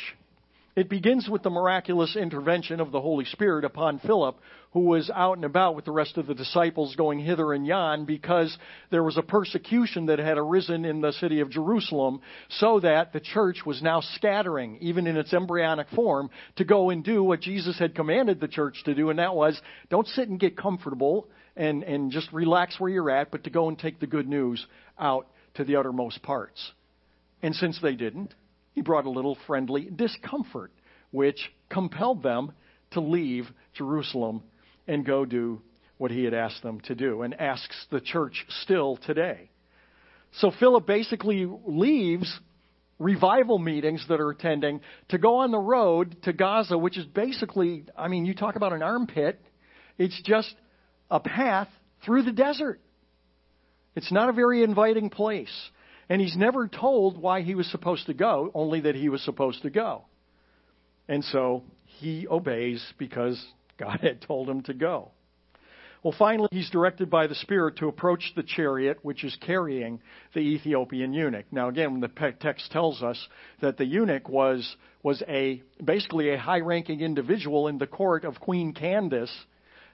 It 0.80 0.88
begins 0.88 1.28
with 1.28 1.42
the 1.42 1.50
miraculous 1.50 2.16
intervention 2.16 2.80
of 2.80 2.90
the 2.90 3.02
Holy 3.02 3.26
Spirit 3.26 3.66
upon 3.66 3.98
Philip, 3.98 4.38
who 4.72 4.80
was 4.80 5.10
out 5.14 5.36
and 5.36 5.44
about 5.44 5.76
with 5.76 5.84
the 5.84 5.92
rest 5.92 6.16
of 6.16 6.26
the 6.26 6.34
disciples 6.34 6.96
going 6.96 7.18
hither 7.18 7.52
and 7.52 7.66
yon 7.66 8.06
because 8.06 8.56
there 8.90 9.04
was 9.04 9.18
a 9.18 9.22
persecution 9.22 10.06
that 10.06 10.18
had 10.18 10.38
arisen 10.38 10.86
in 10.86 11.02
the 11.02 11.12
city 11.12 11.40
of 11.40 11.50
Jerusalem, 11.50 12.22
so 12.48 12.80
that 12.80 13.12
the 13.12 13.20
church 13.20 13.58
was 13.66 13.82
now 13.82 14.00
scattering, 14.00 14.78
even 14.80 15.06
in 15.06 15.18
its 15.18 15.34
embryonic 15.34 15.90
form, 15.90 16.30
to 16.56 16.64
go 16.64 16.88
and 16.88 17.04
do 17.04 17.22
what 17.22 17.42
Jesus 17.42 17.78
had 17.78 17.94
commanded 17.94 18.40
the 18.40 18.48
church 18.48 18.82
to 18.86 18.94
do, 18.94 19.10
and 19.10 19.18
that 19.18 19.34
was 19.34 19.60
don't 19.90 20.08
sit 20.08 20.30
and 20.30 20.40
get 20.40 20.56
comfortable 20.56 21.28
and, 21.56 21.82
and 21.82 22.10
just 22.10 22.32
relax 22.32 22.80
where 22.80 22.90
you're 22.90 23.10
at, 23.10 23.30
but 23.30 23.44
to 23.44 23.50
go 23.50 23.68
and 23.68 23.78
take 23.78 24.00
the 24.00 24.06
good 24.06 24.26
news 24.26 24.66
out 24.98 25.26
to 25.56 25.64
the 25.64 25.76
uttermost 25.76 26.22
parts. 26.22 26.72
And 27.42 27.54
since 27.54 27.78
they 27.82 27.96
didn't, 27.96 28.34
he 28.72 28.82
brought 28.82 29.06
a 29.06 29.10
little 29.10 29.36
friendly 29.46 29.88
discomfort, 29.94 30.72
which 31.10 31.52
compelled 31.68 32.22
them 32.22 32.52
to 32.92 33.00
leave 33.00 33.46
Jerusalem 33.74 34.42
and 34.86 35.04
go 35.04 35.24
do 35.24 35.60
what 35.98 36.10
he 36.10 36.24
had 36.24 36.34
asked 36.34 36.62
them 36.62 36.80
to 36.80 36.94
do, 36.94 37.22
and 37.22 37.38
asks 37.38 37.86
the 37.90 38.00
church 38.00 38.46
still 38.62 38.96
today. 38.96 39.50
So 40.38 40.50
Philip 40.58 40.86
basically 40.86 41.46
leaves 41.66 42.40
revival 42.98 43.58
meetings 43.58 44.04
that 44.08 44.20
are 44.20 44.30
attending 44.30 44.80
to 45.08 45.18
go 45.18 45.38
on 45.38 45.50
the 45.50 45.58
road 45.58 46.16
to 46.22 46.32
Gaza, 46.32 46.78
which 46.78 46.96
is 46.96 47.06
basically, 47.06 47.84
I 47.96 48.08
mean, 48.08 48.24
you 48.24 48.34
talk 48.34 48.56
about 48.56 48.72
an 48.72 48.82
armpit, 48.82 49.40
it's 49.98 50.20
just 50.24 50.54
a 51.10 51.18
path 51.18 51.68
through 52.04 52.22
the 52.22 52.32
desert. 52.32 52.80
It's 53.96 54.12
not 54.12 54.28
a 54.28 54.32
very 54.32 54.62
inviting 54.62 55.10
place. 55.10 55.50
And 56.10 56.20
he's 56.20 56.36
never 56.36 56.66
told 56.66 57.16
why 57.16 57.42
he 57.42 57.54
was 57.54 57.70
supposed 57.70 58.06
to 58.06 58.14
go, 58.14 58.50
only 58.52 58.80
that 58.80 58.96
he 58.96 59.08
was 59.08 59.22
supposed 59.22 59.62
to 59.62 59.70
go. 59.70 60.04
And 61.08 61.24
so 61.24 61.62
he 61.84 62.26
obeys 62.28 62.84
because 62.98 63.42
God 63.78 64.00
had 64.02 64.20
told 64.20 64.50
him 64.50 64.62
to 64.64 64.74
go. 64.74 65.12
Well, 66.02 66.14
finally, 66.18 66.48
he's 66.50 66.70
directed 66.70 67.10
by 67.10 67.26
the 67.26 67.34
Spirit 67.36 67.76
to 67.76 67.88
approach 67.88 68.32
the 68.34 68.42
chariot 68.42 68.98
which 69.02 69.22
is 69.22 69.36
carrying 69.40 70.00
the 70.34 70.40
Ethiopian 70.40 71.12
eunuch. 71.12 71.44
Now, 71.52 71.68
again, 71.68 72.00
the 72.00 72.32
text 72.40 72.72
tells 72.72 73.02
us 73.02 73.28
that 73.60 73.76
the 73.76 73.84
eunuch 73.84 74.28
was, 74.28 74.76
was 75.02 75.22
a, 75.28 75.62
basically 75.84 76.30
a 76.30 76.38
high 76.38 76.60
ranking 76.60 77.02
individual 77.02 77.68
in 77.68 77.78
the 77.78 77.86
court 77.86 78.24
of 78.24 78.40
Queen 78.40 78.72
Candace 78.72 79.32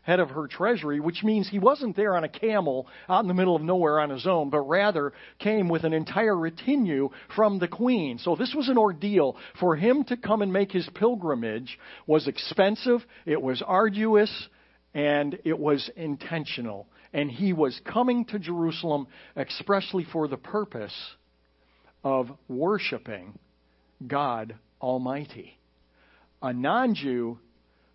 head 0.06 0.20
of 0.20 0.30
her 0.30 0.46
treasury, 0.46 1.00
which 1.00 1.24
means 1.24 1.48
he 1.48 1.58
wasn't 1.58 1.96
there 1.96 2.16
on 2.16 2.22
a 2.22 2.28
camel 2.28 2.86
out 3.08 3.22
in 3.22 3.28
the 3.28 3.34
middle 3.34 3.56
of 3.56 3.62
nowhere 3.62 3.98
on 3.98 4.08
his 4.08 4.24
own, 4.24 4.50
but 4.50 4.60
rather 4.60 5.12
came 5.40 5.68
with 5.68 5.82
an 5.82 5.92
entire 5.92 6.36
retinue 6.36 7.08
from 7.34 7.58
the 7.58 7.66
queen. 7.66 8.18
So 8.18 8.36
this 8.36 8.54
was 8.54 8.68
an 8.68 8.78
ordeal. 8.78 9.36
For 9.58 9.74
him 9.74 10.04
to 10.04 10.16
come 10.16 10.42
and 10.42 10.52
make 10.52 10.70
his 10.70 10.88
pilgrimage 10.94 11.76
was 12.06 12.28
expensive, 12.28 13.04
it 13.26 13.42
was 13.42 13.62
arduous, 13.66 14.30
and 14.94 15.36
it 15.44 15.58
was 15.58 15.90
intentional. 15.96 16.86
And 17.12 17.28
he 17.28 17.52
was 17.52 17.80
coming 17.84 18.26
to 18.26 18.38
Jerusalem 18.38 19.08
expressly 19.36 20.06
for 20.12 20.28
the 20.28 20.36
purpose 20.36 20.94
of 22.04 22.28
worshiping 22.48 23.36
God 24.06 24.54
Almighty. 24.80 25.58
A 26.42 26.52
non 26.52 26.94
Jew 26.94 27.40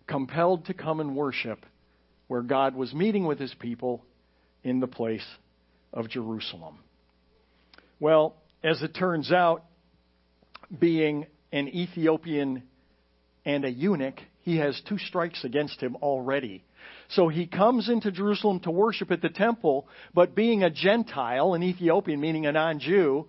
compelled 0.06 0.66
to 0.66 0.74
come 0.74 1.00
and 1.00 1.16
worship 1.16 1.64
where 2.32 2.40
God 2.40 2.74
was 2.74 2.94
meeting 2.94 3.26
with 3.26 3.38
his 3.38 3.52
people 3.58 4.02
in 4.64 4.80
the 4.80 4.86
place 4.86 5.26
of 5.92 6.08
Jerusalem. 6.08 6.78
Well, 8.00 8.36
as 8.64 8.82
it 8.82 8.94
turns 8.94 9.30
out, 9.30 9.64
being 10.80 11.26
an 11.52 11.68
Ethiopian 11.68 12.62
and 13.44 13.66
a 13.66 13.70
eunuch, 13.70 14.18
he 14.40 14.56
has 14.56 14.80
two 14.88 14.96
strikes 14.96 15.44
against 15.44 15.78
him 15.78 15.94
already. 15.96 16.64
So 17.10 17.28
he 17.28 17.46
comes 17.46 17.90
into 17.90 18.10
Jerusalem 18.10 18.60
to 18.60 18.70
worship 18.70 19.10
at 19.10 19.20
the 19.20 19.28
temple, 19.28 19.86
but 20.14 20.34
being 20.34 20.62
a 20.62 20.70
Gentile, 20.70 21.52
an 21.52 21.62
Ethiopian, 21.62 22.18
meaning 22.18 22.46
a 22.46 22.52
non 22.52 22.78
Jew, 22.78 23.28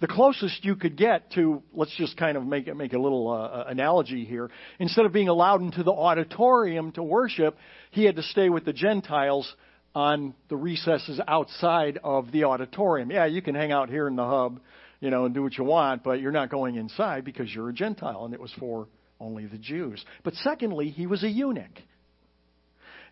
the 0.00 0.06
closest 0.06 0.64
you 0.64 0.76
could 0.76 0.96
get 0.96 1.32
to, 1.32 1.62
let's 1.72 1.94
just 1.96 2.16
kind 2.16 2.36
of 2.36 2.46
make, 2.46 2.74
make 2.76 2.92
a 2.92 2.98
little 2.98 3.30
uh, 3.30 3.64
analogy 3.68 4.24
here. 4.24 4.50
Instead 4.78 5.06
of 5.06 5.12
being 5.12 5.28
allowed 5.28 5.60
into 5.60 5.82
the 5.82 5.92
auditorium 5.92 6.92
to 6.92 7.02
worship, 7.02 7.56
he 7.90 8.04
had 8.04 8.16
to 8.16 8.22
stay 8.22 8.48
with 8.48 8.64
the 8.64 8.72
Gentiles 8.72 9.52
on 9.94 10.34
the 10.48 10.56
recesses 10.56 11.20
outside 11.26 11.98
of 12.04 12.30
the 12.30 12.44
auditorium. 12.44 13.10
Yeah, 13.10 13.26
you 13.26 13.42
can 13.42 13.56
hang 13.56 13.72
out 13.72 13.88
here 13.88 14.06
in 14.06 14.14
the 14.14 14.24
hub, 14.24 14.60
you 15.00 15.10
know, 15.10 15.24
and 15.24 15.34
do 15.34 15.42
what 15.42 15.58
you 15.58 15.64
want, 15.64 16.04
but 16.04 16.20
you're 16.20 16.30
not 16.32 16.50
going 16.50 16.76
inside 16.76 17.24
because 17.24 17.52
you're 17.52 17.70
a 17.70 17.74
Gentile, 17.74 18.24
and 18.24 18.32
it 18.32 18.40
was 18.40 18.52
for 18.58 18.86
only 19.20 19.46
the 19.46 19.58
Jews. 19.58 20.04
But 20.22 20.34
secondly, 20.34 20.90
he 20.90 21.08
was 21.08 21.24
a 21.24 21.28
eunuch. 21.28 21.82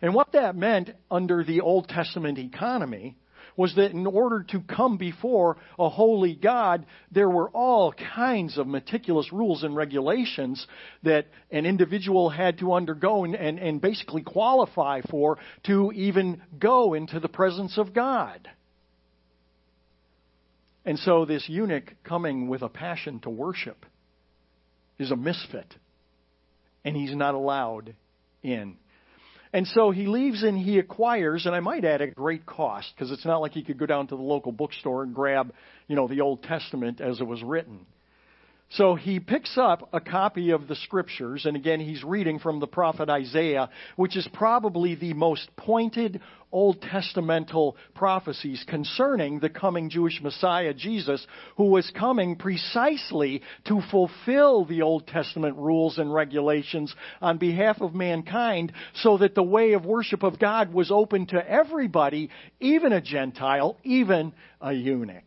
And 0.01 0.13
what 0.13 0.31
that 0.33 0.55
meant 0.55 0.91
under 1.09 1.43
the 1.43 1.61
Old 1.61 1.89
Testament 1.89 2.37
economy 2.37 3.17
was 3.57 3.75
that 3.75 3.91
in 3.91 4.05
order 4.05 4.45
to 4.51 4.61
come 4.61 4.97
before 4.97 5.57
a 5.77 5.89
holy 5.89 6.35
God, 6.35 6.85
there 7.11 7.29
were 7.29 7.49
all 7.49 7.91
kinds 7.91 8.57
of 8.57 8.67
meticulous 8.67 9.33
rules 9.33 9.63
and 9.63 9.75
regulations 9.75 10.65
that 11.03 11.25
an 11.51 11.65
individual 11.65 12.29
had 12.29 12.59
to 12.59 12.73
undergo 12.73 13.25
and, 13.25 13.35
and, 13.35 13.57
and 13.57 13.81
basically 13.81 14.21
qualify 14.21 15.01
for 15.09 15.39
to 15.65 15.91
even 15.93 16.41
go 16.57 16.93
into 16.93 17.19
the 17.19 17.27
presence 17.27 17.77
of 17.79 17.93
God. 17.93 18.47
And 20.85 20.99
so 20.99 21.25
this 21.25 21.49
eunuch 21.49 21.95
coming 22.03 22.47
with 22.47 22.61
a 22.61 22.69
passion 22.69 23.19
to 23.21 23.29
worship 23.29 23.85
is 24.99 25.11
a 25.11 25.17
misfit, 25.17 25.75
and 26.85 26.95
he's 26.95 27.13
not 27.15 27.33
allowed 27.33 27.95
in. 28.41 28.77
And 29.53 29.67
so 29.67 29.91
he 29.91 30.07
leaves 30.07 30.43
and 30.43 30.57
he 30.57 30.79
acquires, 30.79 31.45
and 31.45 31.55
I 31.55 31.59
might 31.59 31.85
add 31.85 32.01
at 32.01 32.15
great 32.15 32.45
cost, 32.45 32.91
because 32.95 33.11
it's 33.11 33.25
not 33.25 33.41
like 33.41 33.53
he 33.53 33.63
could 33.63 33.77
go 33.77 33.85
down 33.85 34.07
to 34.07 34.15
the 34.15 34.21
local 34.21 34.51
bookstore 34.51 35.03
and 35.03 35.13
grab, 35.13 35.53
you 35.87 35.95
know, 35.95 36.07
the 36.07 36.21
Old 36.21 36.43
Testament 36.43 37.01
as 37.01 37.21
it 37.21 37.27
was 37.27 37.41
written. 37.43 37.85
So 38.71 38.95
he 38.95 39.21
picks 39.21 39.57
up 39.57 39.89
a 39.93 40.01
copy 40.01 40.51
of 40.51 40.67
the 40.67 40.75
scriptures, 40.75 41.45
and 41.45 41.55
again, 41.55 41.79
he's 41.79 42.03
reading 42.03 42.37
from 42.37 42.59
the 42.59 42.67
prophet 42.67 43.09
Isaiah, 43.09 43.69
which 43.95 44.17
is 44.17 44.27
probably 44.33 44.95
the 44.95 45.13
most 45.13 45.49
pointed 45.55 46.19
Old 46.51 46.81
Testamental 46.81 47.75
prophecies 47.93 48.63
concerning 48.67 49.39
the 49.39 49.49
coming 49.49 49.89
Jewish 49.89 50.21
Messiah, 50.21 50.73
Jesus, 50.73 51.25
who 51.55 51.65
was 51.65 51.89
coming 51.97 52.35
precisely 52.35 53.41
to 53.65 53.81
fulfill 53.89 54.65
the 54.65 54.81
Old 54.81 55.07
Testament 55.07 55.55
rules 55.57 55.97
and 55.97 56.13
regulations 56.13 56.93
on 57.21 57.37
behalf 57.37 57.79
of 57.79 57.95
mankind, 57.95 58.73
so 58.95 59.17
that 59.17 59.33
the 59.33 59.43
way 59.43 59.73
of 59.73 59.85
worship 59.85 60.23
of 60.23 60.39
God 60.39 60.73
was 60.73 60.91
open 60.91 61.27
to 61.27 61.49
everybody, 61.49 62.29
even 62.59 62.91
a 62.91 63.01
Gentile, 63.01 63.77
even 63.83 64.33
a 64.59 64.73
eunuch. 64.73 65.23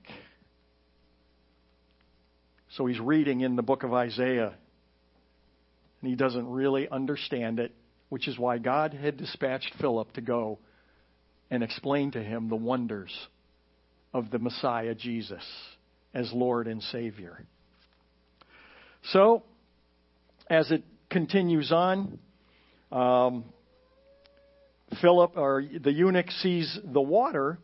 So 2.77 2.87
he's 2.87 3.01
reading 3.01 3.41
in 3.41 3.57
the 3.57 3.62
book 3.62 3.83
of 3.83 3.93
Isaiah, 3.93 4.55
and 6.01 6.11
he 6.11 6.14
doesn't 6.14 6.49
really 6.49 6.89
understand 6.89 7.59
it, 7.59 7.73
which 8.11 8.29
is 8.29 8.39
why 8.39 8.59
God 8.59 8.95
had 8.95 9.16
dispatched 9.16 9.73
Philip 9.81 10.12
to 10.12 10.21
go 10.21 10.59
and 11.51 11.64
explain 11.64 12.12
to 12.12 12.23
him 12.23 12.49
the 12.49 12.57
wonders 12.57 13.12
of 14.14 14.31
the 14.31 14.39
Messiah, 14.39 14.95
Jesus, 14.95 15.43
as 16.14 16.33
Lord 16.33 16.68
and 16.68 16.81
Savior. 16.85 17.45
So, 19.05 19.43
as 20.49 20.71
it 20.71 20.85
continues 21.11 21.73
on, 21.73 22.18
um, 22.93 23.45
Philip, 25.01 25.37
or 25.37 25.64
the 25.81 25.93
eunuch, 25.93 26.31
sees 26.31 26.79
the 26.85 27.01
water, 27.01 27.59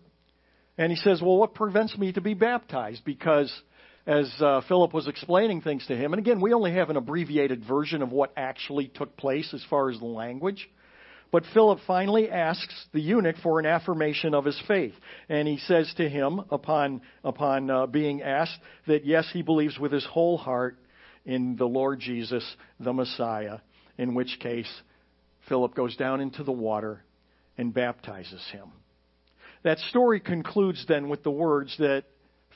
and 0.76 0.90
he 0.90 0.96
says, 0.96 1.22
Well, 1.22 1.36
what 1.36 1.54
prevents 1.54 1.96
me 1.96 2.12
to 2.12 2.20
be 2.20 2.34
baptized? 2.34 3.04
Because 3.04 3.52
as 4.06 4.32
uh, 4.40 4.60
Philip 4.68 4.94
was 4.94 5.08
explaining 5.08 5.62
things 5.62 5.86
to 5.86 5.96
him, 5.96 6.12
and 6.12 6.20
again, 6.20 6.40
we 6.40 6.52
only 6.52 6.72
have 6.72 6.90
an 6.90 6.96
abbreviated 6.96 7.64
version 7.64 8.02
of 8.02 8.12
what 8.12 8.32
actually 8.36 8.88
took 8.88 9.16
place 9.16 9.52
as 9.52 9.64
far 9.68 9.90
as 9.90 9.98
the 9.98 10.04
language. 10.04 10.68
But 11.32 11.44
Philip 11.52 11.80
finally 11.86 12.30
asks 12.30 12.86
the 12.92 13.00
eunuch 13.00 13.36
for 13.42 13.58
an 13.58 13.66
affirmation 13.66 14.32
of 14.32 14.44
his 14.44 14.60
faith. 14.68 14.94
And 15.28 15.48
he 15.48 15.58
says 15.58 15.92
to 15.96 16.08
him, 16.08 16.40
upon, 16.50 17.02
upon 17.24 17.68
uh, 17.68 17.86
being 17.86 18.22
asked, 18.22 18.58
that 18.86 19.04
yes, 19.04 19.28
he 19.32 19.42
believes 19.42 19.78
with 19.78 19.92
his 19.92 20.04
whole 20.04 20.38
heart 20.38 20.78
in 21.24 21.56
the 21.56 21.66
Lord 21.66 21.98
Jesus, 21.98 22.44
the 22.78 22.92
Messiah, 22.92 23.58
in 23.98 24.14
which 24.14 24.38
case 24.38 24.72
Philip 25.48 25.74
goes 25.74 25.96
down 25.96 26.20
into 26.20 26.44
the 26.44 26.52
water 26.52 27.02
and 27.58 27.74
baptizes 27.74 28.44
him. 28.52 28.70
That 29.64 29.78
story 29.78 30.20
concludes 30.20 30.84
then 30.86 31.08
with 31.08 31.24
the 31.24 31.30
words 31.30 31.74
that 31.78 32.04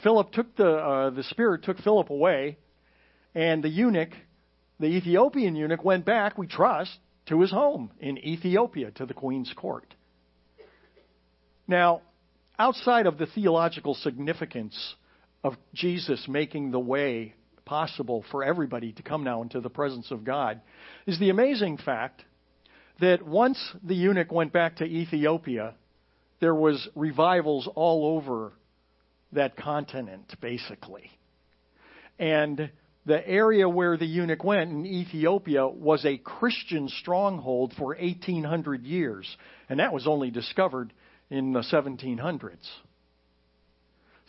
Philip 0.02 0.32
took 0.32 0.56
the, 0.56 0.70
uh, 0.70 1.10
the 1.10 1.22
Spirit 1.24 1.64
took 1.64 1.78
Philip 1.78 2.10
away, 2.10 2.58
and 3.34 3.62
the 3.62 3.68
eunuch, 3.68 4.12
the 4.78 4.86
Ethiopian 4.86 5.54
eunuch, 5.54 5.84
went 5.84 6.04
back, 6.04 6.38
we 6.38 6.46
trust, 6.46 6.98
to 7.26 7.40
his 7.40 7.50
home 7.50 7.90
in 8.00 8.18
Ethiopia, 8.18 8.90
to 8.92 9.06
the 9.06 9.14
queen's 9.14 9.52
court. 9.54 9.94
Now, 11.68 12.02
outside 12.58 13.06
of 13.06 13.18
the 13.18 13.26
theological 13.26 13.94
significance 13.94 14.94
of 15.44 15.54
Jesus 15.72 16.26
making 16.28 16.70
the 16.70 16.80
way 16.80 17.34
possible 17.64 18.24
for 18.30 18.42
everybody 18.42 18.92
to 18.92 19.02
come 19.02 19.22
now 19.22 19.42
into 19.42 19.60
the 19.60 19.70
presence 19.70 20.10
of 20.10 20.24
God, 20.24 20.60
is 21.06 21.18
the 21.18 21.30
amazing 21.30 21.78
fact 21.78 22.24
that 23.00 23.22
once 23.24 23.58
the 23.82 23.94
eunuch 23.94 24.32
went 24.32 24.52
back 24.52 24.76
to 24.76 24.84
Ethiopia, 24.84 25.74
there 26.40 26.54
was 26.54 26.88
revivals 26.94 27.68
all 27.74 28.16
over 28.16 28.52
that 29.32 29.56
continent, 29.56 30.34
basically. 30.40 31.10
And 32.18 32.70
the 33.06 33.26
area 33.26 33.68
where 33.68 33.96
the 33.96 34.06
eunuch 34.06 34.44
went 34.44 34.70
in 34.70 34.84
Ethiopia 34.84 35.66
was 35.66 36.04
a 36.04 36.18
Christian 36.18 36.88
stronghold 36.88 37.72
for 37.78 37.96
1800 37.96 38.84
years, 38.84 39.36
and 39.68 39.80
that 39.80 39.92
was 39.92 40.06
only 40.06 40.30
discovered 40.30 40.92
in 41.30 41.52
the 41.52 41.60
1700s. 41.60 42.68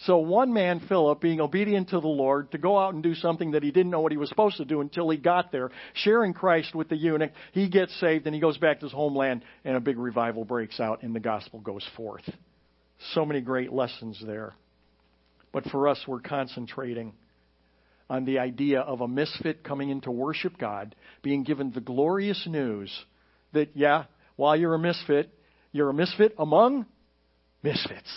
So 0.06 0.18
one 0.18 0.52
man, 0.52 0.82
Philip, 0.88 1.22
being 1.22 1.41
obedient 1.41 1.89
to 1.89 1.99
the 1.99 2.08
Lord, 2.08 2.52
to 2.54 2.58
go 2.58 2.80
out 2.80 2.95
and 2.95 3.04
do 3.04 3.14
something 3.14 3.52
that 3.52 3.62
he 3.62 3.70
didn't 3.70 3.91
know 3.91 4.02
what 4.02 4.12
he 4.12 4.18
was 4.18 4.30
supposed 4.30 4.58
to 4.58 4.66
do 4.66 4.82
until 4.82 5.10
he 5.10 5.18
got 5.18 5.52
there, 5.52 5.70
sharing 5.93 6.34
Christ 6.34 6.74
with 6.74 6.89
the 6.89 6.95
eunuch, 6.95 7.32
he 7.52 7.70
gets 7.70 7.97
saved 7.99 8.26
and 8.26 8.34
he 8.34 8.41
goes 8.41 8.58
back 8.58 8.80
to 8.80 8.88
his 8.88 8.93
homeland 8.93 9.43
and 9.64 9.78
a 9.78 9.80
big 9.80 9.99
revival 9.99 10.43
breaks 10.43 10.80
out 10.80 11.04
and 11.04 11.14
the 11.14 11.20
gospel 11.20 11.60
goes 11.60 11.88
forth. 11.95 12.28
So 13.14 13.26
many 13.26 13.41
great 13.41 13.72
lessons 13.72 14.20
there. 14.26 14.56
But 15.52 15.66
for 15.66 15.88
us, 15.88 15.99
we're 16.08 16.22
concentrating 16.22 17.14
on 18.10 18.26
the 18.26 18.39
idea 18.39 18.82
of 18.82 19.02
a 19.02 19.08
misfit 19.08 19.64
coming 19.64 19.89
in 19.89 20.02
to 20.02 20.12
worship 20.12 20.58
God, 20.58 20.95
being 21.22 21.43
given 21.43 21.72
the 21.72 21.82
glorious 21.82 22.45
news 22.45 22.91
that, 23.54 23.70
yeah, 23.74 24.06
while 24.36 24.56
you're 24.56 24.74
a 24.74 24.80
misfit, 24.80 25.30
you're 25.72 25.89
a 25.89 25.93
misfit 25.93 26.36
among 26.38 26.86
misfits. 27.64 28.12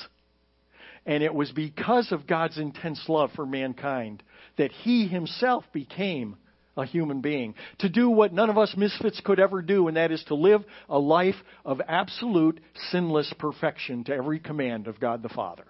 And 1.06 1.22
it 1.22 1.34
was 1.34 1.52
because 1.52 2.10
of 2.12 2.26
God's 2.26 2.58
intense 2.58 3.04
love 3.08 3.30
for 3.36 3.46
mankind 3.46 4.22
that 4.56 4.72
He 4.72 5.06
Himself 5.06 5.64
became 5.72 6.36
a 6.76 6.84
human 6.84 7.20
being 7.20 7.54
to 7.78 7.88
do 7.88 8.10
what 8.10 8.32
none 8.32 8.50
of 8.50 8.58
us 8.58 8.74
misfits 8.76 9.20
could 9.24 9.38
ever 9.38 9.62
do, 9.62 9.86
and 9.86 9.96
that 9.96 10.10
is 10.10 10.24
to 10.24 10.34
live 10.34 10.64
a 10.88 10.98
life 10.98 11.36
of 11.64 11.80
absolute 11.86 12.58
sinless 12.90 13.32
perfection 13.38 14.02
to 14.04 14.14
every 14.14 14.40
command 14.40 14.88
of 14.88 14.98
God 14.98 15.22
the 15.22 15.28
Father. 15.28 15.64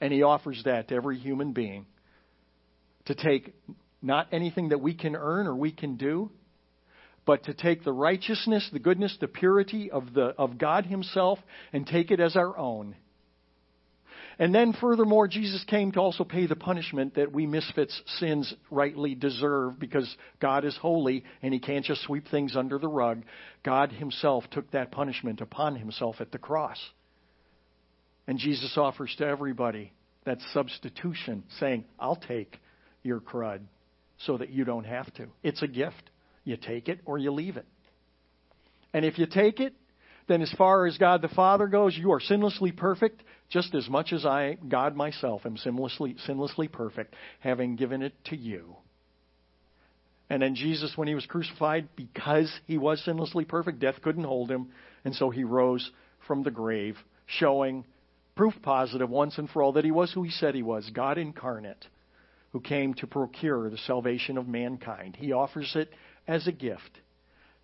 And 0.00 0.12
He 0.12 0.22
offers 0.22 0.62
that 0.64 0.88
to 0.88 0.94
every 0.94 1.18
human 1.18 1.52
being 1.52 1.86
to 3.06 3.14
take 3.14 3.54
not 4.02 4.28
anything 4.32 4.68
that 4.68 4.80
we 4.80 4.94
can 4.94 5.16
earn 5.16 5.46
or 5.46 5.56
we 5.56 5.72
can 5.72 5.96
do, 5.96 6.30
but 7.26 7.44
to 7.44 7.54
take 7.54 7.84
the 7.84 7.92
righteousness, 7.92 8.68
the 8.72 8.78
goodness, 8.78 9.16
the 9.20 9.28
purity 9.28 9.90
of, 9.90 10.14
the, 10.14 10.34
of 10.38 10.56
God 10.56 10.86
Himself 10.86 11.38
and 11.72 11.86
take 11.86 12.10
it 12.10 12.20
as 12.20 12.36
our 12.36 12.56
own. 12.56 12.94
And 14.38 14.54
then, 14.54 14.72
furthermore, 14.72 15.26
Jesus 15.26 15.64
came 15.64 15.90
to 15.92 16.00
also 16.00 16.22
pay 16.22 16.46
the 16.46 16.54
punishment 16.54 17.16
that 17.16 17.32
we 17.32 17.44
misfits' 17.46 18.00
sins 18.18 18.54
rightly 18.70 19.16
deserve 19.16 19.80
because 19.80 20.08
God 20.40 20.64
is 20.64 20.76
holy 20.76 21.24
and 21.42 21.52
He 21.52 21.58
can't 21.58 21.84
just 21.84 22.02
sweep 22.02 22.28
things 22.28 22.54
under 22.56 22.78
the 22.78 22.88
rug. 22.88 23.24
God 23.64 23.90
Himself 23.90 24.44
took 24.52 24.70
that 24.70 24.92
punishment 24.92 25.40
upon 25.40 25.74
Himself 25.74 26.16
at 26.20 26.30
the 26.30 26.38
cross. 26.38 26.78
And 28.28 28.38
Jesus 28.38 28.76
offers 28.76 29.12
to 29.18 29.26
everybody 29.26 29.90
that 30.24 30.38
substitution, 30.52 31.42
saying, 31.58 31.84
I'll 31.98 32.14
take 32.14 32.58
your 33.02 33.20
crud 33.20 33.60
so 34.18 34.36
that 34.36 34.50
you 34.50 34.64
don't 34.64 34.84
have 34.84 35.12
to. 35.14 35.28
It's 35.42 35.62
a 35.62 35.66
gift. 35.66 36.10
You 36.44 36.58
take 36.58 36.88
it 36.88 37.00
or 37.06 37.16
you 37.16 37.32
leave 37.32 37.56
it. 37.56 37.66
And 38.92 39.06
if 39.06 39.18
you 39.18 39.26
take 39.26 39.60
it, 39.60 39.72
then 40.28 40.42
as 40.42 40.52
far 40.58 40.86
as 40.86 40.98
God 40.98 41.22
the 41.22 41.28
Father 41.28 41.68
goes, 41.68 41.96
you 41.96 42.12
are 42.12 42.20
sinlessly 42.20 42.76
perfect, 42.76 43.22
just 43.48 43.74
as 43.74 43.88
much 43.88 44.12
as 44.12 44.26
I, 44.26 44.58
God 44.68 44.94
myself, 44.94 45.46
am 45.46 45.56
sinlessly, 45.56 46.16
sinlessly 46.28 46.70
perfect, 46.70 47.14
having 47.40 47.76
given 47.76 48.02
it 48.02 48.12
to 48.26 48.36
you. 48.36 48.76
And 50.28 50.42
then 50.42 50.54
Jesus, 50.54 50.92
when 50.96 51.08
he 51.08 51.14
was 51.14 51.24
crucified, 51.24 51.88
because 51.96 52.52
he 52.66 52.76
was 52.76 53.02
sinlessly 53.06 53.48
perfect, 53.48 53.78
death 53.78 54.02
couldn't 54.02 54.24
hold 54.24 54.50
him, 54.50 54.68
and 55.02 55.14
so 55.14 55.30
he 55.30 55.44
rose 55.44 55.90
from 56.26 56.42
the 56.42 56.50
grave, 56.50 56.98
showing 57.24 57.86
proof 58.38 58.54
positive 58.62 59.10
once 59.10 59.36
and 59.36 59.50
for 59.50 59.64
all 59.64 59.72
that 59.72 59.84
he 59.84 59.90
was 59.90 60.12
who 60.12 60.22
he 60.22 60.30
said 60.30 60.54
he 60.54 60.62
was 60.62 60.88
God 60.94 61.18
incarnate 61.18 61.84
who 62.52 62.60
came 62.60 62.94
to 62.94 63.06
procure 63.08 63.68
the 63.68 63.78
salvation 63.78 64.38
of 64.38 64.46
mankind. 64.46 65.16
He 65.16 65.32
offers 65.32 65.72
it 65.74 65.90
as 66.28 66.46
a 66.46 66.52
gift 66.52 67.00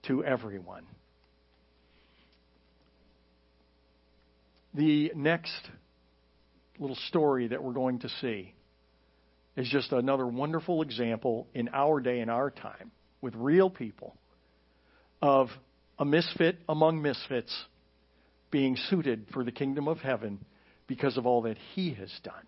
to 0.08 0.24
everyone. 0.24 0.84
The 4.74 5.12
next 5.14 5.70
little 6.80 6.98
story 7.06 7.46
that 7.46 7.62
we're 7.62 7.72
going 7.72 8.00
to 8.00 8.08
see 8.20 8.52
is 9.56 9.68
just 9.68 9.92
another 9.92 10.26
wonderful 10.26 10.82
example 10.82 11.46
in 11.54 11.68
our 11.72 12.00
day 12.00 12.18
and 12.18 12.28
our 12.28 12.50
time 12.50 12.90
with 13.20 13.36
real 13.36 13.70
people 13.70 14.16
of 15.22 15.50
a 16.00 16.04
misfit 16.04 16.58
among 16.68 17.00
misfits 17.00 17.56
being 18.50 18.76
suited 18.90 19.26
for 19.32 19.44
the 19.44 19.52
kingdom 19.52 19.86
of 19.86 19.98
heaven 19.98 20.40
because 20.86 21.16
of 21.16 21.26
all 21.26 21.42
that 21.42 21.56
he 21.74 21.94
has 21.94 22.10
done. 22.22 22.46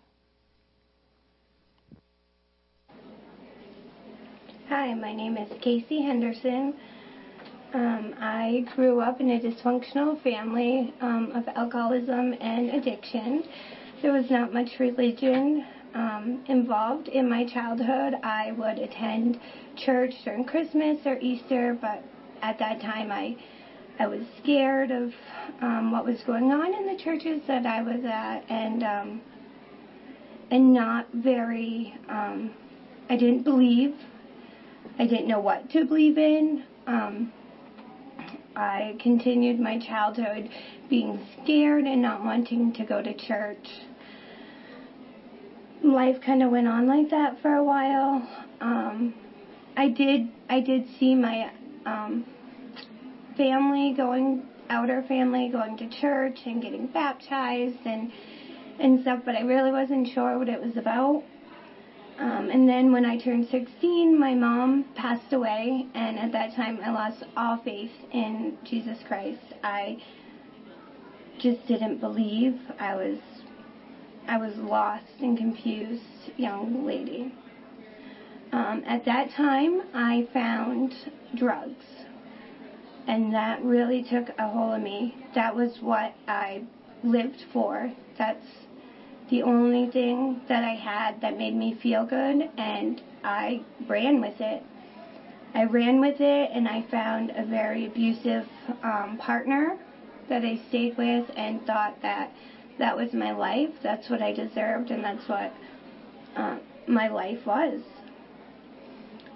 Hi, 4.69 4.93
my 4.93 5.15
name 5.15 5.37
is 5.37 5.49
Casey 5.61 6.01
Henderson. 6.01 6.73
Um, 7.73 8.13
I 8.19 8.65
grew 8.75 9.01
up 9.01 9.19
in 9.21 9.29
a 9.29 9.39
dysfunctional 9.39 10.21
family 10.23 10.93
um, 11.01 11.31
of 11.33 11.47
alcoholism 11.55 12.33
and 12.39 12.69
addiction. 12.71 13.43
There 14.01 14.11
was 14.11 14.29
not 14.29 14.53
much 14.53 14.79
religion 14.79 15.65
um, 15.93 16.43
involved 16.47 17.07
in 17.07 17.29
my 17.29 17.45
childhood. 17.45 18.15
I 18.23 18.51
would 18.57 18.77
attend 18.79 19.39
church 19.75 20.13
during 20.23 20.45
Christmas 20.45 20.99
or 21.05 21.17
Easter, 21.19 21.77
but 21.79 22.03
at 22.41 22.59
that 22.59 22.81
time 22.81 23.11
I 23.11 23.37
I 23.99 24.07
was 24.07 24.21
scared 24.41 24.91
of 24.91 25.13
um, 25.61 25.91
what 25.91 26.05
was 26.05 26.21
going 26.23 26.51
on 26.51 26.73
in 26.73 26.85
the 26.85 27.01
churches 27.01 27.41
that 27.47 27.65
I 27.65 27.81
was 27.81 28.03
at, 28.05 28.43
and 28.49 28.83
um, 28.83 29.21
and 30.51 30.73
not 30.73 31.07
very. 31.13 31.95
Um, 32.09 32.51
I 33.09 33.15
didn't 33.15 33.43
believe 33.43 33.95
I 34.99 35.05
didn't 35.05 35.27
know 35.27 35.39
what 35.39 35.69
to 35.71 35.85
believe 35.85 36.17
in. 36.17 36.63
Um, 36.87 37.31
I 38.55 38.97
continued 38.99 39.59
my 39.59 39.77
childhood 39.77 40.49
being 40.89 41.23
scared 41.43 41.85
and 41.85 42.01
not 42.01 42.23
wanting 42.23 42.73
to 42.73 42.83
go 42.83 43.03
to 43.03 43.13
church. 43.13 43.67
Life 45.83 46.19
kind 46.21 46.41
of 46.41 46.49
went 46.49 46.67
on 46.67 46.87
like 46.87 47.11
that 47.11 47.39
for 47.41 47.53
a 47.53 47.63
while. 47.63 48.27
Um, 48.59 49.13
I 49.75 49.89
did 49.89 50.29
I 50.49 50.61
did 50.61 50.87
see 50.99 51.13
my 51.13 51.51
um, 51.85 52.25
family 53.37 53.93
going 53.95 54.45
outer 54.69 55.01
family 55.07 55.49
going 55.49 55.77
to 55.77 55.87
church 56.01 56.39
and 56.45 56.61
getting 56.61 56.87
baptized 56.87 57.85
and 57.85 58.11
and 58.79 59.01
stuff, 59.01 59.21
but 59.25 59.35
I 59.35 59.41
really 59.41 59.71
wasn't 59.71 60.07
sure 60.13 60.37
what 60.37 60.49
it 60.49 60.61
was 60.61 60.77
about. 60.77 61.23
Um, 62.19 62.49
and 62.49 62.67
then 62.67 62.91
when 62.91 63.05
I 63.05 63.17
turned 63.17 63.47
16, 63.49 64.19
my 64.19 64.33
mom 64.33 64.85
passed 64.95 65.33
away, 65.33 65.87
and 65.93 66.17
at 66.17 66.31
that 66.31 66.55
time 66.55 66.79
I 66.83 66.91
lost 66.91 67.23
all 67.35 67.57
faith 67.63 67.91
in 68.11 68.57
Jesus 68.63 68.97
Christ. 69.07 69.41
I 69.63 70.01
just 71.39 71.65
didn't 71.67 71.99
believe. 71.99 72.59
I 72.79 72.95
was 72.95 73.19
I 74.27 74.37
was 74.37 74.55
lost 74.57 75.05
and 75.21 75.37
confused 75.37 76.03
young 76.35 76.85
lady. 76.85 77.33
Um, 78.51 78.83
at 78.85 79.05
that 79.05 79.29
time, 79.31 79.81
I 79.93 80.27
found 80.33 80.93
drugs, 81.35 81.85
and 83.07 83.33
that 83.33 83.61
really 83.63 84.01
took 84.01 84.29
a 84.37 84.47
hold 84.47 84.75
of 84.75 84.81
me. 84.81 85.15
That 85.33 85.55
was 85.55 85.81
what 85.81 86.13
I 86.27 86.61
lived 87.03 87.41
for. 87.53 87.91
That's 88.17 88.45
the 89.29 89.41
only 89.41 89.87
thing 89.87 90.41
that 90.47 90.63
I 90.63 90.75
had 90.75 91.21
that 91.21 91.37
made 91.37 91.53
me 91.53 91.71
feel 91.71 92.05
good, 92.05 92.49
and 92.57 93.01
I 93.23 93.61
ran 93.87 94.21
with 94.21 94.39
it. 94.41 94.61
I 95.53 95.63
ran 95.63 96.01
with 96.01 96.19
it, 96.19 96.51
and 96.51 96.67
I 96.67 96.81
found 96.81 97.31
a 97.35 97.43
very 97.43 97.85
abusive 97.85 98.47
um, 98.83 99.17
partner 99.17 99.77
that 100.27 100.43
I 100.43 100.55
stayed 100.67 100.97
with, 100.97 101.25
and 101.35 101.65
thought 101.65 102.01
that 102.01 102.29
that 102.77 102.95
was 102.95 103.13
my 103.13 103.31
life. 103.31 103.71
That's 103.81 104.09
what 104.09 104.21
I 104.21 104.33
deserved, 104.33 104.91
and 104.91 105.03
that's 105.03 105.27
what 105.27 105.51
uh, 106.35 106.57
my 106.85 107.07
life 107.07 107.45
was. 107.45 107.81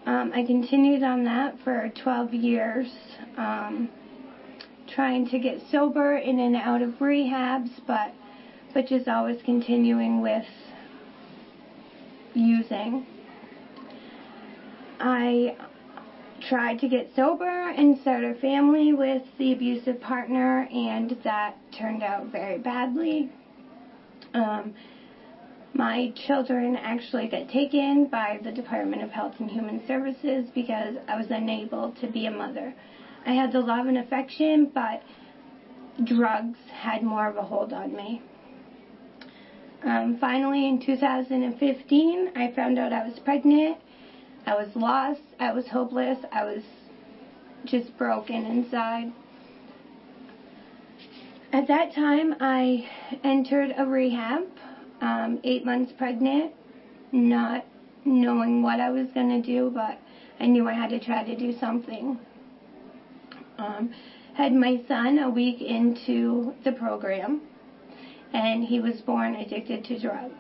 Um, 0.06 0.32
I 0.34 0.43
continued 0.43 1.04
on 1.04 1.24
that 1.26 1.60
for 1.64 1.89
12 1.89 2.34
years, 2.34 2.88
um, 3.38 3.89
trying 4.88 5.28
to 5.30 5.38
get 5.38 5.62
sober 5.70 6.18
in 6.18 6.39
and 6.39 6.56
out 6.56 6.82
of 6.82 6.91
rehabs, 6.99 7.70
but 7.86 8.14
but 8.74 8.88
just 8.88 9.08
always 9.08 9.41
continuing 9.43 10.22
with 10.22 10.45
using. 12.34 13.06
I 14.99 15.56
tried 16.47 16.80
to 16.80 16.88
get 16.88 17.14
sober 17.16 17.70
and 17.70 17.99
start 17.99 18.24
a 18.24 18.34
family 18.36 18.93
with 18.93 19.24
the 19.38 19.52
abusive 19.52 19.99
partner, 19.99 20.68
and 20.72 21.18
that 21.24 21.58
turned 21.72 22.02
out 22.02 22.28
very 22.28 22.58
badly. 22.58 23.30
Um, 24.34 24.74
my 25.74 26.11
children 26.28 26.76
actually 26.76 27.28
got 27.28 27.49
taken 27.49 28.05
by 28.05 28.39
the 28.43 28.51
Department 28.51 29.01
of 29.03 29.09
Health 29.09 29.36
and 29.39 29.49
Human 29.49 29.86
Services 29.88 30.47
because 30.53 30.95
I 31.07 31.17
was 31.17 31.28
unable 31.30 31.91
to 32.01 32.07
be 32.07 32.26
a 32.26 32.32
mother. 32.32 32.74
I 33.26 33.34
had 33.34 33.51
the 33.51 33.61
love 33.61 33.88
and 33.88 33.97
affection, 33.97 34.72
but 34.74 35.01
drugs 36.03 36.57
had 36.72 37.03
more 37.03 37.28
of 37.28 37.38
a 37.38 37.43
hold 37.43 37.74
on 37.74 37.95
me. 37.95 38.22
Um, 39.84 40.17
finally, 40.19 40.67
in 40.67 40.80
2015, 40.80 42.32
I 42.36 42.51
found 42.55 42.78
out 42.78 42.93
I 42.93 43.07
was 43.07 43.17
pregnant. 43.19 43.78
I 44.45 44.55
was 44.55 44.69
lost. 44.76 45.22
I 45.39 45.51
was 45.51 45.67
hopeless. 45.67 46.17
I 46.32 46.43
was 46.43 46.63
just 47.65 47.97
broken 47.97 48.45
inside. 48.45 49.11
At 51.53 51.67
that 51.67 51.93
time, 51.93 52.36
I 52.39 52.88
entered 53.24 53.74
a 53.78 53.86
rehab, 53.86 54.43
um, 55.02 55.39
eight 55.43 55.66
months 55.66 55.91
pregnant, 55.97 56.54
not 57.12 57.66
knowing 58.06 58.62
what 58.62 58.80
I 58.80 58.89
was 58.89 59.08
going 59.14 59.30
to 59.30 59.41
do, 59.41 59.72
but 59.74 59.97
I 60.39 60.45
knew 60.45 60.68
I 60.68 60.74
had 60.74 60.89
to 60.91 60.99
try 60.99 61.24
to 61.24 61.36
do 61.36 61.58
something. 61.60 62.18
Um, 63.58 63.93
had 64.34 64.54
my 64.54 64.82
son 64.88 65.20
a 65.20 65.30
week 65.30 65.62
into 65.62 66.54
the 66.64 66.72
program 66.72 67.41
and 68.34 68.64
he 68.64 68.80
was 68.80 69.02
born 69.02 69.36
addicted 69.36 69.84
to 69.86 69.99
drugs. 69.99 70.34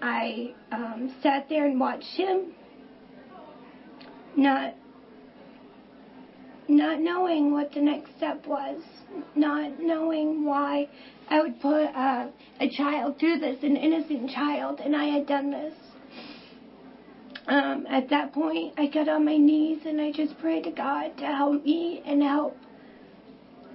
I 0.00 0.54
um, 0.72 1.14
sat 1.22 1.48
there 1.48 1.66
and 1.66 1.78
watched 1.78 2.16
him, 2.16 2.52
not 4.36 4.74
not 6.68 7.00
knowing 7.00 7.52
what 7.52 7.72
the 7.72 7.80
next 7.80 8.16
step 8.16 8.46
was, 8.46 8.80
not 9.34 9.80
knowing 9.80 10.44
why 10.44 10.88
I 11.30 11.40
would 11.40 11.60
put 11.60 11.84
a, 11.84 12.30
a 12.60 12.68
child 12.68 13.18
through 13.18 13.38
this, 13.38 13.62
an 13.62 13.76
innocent 13.76 14.30
child, 14.30 14.80
and 14.80 14.96
I 14.96 15.04
had 15.06 15.26
done 15.26 15.50
this. 15.50 15.74
Um, 17.46 17.86
at 17.88 18.10
that 18.10 18.32
point, 18.32 18.74
I 18.76 18.86
got 18.86 19.08
on 19.08 19.24
my 19.24 19.36
knees 19.36 19.80
and 19.86 20.00
I 20.00 20.12
just 20.12 20.38
prayed 20.38 20.64
to 20.64 20.70
God 20.70 21.16
to 21.18 21.26
help 21.26 21.64
me 21.64 22.02
and 22.04 22.22
help 22.22 22.56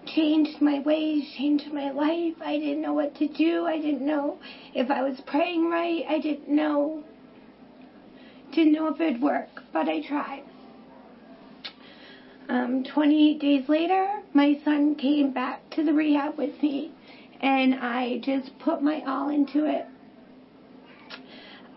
change 0.05 0.49
my 0.61 0.79
ways, 0.79 1.27
change 1.37 1.63
my 1.73 1.91
life. 1.91 2.35
I 2.43 2.57
didn't 2.57 2.81
know 2.81 2.93
what 2.93 3.15
to 3.15 3.27
do. 3.27 3.65
I 3.65 3.77
didn't 3.77 4.05
know 4.05 4.37
if 4.73 4.91
I 4.91 5.01
was 5.01 5.19
praying 5.25 5.69
right. 5.69 6.03
I 6.07 6.19
didn't 6.19 6.47
know 6.47 7.03
didn't 8.53 8.73
know 8.73 8.87
if 8.87 9.01
it'd 9.01 9.21
work, 9.21 9.49
but 9.73 9.89
I 9.89 10.01
tried. 10.07 10.43
Um, 12.47 12.83
28 12.83 13.41
days 13.41 13.67
later, 13.67 14.21
my 14.33 14.59
son 14.63 14.95
came 14.95 15.31
back 15.33 15.69
to 15.71 15.83
the 15.83 15.91
rehab 15.91 16.37
with 16.37 16.61
me, 16.61 16.91
and 17.41 17.75
I 17.75 18.19
just 18.19 18.57
put 18.59 18.81
my 18.81 19.03
all 19.05 19.29
into 19.29 19.65
it. 19.65 19.85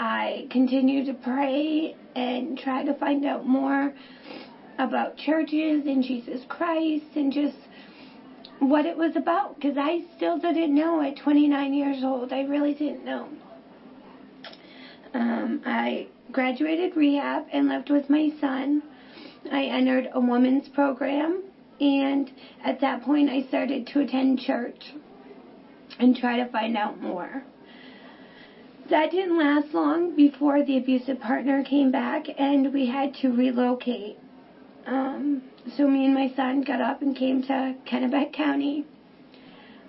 I 0.00 0.46
continued 0.50 1.06
to 1.06 1.14
pray 1.14 1.96
and 2.14 2.58
try 2.58 2.84
to 2.84 2.94
find 2.94 3.24
out 3.24 3.46
more 3.46 3.94
about 4.78 5.16
churches 5.16 5.86
and 5.86 6.02
Jesus 6.02 6.44
Christ 6.48 7.16
and 7.16 7.32
just 7.32 7.56
what 8.60 8.86
it 8.86 8.96
was 8.96 9.16
about 9.16 9.56
because 9.56 9.76
I 9.76 10.04
still 10.16 10.38
didn't 10.38 10.74
know 10.74 11.00
at 11.02 11.16
29 11.16 11.74
years 11.74 12.02
old. 12.04 12.32
I 12.32 12.42
really 12.42 12.74
didn't 12.74 13.04
know. 13.04 13.28
Um, 15.14 15.62
I 15.64 16.08
graduated 16.32 16.96
rehab 16.96 17.46
and 17.52 17.68
lived 17.68 17.90
with 17.90 18.08
my 18.10 18.30
son. 18.40 18.82
I 19.50 19.64
entered 19.64 20.08
a 20.12 20.20
women's 20.20 20.68
program, 20.68 21.42
and 21.80 22.30
at 22.62 22.80
that 22.80 23.02
point, 23.02 23.30
I 23.30 23.42
started 23.48 23.86
to 23.88 24.00
attend 24.00 24.40
church 24.40 24.92
and 25.98 26.16
try 26.16 26.36
to 26.36 26.46
find 26.46 26.76
out 26.76 27.00
more. 27.00 27.42
That 28.90 29.10
didn't 29.10 29.36
last 29.36 29.74
long 29.74 30.16
before 30.16 30.62
the 30.62 30.78
abusive 30.78 31.20
partner 31.20 31.62
came 31.62 31.90
back, 31.90 32.26
and 32.38 32.72
we 32.72 32.86
had 32.86 33.14
to 33.16 33.28
relocate. 33.28 34.16
Um, 34.86 35.42
so 35.76 35.86
me 35.86 36.06
and 36.06 36.14
my 36.14 36.32
son 36.34 36.62
got 36.62 36.80
up 36.80 37.02
and 37.02 37.14
came 37.14 37.42
to 37.42 37.74
Kennebec 37.86 38.32
County. 38.32 38.86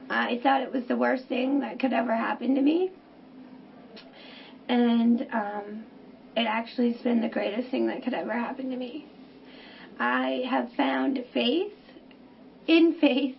I 0.10 0.40
thought 0.44 0.62
it 0.62 0.72
was 0.72 0.84
the 0.88 0.98
worst 0.98 1.28
thing 1.28 1.60
that 1.62 1.80
could 1.80 1.94
ever 1.94 2.14
happen 2.14 2.56
to 2.56 2.62
me. 2.62 2.92
And 4.68 5.26
um, 5.32 5.84
it 6.36 6.46
actually 6.46 6.92
has 6.94 7.02
been 7.02 7.22
the 7.22 7.30
greatest 7.30 7.70
thing 7.70 7.88
that 7.88 8.04
could 8.04 8.14
ever 8.14 8.34
happen 8.34 8.70
to 8.70 8.76
me. 8.76 9.06
I 10.00 10.44
have 10.50 10.72
found 10.74 11.20
faith 11.34 11.72
in 12.68 12.96
faith, 13.00 13.36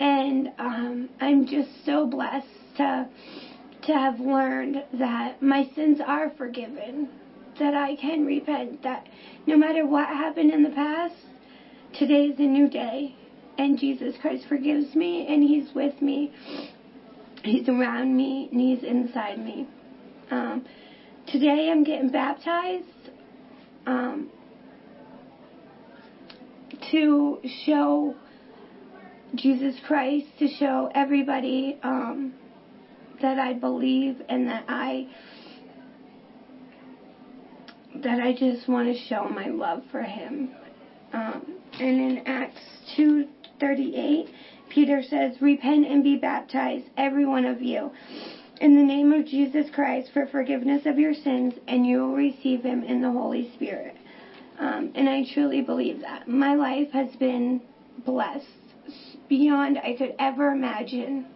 and 0.00 0.48
um, 0.58 1.08
I'm 1.20 1.46
just 1.46 1.70
so 1.84 2.06
blessed 2.06 2.46
to 2.76 3.08
to 3.86 3.92
have 3.92 4.18
learned 4.18 4.76
that 4.98 5.42
my 5.42 5.68
sins 5.74 6.00
are 6.04 6.30
forgiven, 6.38 7.08
that 7.58 7.74
I 7.74 7.96
can 7.96 8.24
repent, 8.24 8.82
that 8.82 9.06
no 9.46 9.58
matter 9.58 9.86
what 9.86 10.08
happened 10.08 10.50
in 10.50 10.62
the 10.62 10.70
past, 10.70 11.14
Today 11.98 12.24
is 12.24 12.40
a 12.40 12.42
new 12.42 12.68
day, 12.68 13.14
and 13.56 13.78
Jesus 13.78 14.16
Christ 14.20 14.46
forgives 14.48 14.96
me, 14.96 15.28
and 15.28 15.44
He's 15.44 15.72
with 15.76 16.02
me. 16.02 16.32
He's 17.44 17.68
around 17.68 18.16
me, 18.16 18.48
and 18.50 18.60
He's 18.60 18.82
inside 18.82 19.38
me. 19.38 19.68
Um, 20.28 20.64
today 21.28 21.68
I'm 21.70 21.84
getting 21.84 22.10
baptized 22.10 22.84
um, 23.86 24.28
to 26.90 27.38
show 27.64 28.16
Jesus 29.36 29.74
Christ, 29.86 30.26
to 30.38 30.48
show 30.48 30.88
everybody 30.94 31.76
um, 31.82 32.32
that 33.20 33.38
I 33.38 33.54
believe 33.54 34.20
and 34.28 34.46
that 34.48 34.64
I 34.68 35.06
that 38.02 38.20
I 38.20 38.32
just 38.32 38.68
want 38.68 38.88
to 38.88 38.94
show 39.08 39.28
my 39.28 39.48
love 39.48 39.82
for 39.90 40.02
Him. 40.02 40.50
Um, 41.12 41.54
and 41.80 42.00
in 42.00 42.22
Acts 42.26 42.60
2:38, 42.96 44.28
Peter 44.68 45.02
says, 45.02 45.40
"Repent 45.40 45.86
and 45.86 46.02
be 46.02 46.16
baptized, 46.16 46.84
every 46.96 47.24
one 47.24 47.44
of 47.44 47.62
you, 47.62 47.90
in 48.60 48.74
the 48.74 48.82
name 48.82 49.12
of 49.12 49.24
Jesus 49.24 49.70
Christ 49.70 50.10
for 50.12 50.26
forgiveness 50.26 50.86
of 50.86 50.98
your 50.98 51.14
sins, 51.14 51.54
and 51.66 51.86
you 51.86 51.98
will 51.98 52.14
receive 52.14 52.62
Him 52.62 52.82
in 52.82 53.00
the 53.00 53.10
Holy 53.10 53.48
Spirit." 53.54 53.96
Um, 54.58 54.90
and 54.94 55.08
I 55.08 55.24
truly 55.24 55.60
believe 55.60 56.00
that 56.00 56.28
my 56.28 56.54
life 56.54 56.90
has 56.90 57.08
been 57.16 57.60
blessed 58.04 58.63
beyond 59.28 59.78
I 59.78 59.94
could 59.96 60.14
ever 60.18 60.50
imagine. 60.50 61.26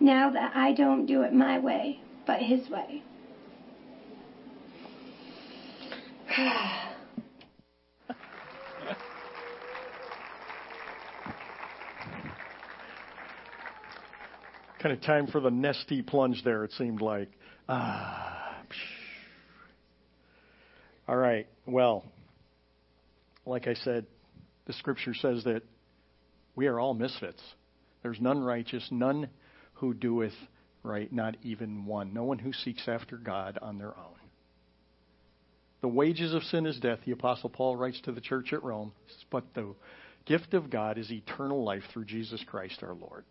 Now 0.00 0.30
that 0.30 0.54
I 0.54 0.72
don't 0.74 1.06
do 1.06 1.22
it 1.22 1.32
my 1.32 1.58
way, 1.58 2.00
but 2.26 2.40
His 2.40 2.68
way. 2.70 3.02
kind 14.78 14.92
of 14.92 15.00
time 15.00 15.26
for 15.26 15.40
the 15.40 15.50
nesty 15.50 16.02
plunge 16.02 16.44
there, 16.44 16.62
it 16.64 16.70
seemed 16.72 17.00
like. 17.00 17.28
Ah. 17.68 18.28
All 21.08 21.16
right. 21.16 21.46
Well, 21.66 22.04
like 23.46 23.66
I 23.66 23.74
said, 23.74 24.04
the 24.66 24.74
scripture 24.74 25.14
says 25.14 25.44
that 25.44 25.62
we 26.58 26.66
are 26.66 26.80
all 26.80 26.92
misfits. 26.92 27.40
There's 28.02 28.20
none 28.20 28.42
righteous, 28.42 28.86
none 28.90 29.28
who 29.74 29.94
doeth 29.94 30.34
right? 30.82 31.12
Not 31.12 31.36
even 31.42 31.86
one. 31.86 32.12
No 32.12 32.24
one 32.24 32.38
who 32.38 32.52
seeks 32.52 32.88
after 32.88 33.16
God 33.16 33.58
on 33.62 33.78
their 33.78 33.96
own. 33.96 34.16
The 35.82 35.88
wages 35.88 36.34
of 36.34 36.42
sin 36.42 36.66
is 36.66 36.80
death, 36.80 36.98
the 37.06 37.12
Apostle 37.12 37.50
Paul 37.50 37.76
writes 37.76 38.00
to 38.02 38.12
the 38.12 38.20
church 38.20 38.52
at 38.52 38.64
Rome, 38.64 38.92
but 39.30 39.44
the 39.54 39.74
gift 40.26 40.52
of 40.52 40.68
God 40.70 40.98
is 40.98 41.12
eternal 41.12 41.62
life 41.62 41.84
through 41.92 42.06
Jesus 42.06 42.42
Christ 42.48 42.82
our 42.82 42.94
Lord. 42.94 43.24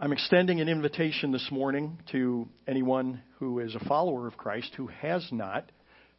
I'm 0.00 0.12
extending 0.12 0.60
an 0.60 0.68
invitation 0.68 1.30
this 1.30 1.48
morning 1.52 1.98
to 2.10 2.48
anyone 2.66 3.22
who 3.38 3.60
is 3.60 3.76
a 3.76 3.84
follower 3.84 4.26
of 4.26 4.36
Christ 4.36 4.72
who 4.76 4.88
has 4.88 5.28
not 5.30 5.70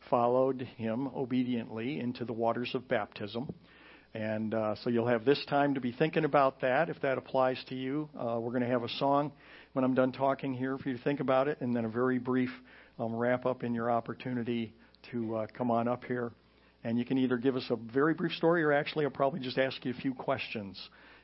followed 0.10 0.62
him 0.78 1.10
obediently 1.16 2.00
into 2.00 2.24
the 2.24 2.34
waters 2.34 2.72
of 2.74 2.88
baptism. 2.88 3.54
And 4.14 4.54
uh, 4.54 4.76
so 4.84 4.90
you'll 4.90 5.08
have 5.08 5.24
this 5.24 5.44
time 5.46 5.76
to 5.76 5.82
be 5.82 5.94
thinking 5.94 6.26
about 6.26 6.62
that 6.62 6.90
if 6.90 7.00
that 7.02 7.18
applies 7.18 7.64
to 7.70 7.76
you. 7.76 8.10
Uh, 8.18 8.40
we're 8.40 8.52
going 8.52 8.64
to 8.64 8.70
have 8.70 8.84
a 8.84 8.90
song 8.90 9.32
when 9.74 9.86
I'm 9.86 9.94
done 9.94 10.12
talking 10.12 10.54
here 10.54 10.78
for 10.78 10.90
you 10.90 10.98
to 10.98 11.04
think 11.04 11.22
about 11.22 11.48
it, 11.48 11.62
and 11.62 11.74
then 11.74 11.86
a 11.86 11.90
very 11.90 12.20
brief 12.20 12.50
um, 13.00 13.16
wrap 13.16 13.46
up 13.46 13.64
in 13.64 13.74
your 13.74 13.90
opportunity 13.90 14.74
to 15.12 15.38
uh, 15.38 15.48
come 15.58 15.72
on 15.72 15.88
up 15.88 16.04
here. 16.04 16.32
And 16.84 16.98
you 16.98 17.06
can 17.06 17.18
either 17.18 17.38
give 17.38 17.56
us 17.56 17.66
a 17.70 17.76
very 17.76 18.14
brief 18.14 18.34
story 18.34 18.64
or 18.64 18.74
actually 18.74 19.06
I'll 19.06 19.12
probably 19.12 19.40
just 19.40 19.58
ask 19.58 19.86
you 19.86 19.92
a 19.92 20.02
few 20.02 20.14
questions 20.14 20.78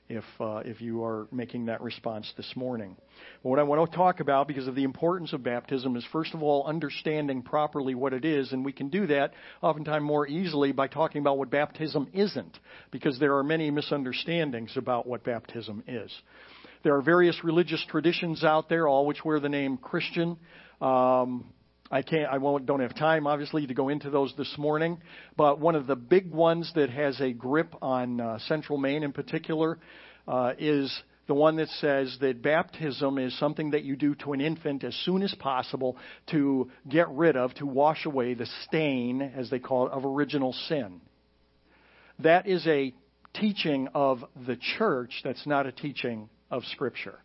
if 0.10 0.24
uh, 0.40 0.62
if 0.66 0.82
you 0.82 1.04
are 1.04 1.28
making 1.32 1.66
that 1.66 1.82
response 1.82 2.32
this 2.38 2.52
morning. 2.56 2.96
But 3.44 3.50
what 3.50 3.60
I 3.60 3.64
want 3.64 3.90
to 3.90 3.98
talk 3.98 4.20
about, 4.20 4.48
because 4.48 4.68
of 4.68 4.76
the 4.76 4.84
importance 4.84 5.34
of 5.34 5.44
baptism, 5.44 5.96
is 5.96 6.06
first 6.12 6.34
of 6.34 6.42
all 6.42 6.66
understanding 6.66 7.42
properly 7.42 7.96
what 7.96 8.14
it 8.14 8.24
is, 8.24 8.52
and 8.52 8.64
we 8.64 8.72
can 8.72 8.90
do 8.90 9.08
that 9.08 9.34
oftentimes 9.62 10.04
more 10.04 10.28
easily 10.28 10.72
by 10.72 10.88
talking 10.88 11.22
about 11.22 11.38
what 11.38 11.50
baptism 11.50 12.08
isn't, 12.14 12.58
because 12.92 13.20
there 13.20 13.38
are 13.38 13.44
many 13.44 13.70
misunderstandings 13.72 14.76
about 14.78 15.08
what 15.08 15.24
baptism 15.24 15.84
is. 15.88 16.12
There 16.84 16.96
are 16.96 17.02
various 17.02 17.44
religious 17.44 17.84
traditions 17.90 18.44
out 18.44 18.70
there, 18.70 18.88
all 18.88 19.06
which 19.06 19.26
wear 19.26 19.40
the 19.40 19.50
name 19.50 19.78
Christian. 19.78 20.38
Um, 20.80 21.46
I 21.90 22.02
can't, 22.02 22.30
I 22.30 22.38
won't, 22.38 22.66
don't 22.66 22.82
have 22.82 22.96
time, 22.96 23.28
obviously, 23.28 23.66
to 23.68 23.74
go 23.74 23.90
into 23.90 24.10
those 24.10 24.34
this 24.38 24.54
morning. 24.58 25.00
But 25.38 25.60
one 25.60 25.76
of 25.76 25.88
the 25.88 25.96
big 25.96 26.32
ones 26.32 26.72
that 26.76 26.90
has 26.90 27.20
a 27.22 27.32
grip 27.32 27.74
on 27.82 28.20
uh, 28.20 28.40
Central 28.48 28.78
Maine 28.78 29.04
in 29.04 29.14
particular 29.14 29.80
uh, 30.28 30.54
is 30.58 30.94
the 31.28 31.34
one 31.34 31.58
that 31.58 31.70
says 31.70 32.18
that 32.22 32.42
baptism 32.42 33.18
is 33.18 33.38
something 33.40 33.72
that 33.72 33.84
you 33.84 33.96
do 33.96 34.16
to 34.16 34.34
an 34.34 34.42
infant 34.42 34.84
as 34.84 34.96
soon 35.06 35.22
as 35.22 35.34
possible 35.36 35.98
to 36.32 36.70
get 36.90 37.10
rid 37.10 37.38
of, 37.38 37.54
to 37.56 37.66
wash 37.66 38.06
away 38.06 38.34
the 38.34 38.48
stain, 38.66 39.22
as 39.22 39.50
they 39.50 39.60
call 39.60 39.88
it, 39.88 39.94
of 39.94 40.06
original 40.06 40.54
sin. 40.68 41.02
That 42.20 42.48
is 42.48 42.66
a 42.68 42.94
teaching 43.34 43.88
of 43.94 44.24
the 44.46 44.58
church 44.78 45.22
that's 45.24 45.46
not 45.46 45.68
a 45.68 45.72
teaching 45.72 46.30
of 46.50 46.64
Scripture. 46.66 47.20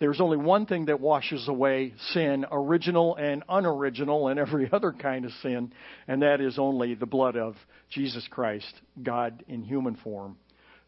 There's 0.00 0.20
only 0.20 0.36
one 0.36 0.66
thing 0.66 0.86
that 0.86 1.00
washes 1.00 1.48
away 1.48 1.92
sin, 2.12 2.46
original 2.52 3.16
and 3.16 3.42
unoriginal, 3.48 4.28
and 4.28 4.38
every 4.38 4.70
other 4.72 4.92
kind 4.92 5.24
of 5.24 5.32
sin, 5.42 5.72
and 6.06 6.22
that 6.22 6.40
is 6.40 6.58
only 6.58 6.94
the 6.94 7.06
blood 7.06 7.36
of 7.36 7.56
Jesus 7.90 8.26
Christ, 8.30 8.72
God 9.02 9.44
in 9.48 9.62
human 9.62 9.96
form, 9.96 10.36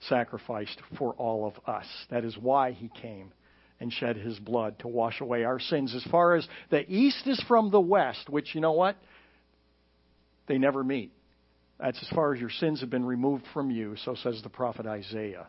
sacrificed 0.09 0.81
for 0.97 1.13
all 1.15 1.47
of 1.47 1.55
us. 1.69 1.87
That 2.11 2.25
is 2.25 2.37
why 2.39 2.73
he 2.73 2.89
came 3.03 3.33
and 3.81 3.93
shed 3.93 4.17
his 4.17 4.39
blood 4.39 4.79
to 4.81 4.89
wash 4.89 5.21
away 5.21 5.43
our 5.43 5.59
sins. 5.59 5.95
As 5.95 6.05
far 6.11 6.37
as 6.37 6.47
the 6.71 6.89
east 6.89 7.27
is 7.27 7.43
from 7.49 7.71
the 7.71 7.81
west, 7.81 8.29
which, 8.29 8.55
you 8.55 8.61
know 8.61 8.73
what? 8.73 8.97
They 10.47 10.59
never 10.59 10.85
meet. 10.85 11.13
That's 11.81 12.01
as 12.01 12.09
far 12.15 12.35
as 12.35 12.41
your 12.41 12.51
sins 12.51 12.81
have 12.81 12.91
been 12.91 13.07
removed 13.07 13.45
from 13.55 13.71
you, 13.71 13.97
so 14.05 14.15
says 14.15 14.41
the 14.43 14.51
prophet 14.51 14.87
Isaiah 14.87 15.49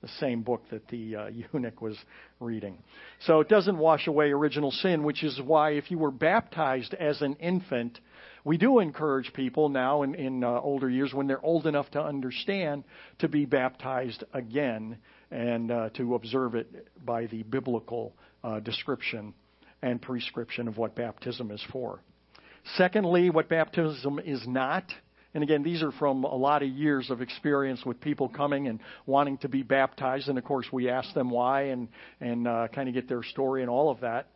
the 0.00 0.08
same 0.20 0.42
book 0.42 0.62
that 0.70 0.86
the 0.88 1.16
uh, 1.16 1.26
eunuch 1.52 1.80
was 1.80 1.96
reading. 2.40 2.78
So 3.20 3.40
it 3.40 3.48
doesn't 3.48 3.76
wash 3.76 4.06
away 4.06 4.30
original 4.30 4.70
sin, 4.70 5.02
which 5.02 5.22
is 5.22 5.40
why 5.44 5.72
if 5.72 5.90
you 5.90 5.98
were 5.98 6.10
baptized 6.10 6.94
as 6.94 7.20
an 7.22 7.34
infant, 7.34 7.98
we 8.44 8.56
do 8.56 8.78
encourage 8.78 9.32
people 9.32 9.68
now 9.68 10.02
in, 10.02 10.14
in 10.14 10.44
uh, 10.44 10.60
older 10.60 10.88
years 10.88 11.12
when 11.12 11.26
they're 11.26 11.44
old 11.44 11.66
enough 11.66 11.90
to 11.90 12.02
understand 12.02 12.84
to 13.18 13.28
be 13.28 13.44
baptized 13.44 14.24
again 14.32 14.98
and 15.30 15.70
uh, 15.70 15.90
to 15.90 16.14
observe 16.14 16.54
it 16.54 16.88
by 17.04 17.26
the 17.26 17.42
biblical 17.42 18.14
uh, 18.44 18.60
description 18.60 19.34
and 19.82 20.00
prescription 20.00 20.68
of 20.68 20.78
what 20.78 20.94
baptism 20.94 21.50
is 21.50 21.62
for. 21.72 22.00
Secondly, 22.76 23.30
what 23.30 23.48
baptism 23.48 24.18
is 24.18 24.42
not 24.46 24.84
and 25.34 25.44
again, 25.44 25.62
these 25.62 25.82
are 25.82 25.92
from 25.92 26.24
a 26.24 26.34
lot 26.34 26.62
of 26.62 26.68
years 26.68 27.10
of 27.10 27.20
experience 27.20 27.84
with 27.84 28.00
people 28.00 28.28
coming 28.28 28.66
and 28.66 28.80
wanting 29.04 29.38
to 29.38 29.48
be 29.48 29.62
baptized. 29.62 30.28
And 30.28 30.38
of 30.38 30.44
course, 30.44 30.66
we 30.72 30.88
ask 30.88 31.12
them 31.14 31.30
why 31.30 31.64
and, 31.64 31.88
and 32.20 32.48
uh, 32.48 32.68
kind 32.74 32.88
of 32.88 32.94
get 32.94 33.08
their 33.08 33.22
story 33.22 33.60
and 33.60 33.70
all 33.70 33.90
of 33.90 34.00
that. 34.00 34.28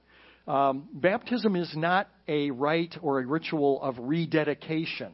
Um, 0.47 0.89
baptism 0.93 1.57
is 1.57 1.73
not 1.77 2.09
a 2.29 2.51
rite 2.51 2.97
or 3.01 3.21
a 3.21 3.27
ritual 3.27 3.81
of 3.81 3.97
rededication. 3.99 5.13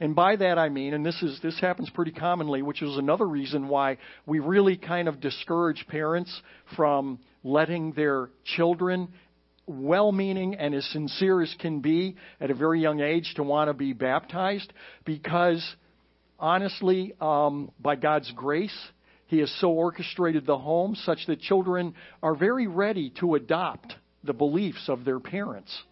And 0.00 0.16
by 0.16 0.34
that 0.34 0.58
I 0.58 0.68
mean, 0.68 0.94
and 0.94 1.06
this 1.06 1.22
is 1.22 1.38
this 1.42 1.60
happens 1.60 1.88
pretty 1.90 2.10
commonly, 2.10 2.62
which 2.62 2.82
is 2.82 2.96
another 2.96 3.26
reason 3.26 3.68
why 3.68 3.98
we 4.26 4.40
really 4.40 4.76
kind 4.76 5.06
of 5.06 5.20
discourage 5.20 5.86
parents 5.86 6.42
from 6.74 7.20
letting 7.44 7.92
their 7.92 8.30
children 8.56 9.08
well 9.66 10.12
meaning 10.12 10.54
and 10.54 10.74
as 10.74 10.84
sincere 10.86 11.40
as 11.40 11.54
can 11.60 11.80
be 11.80 12.16
at 12.40 12.50
a 12.50 12.54
very 12.54 12.80
young 12.80 13.00
age 13.00 13.32
to 13.36 13.42
want 13.42 13.68
to 13.68 13.74
be 13.74 13.92
baptized 13.92 14.72
because, 15.04 15.64
honestly, 16.38 17.14
um, 17.20 17.70
by 17.80 17.96
God's 17.96 18.30
grace, 18.32 18.76
He 19.26 19.38
has 19.38 19.50
so 19.60 19.70
orchestrated 19.70 20.46
the 20.46 20.58
home 20.58 20.94
such 20.94 21.26
that 21.26 21.40
children 21.40 21.94
are 22.22 22.34
very 22.34 22.66
ready 22.66 23.10
to 23.20 23.34
adopt 23.34 23.94
the 24.24 24.32
beliefs 24.32 24.88
of 24.88 25.04
their 25.04 25.20
parents. 25.20 25.82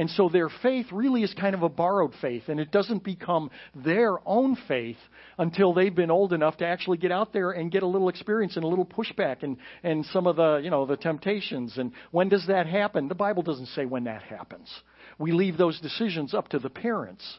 And 0.00 0.08
so 0.08 0.30
their 0.30 0.48
faith 0.48 0.86
really 0.92 1.22
is 1.22 1.34
kind 1.34 1.54
of 1.54 1.62
a 1.62 1.68
borrowed 1.68 2.14
faith, 2.22 2.44
and 2.48 2.58
it 2.58 2.70
doesn't 2.70 3.04
become 3.04 3.50
their 3.74 4.16
own 4.26 4.56
faith 4.66 4.96
until 5.36 5.74
they've 5.74 5.94
been 5.94 6.10
old 6.10 6.32
enough 6.32 6.56
to 6.56 6.66
actually 6.66 6.96
get 6.96 7.12
out 7.12 7.34
there 7.34 7.50
and 7.50 7.70
get 7.70 7.82
a 7.82 7.86
little 7.86 8.08
experience 8.08 8.56
and 8.56 8.64
a 8.64 8.66
little 8.66 8.86
pushback 8.86 9.42
and, 9.42 9.58
and 9.82 10.06
some 10.06 10.26
of 10.26 10.36
the, 10.36 10.62
you 10.64 10.70
know, 10.70 10.86
the 10.86 10.96
temptations. 10.96 11.76
And 11.76 11.92
when 12.12 12.30
does 12.30 12.46
that 12.46 12.66
happen? 12.66 13.08
The 13.08 13.14
Bible 13.14 13.42
doesn't 13.42 13.66
say 13.66 13.84
when 13.84 14.04
that 14.04 14.22
happens. 14.22 14.70
We 15.18 15.32
leave 15.32 15.58
those 15.58 15.78
decisions 15.80 16.32
up 16.32 16.48
to 16.48 16.58
the 16.58 16.70
parents. 16.70 17.38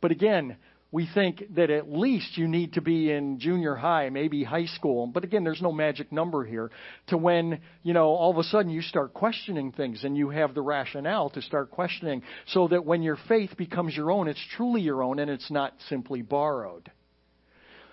But 0.00 0.10
again, 0.10 0.56
we 0.92 1.08
think 1.14 1.44
that 1.54 1.70
at 1.70 1.90
least 1.90 2.36
you 2.36 2.48
need 2.48 2.72
to 2.72 2.80
be 2.80 3.12
in 3.12 3.38
junior 3.38 3.76
high, 3.76 4.10
maybe 4.10 4.42
high 4.42 4.66
school. 4.66 5.06
But 5.06 5.22
again, 5.22 5.44
there's 5.44 5.62
no 5.62 5.70
magic 5.70 6.10
number 6.10 6.44
here 6.44 6.70
to 7.08 7.16
when, 7.16 7.60
you 7.82 7.92
know, 7.92 8.08
all 8.08 8.32
of 8.32 8.38
a 8.38 8.42
sudden 8.42 8.72
you 8.72 8.82
start 8.82 9.14
questioning 9.14 9.70
things 9.70 10.02
and 10.02 10.16
you 10.16 10.30
have 10.30 10.52
the 10.52 10.62
rationale 10.62 11.30
to 11.30 11.42
start 11.42 11.70
questioning 11.70 12.22
so 12.48 12.66
that 12.68 12.84
when 12.84 13.02
your 13.02 13.18
faith 13.28 13.56
becomes 13.56 13.96
your 13.96 14.10
own, 14.10 14.26
it's 14.26 14.44
truly 14.56 14.80
your 14.80 15.02
own 15.02 15.20
and 15.20 15.30
it's 15.30 15.50
not 15.50 15.74
simply 15.88 16.22
borrowed. 16.22 16.90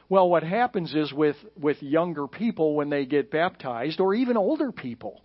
Well, 0.10 0.30
what 0.30 0.43
happens 0.43 0.95
is 0.95 1.14
with, 1.14 1.36
with 1.60 1.84
younger 1.84 2.28
people 2.28 2.76
when 2.76 2.89
they 2.89 3.06
get 3.06 3.30
baptized, 3.30 4.00
or 4.00 4.16
even 4.16 4.38
older 4.38 4.72
people, 4.72 5.22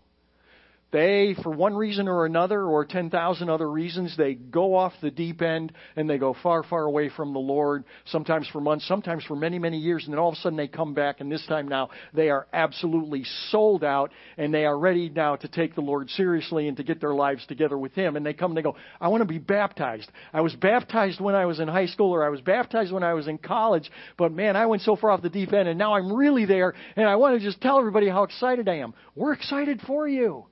they, 0.92 1.34
for 1.42 1.50
one 1.50 1.74
reason 1.74 2.06
or 2.06 2.26
another, 2.26 2.62
or 2.64 2.84
10,000 2.84 3.48
other 3.48 3.70
reasons, 3.70 4.14
they 4.16 4.34
go 4.34 4.76
off 4.76 4.92
the 5.00 5.10
deep 5.10 5.40
end 5.40 5.72
and 5.96 6.08
they 6.08 6.18
go 6.18 6.36
far, 6.42 6.62
far 6.62 6.84
away 6.84 7.08
from 7.08 7.32
the 7.32 7.38
Lord, 7.38 7.84
sometimes 8.04 8.46
for 8.52 8.60
months, 8.60 8.86
sometimes 8.86 9.24
for 9.24 9.34
many, 9.34 9.58
many 9.58 9.78
years, 9.78 10.04
and 10.04 10.12
then 10.12 10.18
all 10.18 10.28
of 10.28 10.34
a 10.34 10.40
sudden 10.40 10.56
they 10.56 10.68
come 10.68 10.92
back, 10.92 11.20
and 11.20 11.32
this 11.32 11.44
time 11.46 11.66
now 11.66 11.88
they 12.12 12.28
are 12.28 12.46
absolutely 12.52 13.24
sold 13.50 13.82
out, 13.82 14.12
and 14.36 14.52
they 14.52 14.66
are 14.66 14.78
ready 14.78 15.08
now 15.08 15.34
to 15.36 15.48
take 15.48 15.74
the 15.74 15.80
Lord 15.80 16.10
seriously 16.10 16.68
and 16.68 16.76
to 16.76 16.84
get 16.84 17.00
their 17.00 17.14
lives 17.14 17.46
together 17.46 17.78
with 17.78 17.94
Him. 17.94 18.16
And 18.16 18.24
they 18.24 18.34
come 18.34 18.50
and 18.50 18.58
they 18.58 18.62
go, 18.62 18.76
I 19.00 19.08
want 19.08 19.22
to 19.22 19.28
be 19.28 19.38
baptized. 19.38 20.10
I 20.34 20.42
was 20.42 20.54
baptized 20.54 21.20
when 21.20 21.34
I 21.34 21.46
was 21.46 21.58
in 21.58 21.68
high 21.68 21.86
school, 21.86 22.12
or 22.12 22.22
I 22.22 22.28
was 22.28 22.42
baptized 22.42 22.92
when 22.92 23.02
I 23.02 23.14
was 23.14 23.28
in 23.28 23.38
college, 23.38 23.90
but 24.18 24.30
man, 24.30 24.56
I 24.56 24.66
went 24.66 24.82
so 24.82 24.96
far 24.96 25.10
off 25.10 25.22
the 25.22 25.30
deep 25.30 25.54
end, 25.54 25.68
and 25.68 25.78
now 25.78 25.94
I'm 25.94 26.12
really 26.12 26.44
there, 26.44 26.74
and 26.96 27.08
I 27.08 27.16
want 27.16 27.40
to 27.40 27.44
just 27.44 27.62
tell 27.62 27.78
everybody 27.78 28.10
how 28.10 28.24
excited 28.24 28.68
I 28.68 28.76
am. 28.76 28.92
We're 29.14 29.32
excited 29.32 29.80
for 29.86 30.06
you. 30.06 30.46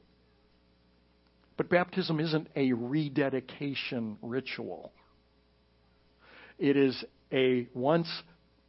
But 1.61 1.69
baptism 1.69 2.21
isn't 2.21 2.49
a 2.57 2.73
rededication 2.73 4.17
ritual. 4.23 4.93
It 6.59 6.75
is 6.75 7.05
a 7.31 7.69
once 7.75 8.09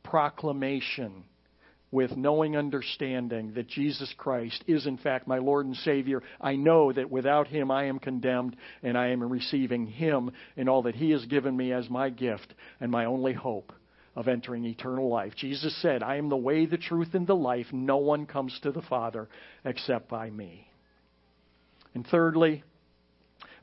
proclamation 0.04 1.24
with 1.90 2.18
knowing 2.18 2.58
understanding 2.58 3.54
that 3.54 3.70
Jesus 3.70 4.14
Christ 4.18 4.62
is 4.68 4.88
in 4.88 4.98
fact 4.98 5.26
my 5.26 5.38
Lord 5.38 5.68
and 5.68 5.76
Savior. 5.78 6.22
I 6.42 6.58
know 6.58 6.92
that 6.92 7.10
without 7.10 7.48
Him 7.48 7.72
I 7.72 7.86
am 7.86 7.98
condemned 7.98 8.58
and 8.84 8.98
I 8.98 9.12
am 9.12 9.24
receiving 9.24 9.88
Him 9.88 10.30
and 10.58 10.68
all 10.68 10.82
that 10.82 10.96
He 10.96 11.12
has 11.12 11.24
given 11.28 11.56
me 11.56 11.72
as 11.72 11.90
my 11.90 12.10
gift 12.10 12.54
and 12.82 12.92
my 12.92 13.06
only 13.06 13.32
hope 13.32 13.72
of 14.18 14.28
entering 14.28 14.66
eternal 14.66 15.08
life. 15.08 15.32
Jesus 15.38 15.82
said, 15.82 16.04
I 16.04 16.18
am 16.18 16.28
the 16.28 16.36
way, 16.36 16.66
the 16.66 16.78
truth, 16.78 17.14
and 17.14 17.26
the 17.26 17.38
life. 17.38 17.68
No 17.72 17.96
one 17.96 18.26
comes 18.26 18.60
to 18.64 18.72
the 18.74 18.82
Father 18.82 19.30
except 19.64 20.10
by 20.10 20.30
me. 20.30 20.68
And 21.94 22.06
thirdly, 22.06 22.66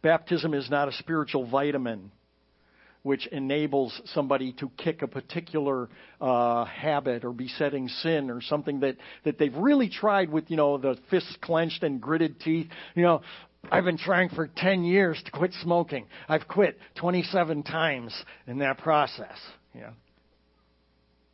Baptism 0.08 0.54
is 0.54 0.70
not 0.70 0.88
a 0.88 0.92
spiritual 0.92 1.44
vitamin 1.44 2.10
which 3.02 3.26
enables 3.26 4.00
somebody 4.14 4.54
to 4.54 4.70
kick 4.78 5.02
a 5.02 5.06
particular 5.06 5.90
uh, 6.18 6.64
habit 6.64 7.26
or 7.26 7.32
besetting 7.34 7.88
sin 7.88 8.30
or 8.30 8.40
something 8.40 8.80
that, 8.80 8.96
that 9.24 9.38
they've 9.38 9.54
really 9.54 9.90
tried 9.90 10.30
with, 10.30 10.50
you 10.50 10.56
know, 10.56 10.78
the 10.78 10.96
fists 11.10 11.36
clenched 11.42 11.82
and 11.82 12.00
gritted 12.00 12.40
teeth. 12.40 12.68
You 12.94 13.02
know, 13.02 13.20
I've 13.70 13.84
been 13.84 13.98
trying 13.98 14.30
for 14.30 14.48
10 14.56 14.82
years 14.84 15.20
to 15.26 15.30
quit 15.30 15.52
smoking. 15.60 16.06
I've 16.26 16.48
quit 16.48 16.78
27 16.94 17.62
times 17.64 18.14
in 18.46 18.60
that 18.60 18.78
process. 18.78 19.36
Yeah. 19.74 19.90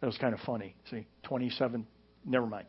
that 0.01 0.07
was 0.09 0.18
kind 0.18 0.35
of 0.35 0.41
funny. 0.41 0.75
See, 0.91 1.07
27, 1.22 1.87
never 2.25 2.47
mind. 2.47 2.66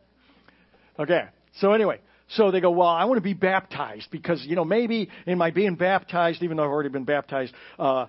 Okay, 1.00 1.24
so 1.58 1.72
anyway, 1.72 1.98
so 2.28 2.50
they 2.50 2.60
go, 2.60 2.70
well, 2.70 2.88
I 2.88 3.04
want 3.04 3.18
to 3.18 3.22
be 3.22 3.34
baptized 3.34 4.08
because, 4.10 4.44
you 4.44 4.56
know, 4.56 4.64
maybe 4.64 5.08
in 5.26 5.38
my 5.38 5.50
being 5.50 5.76
baptized, 5.76 6.42
even 6.42 6.56
though 6.56 6.64
I've 6.64 6.70
already 6.70 6.88
been 6.88 7.04
baptized, 7.04 7.52
uh, 7.78 8.06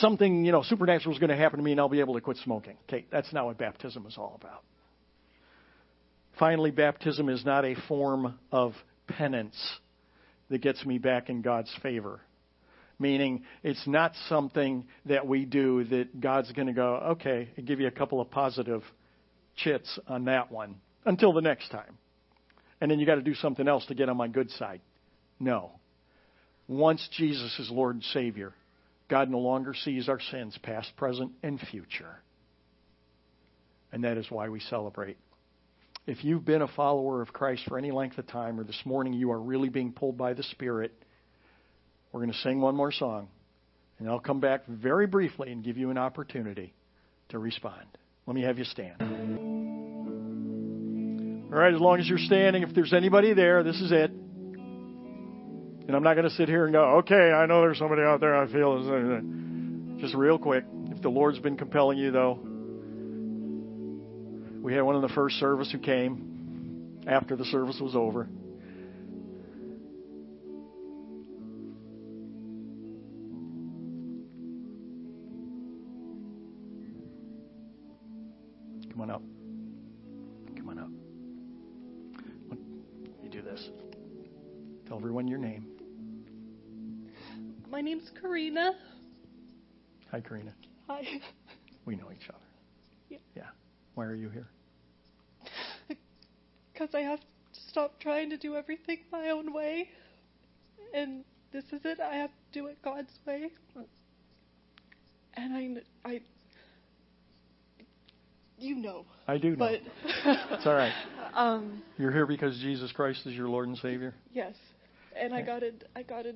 something, 0.00 0.44
you 0.44 0.50
know, 0.50 0.62
supernatural 0.62 1.14
is 1.14 1.20
going 1.20 1.30
to 1.30 1.36
happen 1.36 1.58
to 1.58 1.62
me 1.62 1.72
and 1.72 1.80
I'll 1.80 1.88
be 1.88 2.00
able 2.00 2.14
to 2.14 2.20
quit 2.20 2.38
smoking. 2.38 2.76
Okay, 2.88 3.06
that's 3.10 3.32
not 3.32 3.44
what 3.44 3.56
baptism 3.58 4.06
is 4.06 4.16
all 4.18 4.38
about. 4.40 4.62
Finally, 6.38 6.72
baptism 6.72 7.28
is 7.28 7.44
not 7.44 7.64
a 7.64 7.74
form 7.86 8.38
of 8.50 8.72
penance 9.06 9.56
that 10.50 10.58
gets 10.58 10.84
me 10.84 10.98
back 10.98 11.28
in 11.28 11.42
God's 11.42 11.72
favor. 11.82 12.20
Meaning, 13.00 13.44
it's 13.62 13.86
not 13.86 14.12
something 14.28 14.84
that 15.06 15.26
we 15.26 15.44
do 15.44 15.84
that 15.84 16.20
God's 16.20 16.50
going 16.52 16.66
to 16.66 16.72
go, 16.72 16.94
okay, 17.12 17.48
I'll 17.56 17.64
give 17.64 17.78
you 17.78 17.86
a 17.86 17.92
couple 17.92 18.20
of 18.20 18.30
positive 18.30 18.82
chits 19.54 19.98
on 20.08 20.24
that 20.24 20.50
one 20.50 20.76
until 21.04 21.32
the 21.32 21.40
next 21.40 21.68
time. 21.68 21.96
And 22.80 22.90
then 22.90 22.98
you 22.98 23.06
got 23.06 23.16
to 23.16 23.22
do 23.22 23.34
something 23.34 23.66
else 23.66 23.84
to 23.86 23.94
get 23.94 24.08
on 24.08 24.16
my 24.16 24.28
good 24.28 24.50
side. 24.52 24.80
No. 25.40 25.72
Once 26.68 27.06
Jesus 27.16 27.58
is 27.58 27.70
Lord 27.70 27.96
and 27.96 28.04
Savior, 28.04 28.52
God 29.08 29.30
no 29.30 29.38
longer 29.38 29.74
sees 29.74 30.08
our 30.08 30.20
sins, 30.30 30.56
past, 30.62 30.92
present, 30.96 31.32
and 31.42 31.58
future. 31.58 32.20
And 33.90 34.04
that 34.04 34.18
is 34.18 34.26
why 34.30 34.48
we 34.48 34.60
celebrate. 34.60 35.16
If 36.06 36.24
you've 36.24 36.44
been 36.44 36.62
a 36.62 36.68
follower 36.68 37.22
of 37.22 37.32
Christ 37.32 37.62
for 37.68 37.78
any 37.78 37.90
length 37.90 38.18
of 38.18 38.26
time, 38.26 38.60
or 38.60 38.64
this 38.64 38.80
morning 38.84 39.12
you 39.12 39.30
are 39.30 39.40
really 39.40 39.68
being 39.68 39.92
pulled 39.92 40.16
by 40.16 40.34
the 40.34 40.42
Spirit, 40.42 40.92
we're 42.12 42.20
going 42.20 42.32
to 42.32 42.38
sing 42.38 42.60
one 42.60 42.76
more 42.76 42.92
song. 42.92 43.28
And 43.98 44.08
I'll 44.08 44.20
come 44.20 44.40
back 44.40 44.66
very 44.66 45.06
briefly 45.06 45.50
and 45.50 45.64
give 45.64 45.76
you 45.76 45.90
an 45.90 45.98
opportunity 45.98 46.72
to 47.30 47.38
respond. 47.38 47.86
Let 48.26 48.34
me 48.34 48.42
have 48.42 48.58
you 48.58 48.64
stand. 48.64 49.47
All 51.50 51.58
right, 51.58 51.72
as 51.72 51.80
long 51.80 51.98
as 51.98 52.06
you're 52.06 52.18
standing, 52.18 52.62
if 52.62 52.74
there's 52.74 52.92
anybody 52.92 53.32
there, 53.32 53.62
this 53.62 53.80
is 53.80 53.90
it. 53.90 54.10
And 54.10 55.96
I'm 55.96 56.02
not 56.02 56.12
going 56.12 56.28
to 56.28 56.34
sit 56.34 56.46
here 56.46 56.64
and 56.64 56.74
go, 56.74 56.98
okay, 56.98 57.32
I 57.32 57.46
know 57.46 57.62
there's 57.62 57.78
somebody 57.78 58.02
out 58.02 58.20
there 58.20 58.36
I 58.36 58.46
feel 58.52 58.76
just 59.98 60.14
real 60.14 60.38
quick. 60.38 60.64
If 60.90 61.00
the 61.00 61.08
Lord's 61.08 61.38
been 61.38 61.56
compelling 61.56 61.96
you, 61.96 62.10
though, 62.10 62.38
we 64.60 64.74
had 64.74 64.82
one 64.82 64.96
in 64.96 65.00
the 65.00 65.08
first 65.08 65.36
service 65.36 65.72
who 65.72 65.78
came 65.78 67.00
after 67.06 67.34
the 67.34 67.46
service 67.46 67.80
was 67.80 67.96
over. 67.96 68.28
Karina. 90.28 90.52
Hi. 90.88 91.04
We 91.86 91.96
know 91.96 92.10
each 92.14 92.28
other. 92.28 92.38
Yeah. 93.08 93.18
Yeah. 93.34 93.42
Why 93.94 94.04
are 94.04 94.14
you 94.14 94.28
here? 94.28 94.46
Because 96.72 96.94
I 96.94 97.00
have 97.00 97.20
to 97.20 97.26
stop 97.70 97.98
trying 97.98 98.30
to 98.30 98.36
do 98.36 98.54
everything 98.54 98.98
my 99.10 99.30
own 99.30 99.52
way. 99.54 99.88
And 100.94 101.24
this 101.52 101.64
is 101.72 101.80
it. 101.84 101.98
I 101.98 102.16
have 102.16 102.30
to 102.30 102.60
do 102.60 102.66
it 102.66 102.76
God's 102.84 103.12
way. 103.26 103.50
And 105.34 105.82
I, 106.04 106.08
I, 106.08 106.20
you 108.58 108.74
know. 108.76 109.06
I 109.26 109.38
do 109.38 109.50
know. 109.50 109.56
But 109.56 109.80
it's 110.24 110.66
all 110.66 110.74
right. 110.74 110.92
Um, 111.34 111.82
You're 111.98 112.10
here 112.10 112.26
because 112.26 112.58
Jesus 112.58 112.90
Christ 112.90 113.24
is 113.26 113.34
your 113.34 113.48
Lord 113.48 113.68
and 113.68 113.76
Savior. 113.78 114.12
yes, 114.32 114.54
and 115.14 115.32
I 115.32 115.42
gotta, 115.42 115.72
I 115.94 116.02
gotta, 116.02 116.34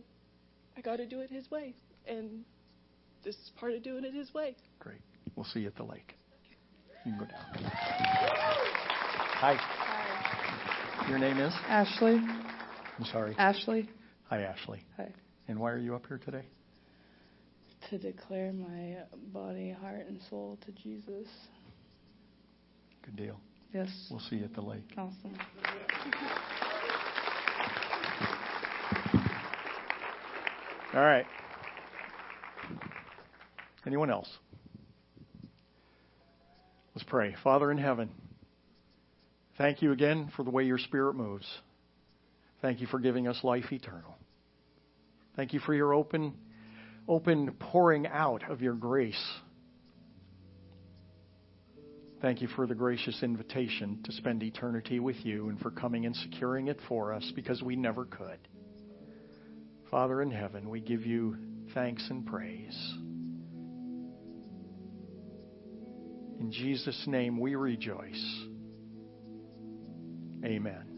I 0.77 0.81
gotta 0.81 1.07
do 1.07 1.21
it 1.21 1.31
His 1.31 1.51
way, 1.51 1.75
and 2.07 2.45
this 3.25 3.35
is 3.37 3.51
part 3.59 3.73
of 3.73 3.83
doing 3.83 4.05
it 4.05 4.15
His 4.15 4.33
way. 4.35 4.57
Great. 4.79 5.01
We'll 5.37 5.47
see 5.47 5.61
you 5.61 5.69
at 5.69 5.77
the 5.77 5.85
lake. 5.85 6.15
You 7.05 7.13
can 7.13 7.21
go 7.21 7.27
down. 7.27 7.71
Hi. 9.41 9.59
Your 11.09 11.19
name 11.19 11.39
is? 11.39 11.53
Ashley. 11.67 12.15
I'm 12.17 13.05
sorry. 13.07 13.35
Ashley. 13.39 13.89
Hi, 14.29 14.43
Ashley. 14.43 14.85
Hi. 14.97 15.13
And 15.49 15.59
why 15.59 15.73
are 15.73 15.79
you 15.79 15.95
up 15.95 16.07
here 16.07 16.19
today? 16.19 16.45
To 17.91 17.99
declare 17.99 18.53
my 18.53 18.99
body, 19.33 19.73
heart, 19.73 20.07
and 20.09 20.21
soul 20.31 20.59
to 20.65 20.73
Jesus. 20.73 21.27
Good 23.05 23.17
deal. 23.17 23.41
Yes. 23.75 23.89
We'll 24.11 24.21
see 24.21 24.37
you 24.37 24.45
at 24.45 24.55
the 24.55 24.61
lake. 24.61 24.85
Awesome. 24.97 25.37
All 30.95 31.01
right. 31.01 31.27
Anyone 33.93 34.11
else? 34.11 34.29
Let's 36.95 37.07
pray. 37.07 37.37
Father 37.45 37.71
in 37.71 37.77
heaven, 37.77 38.09
thank 39.59 39.83
you 39.83 39.93
again 39.93 40.33
for 40.35 40.45
the 40.45 40.51
way 40.51 40.65
your 40.65 40.79
Spirit 40.79 41.13
moves. 41.13 41.47
Thank 42.63 42.81
you 42.81 42.87
for 42.87 42.99
giving 42.99 43.29
us 43.29 43.39
life 43.45 43.71
eternal. 43.71 44.17
Thank 45.37 45.53
you 45.53 45.61
for 45.61 45.75
your 45.75 45.93
open, 45.93 46.33
open 47.07 47.53
pouring 47.61 48.07
out 48.07 48.51
of 48.51 48.63
your 48.63 48.73
grace. 48.73 49.23
Thank 52.23 52.41
you 52.41 52.49
for 52.49 52.67
the 52.67 52.75
gracious 52.75 53.23
invitation 53.23 54.01
to 54.05 54.13
spend 54.13 54.43
eternity 54.43 55.01
with 55.01 55.17
you 55.23 55.51
and 55.51 55.61
for 55.61 55.71
coming 55.71 56.07
and 56.07 56.17
securing 56.17 56.69
it 56.69 56.79
for 56.89 57.13
us 57.13 57.31
because 57.37 57.63
we 57.63 57.77
never 57.77 58.07
could. 58.07 58.39
Father 59.91 60.23
in 60.23 60.31
heaven, 60.31 60.71
we 60.71 60.81
give 60.81 61.05
you 61.05 61.37
thanks 61.75 62.07
and 62.09 62.25
praise. 62.25 62.95
In 66.43 66.51
Jesus' 66.51 67.05
name 67.07 67.39
we 67.39 67.55
rejoice. 67.55 68.45
Amen. 70.45 70.92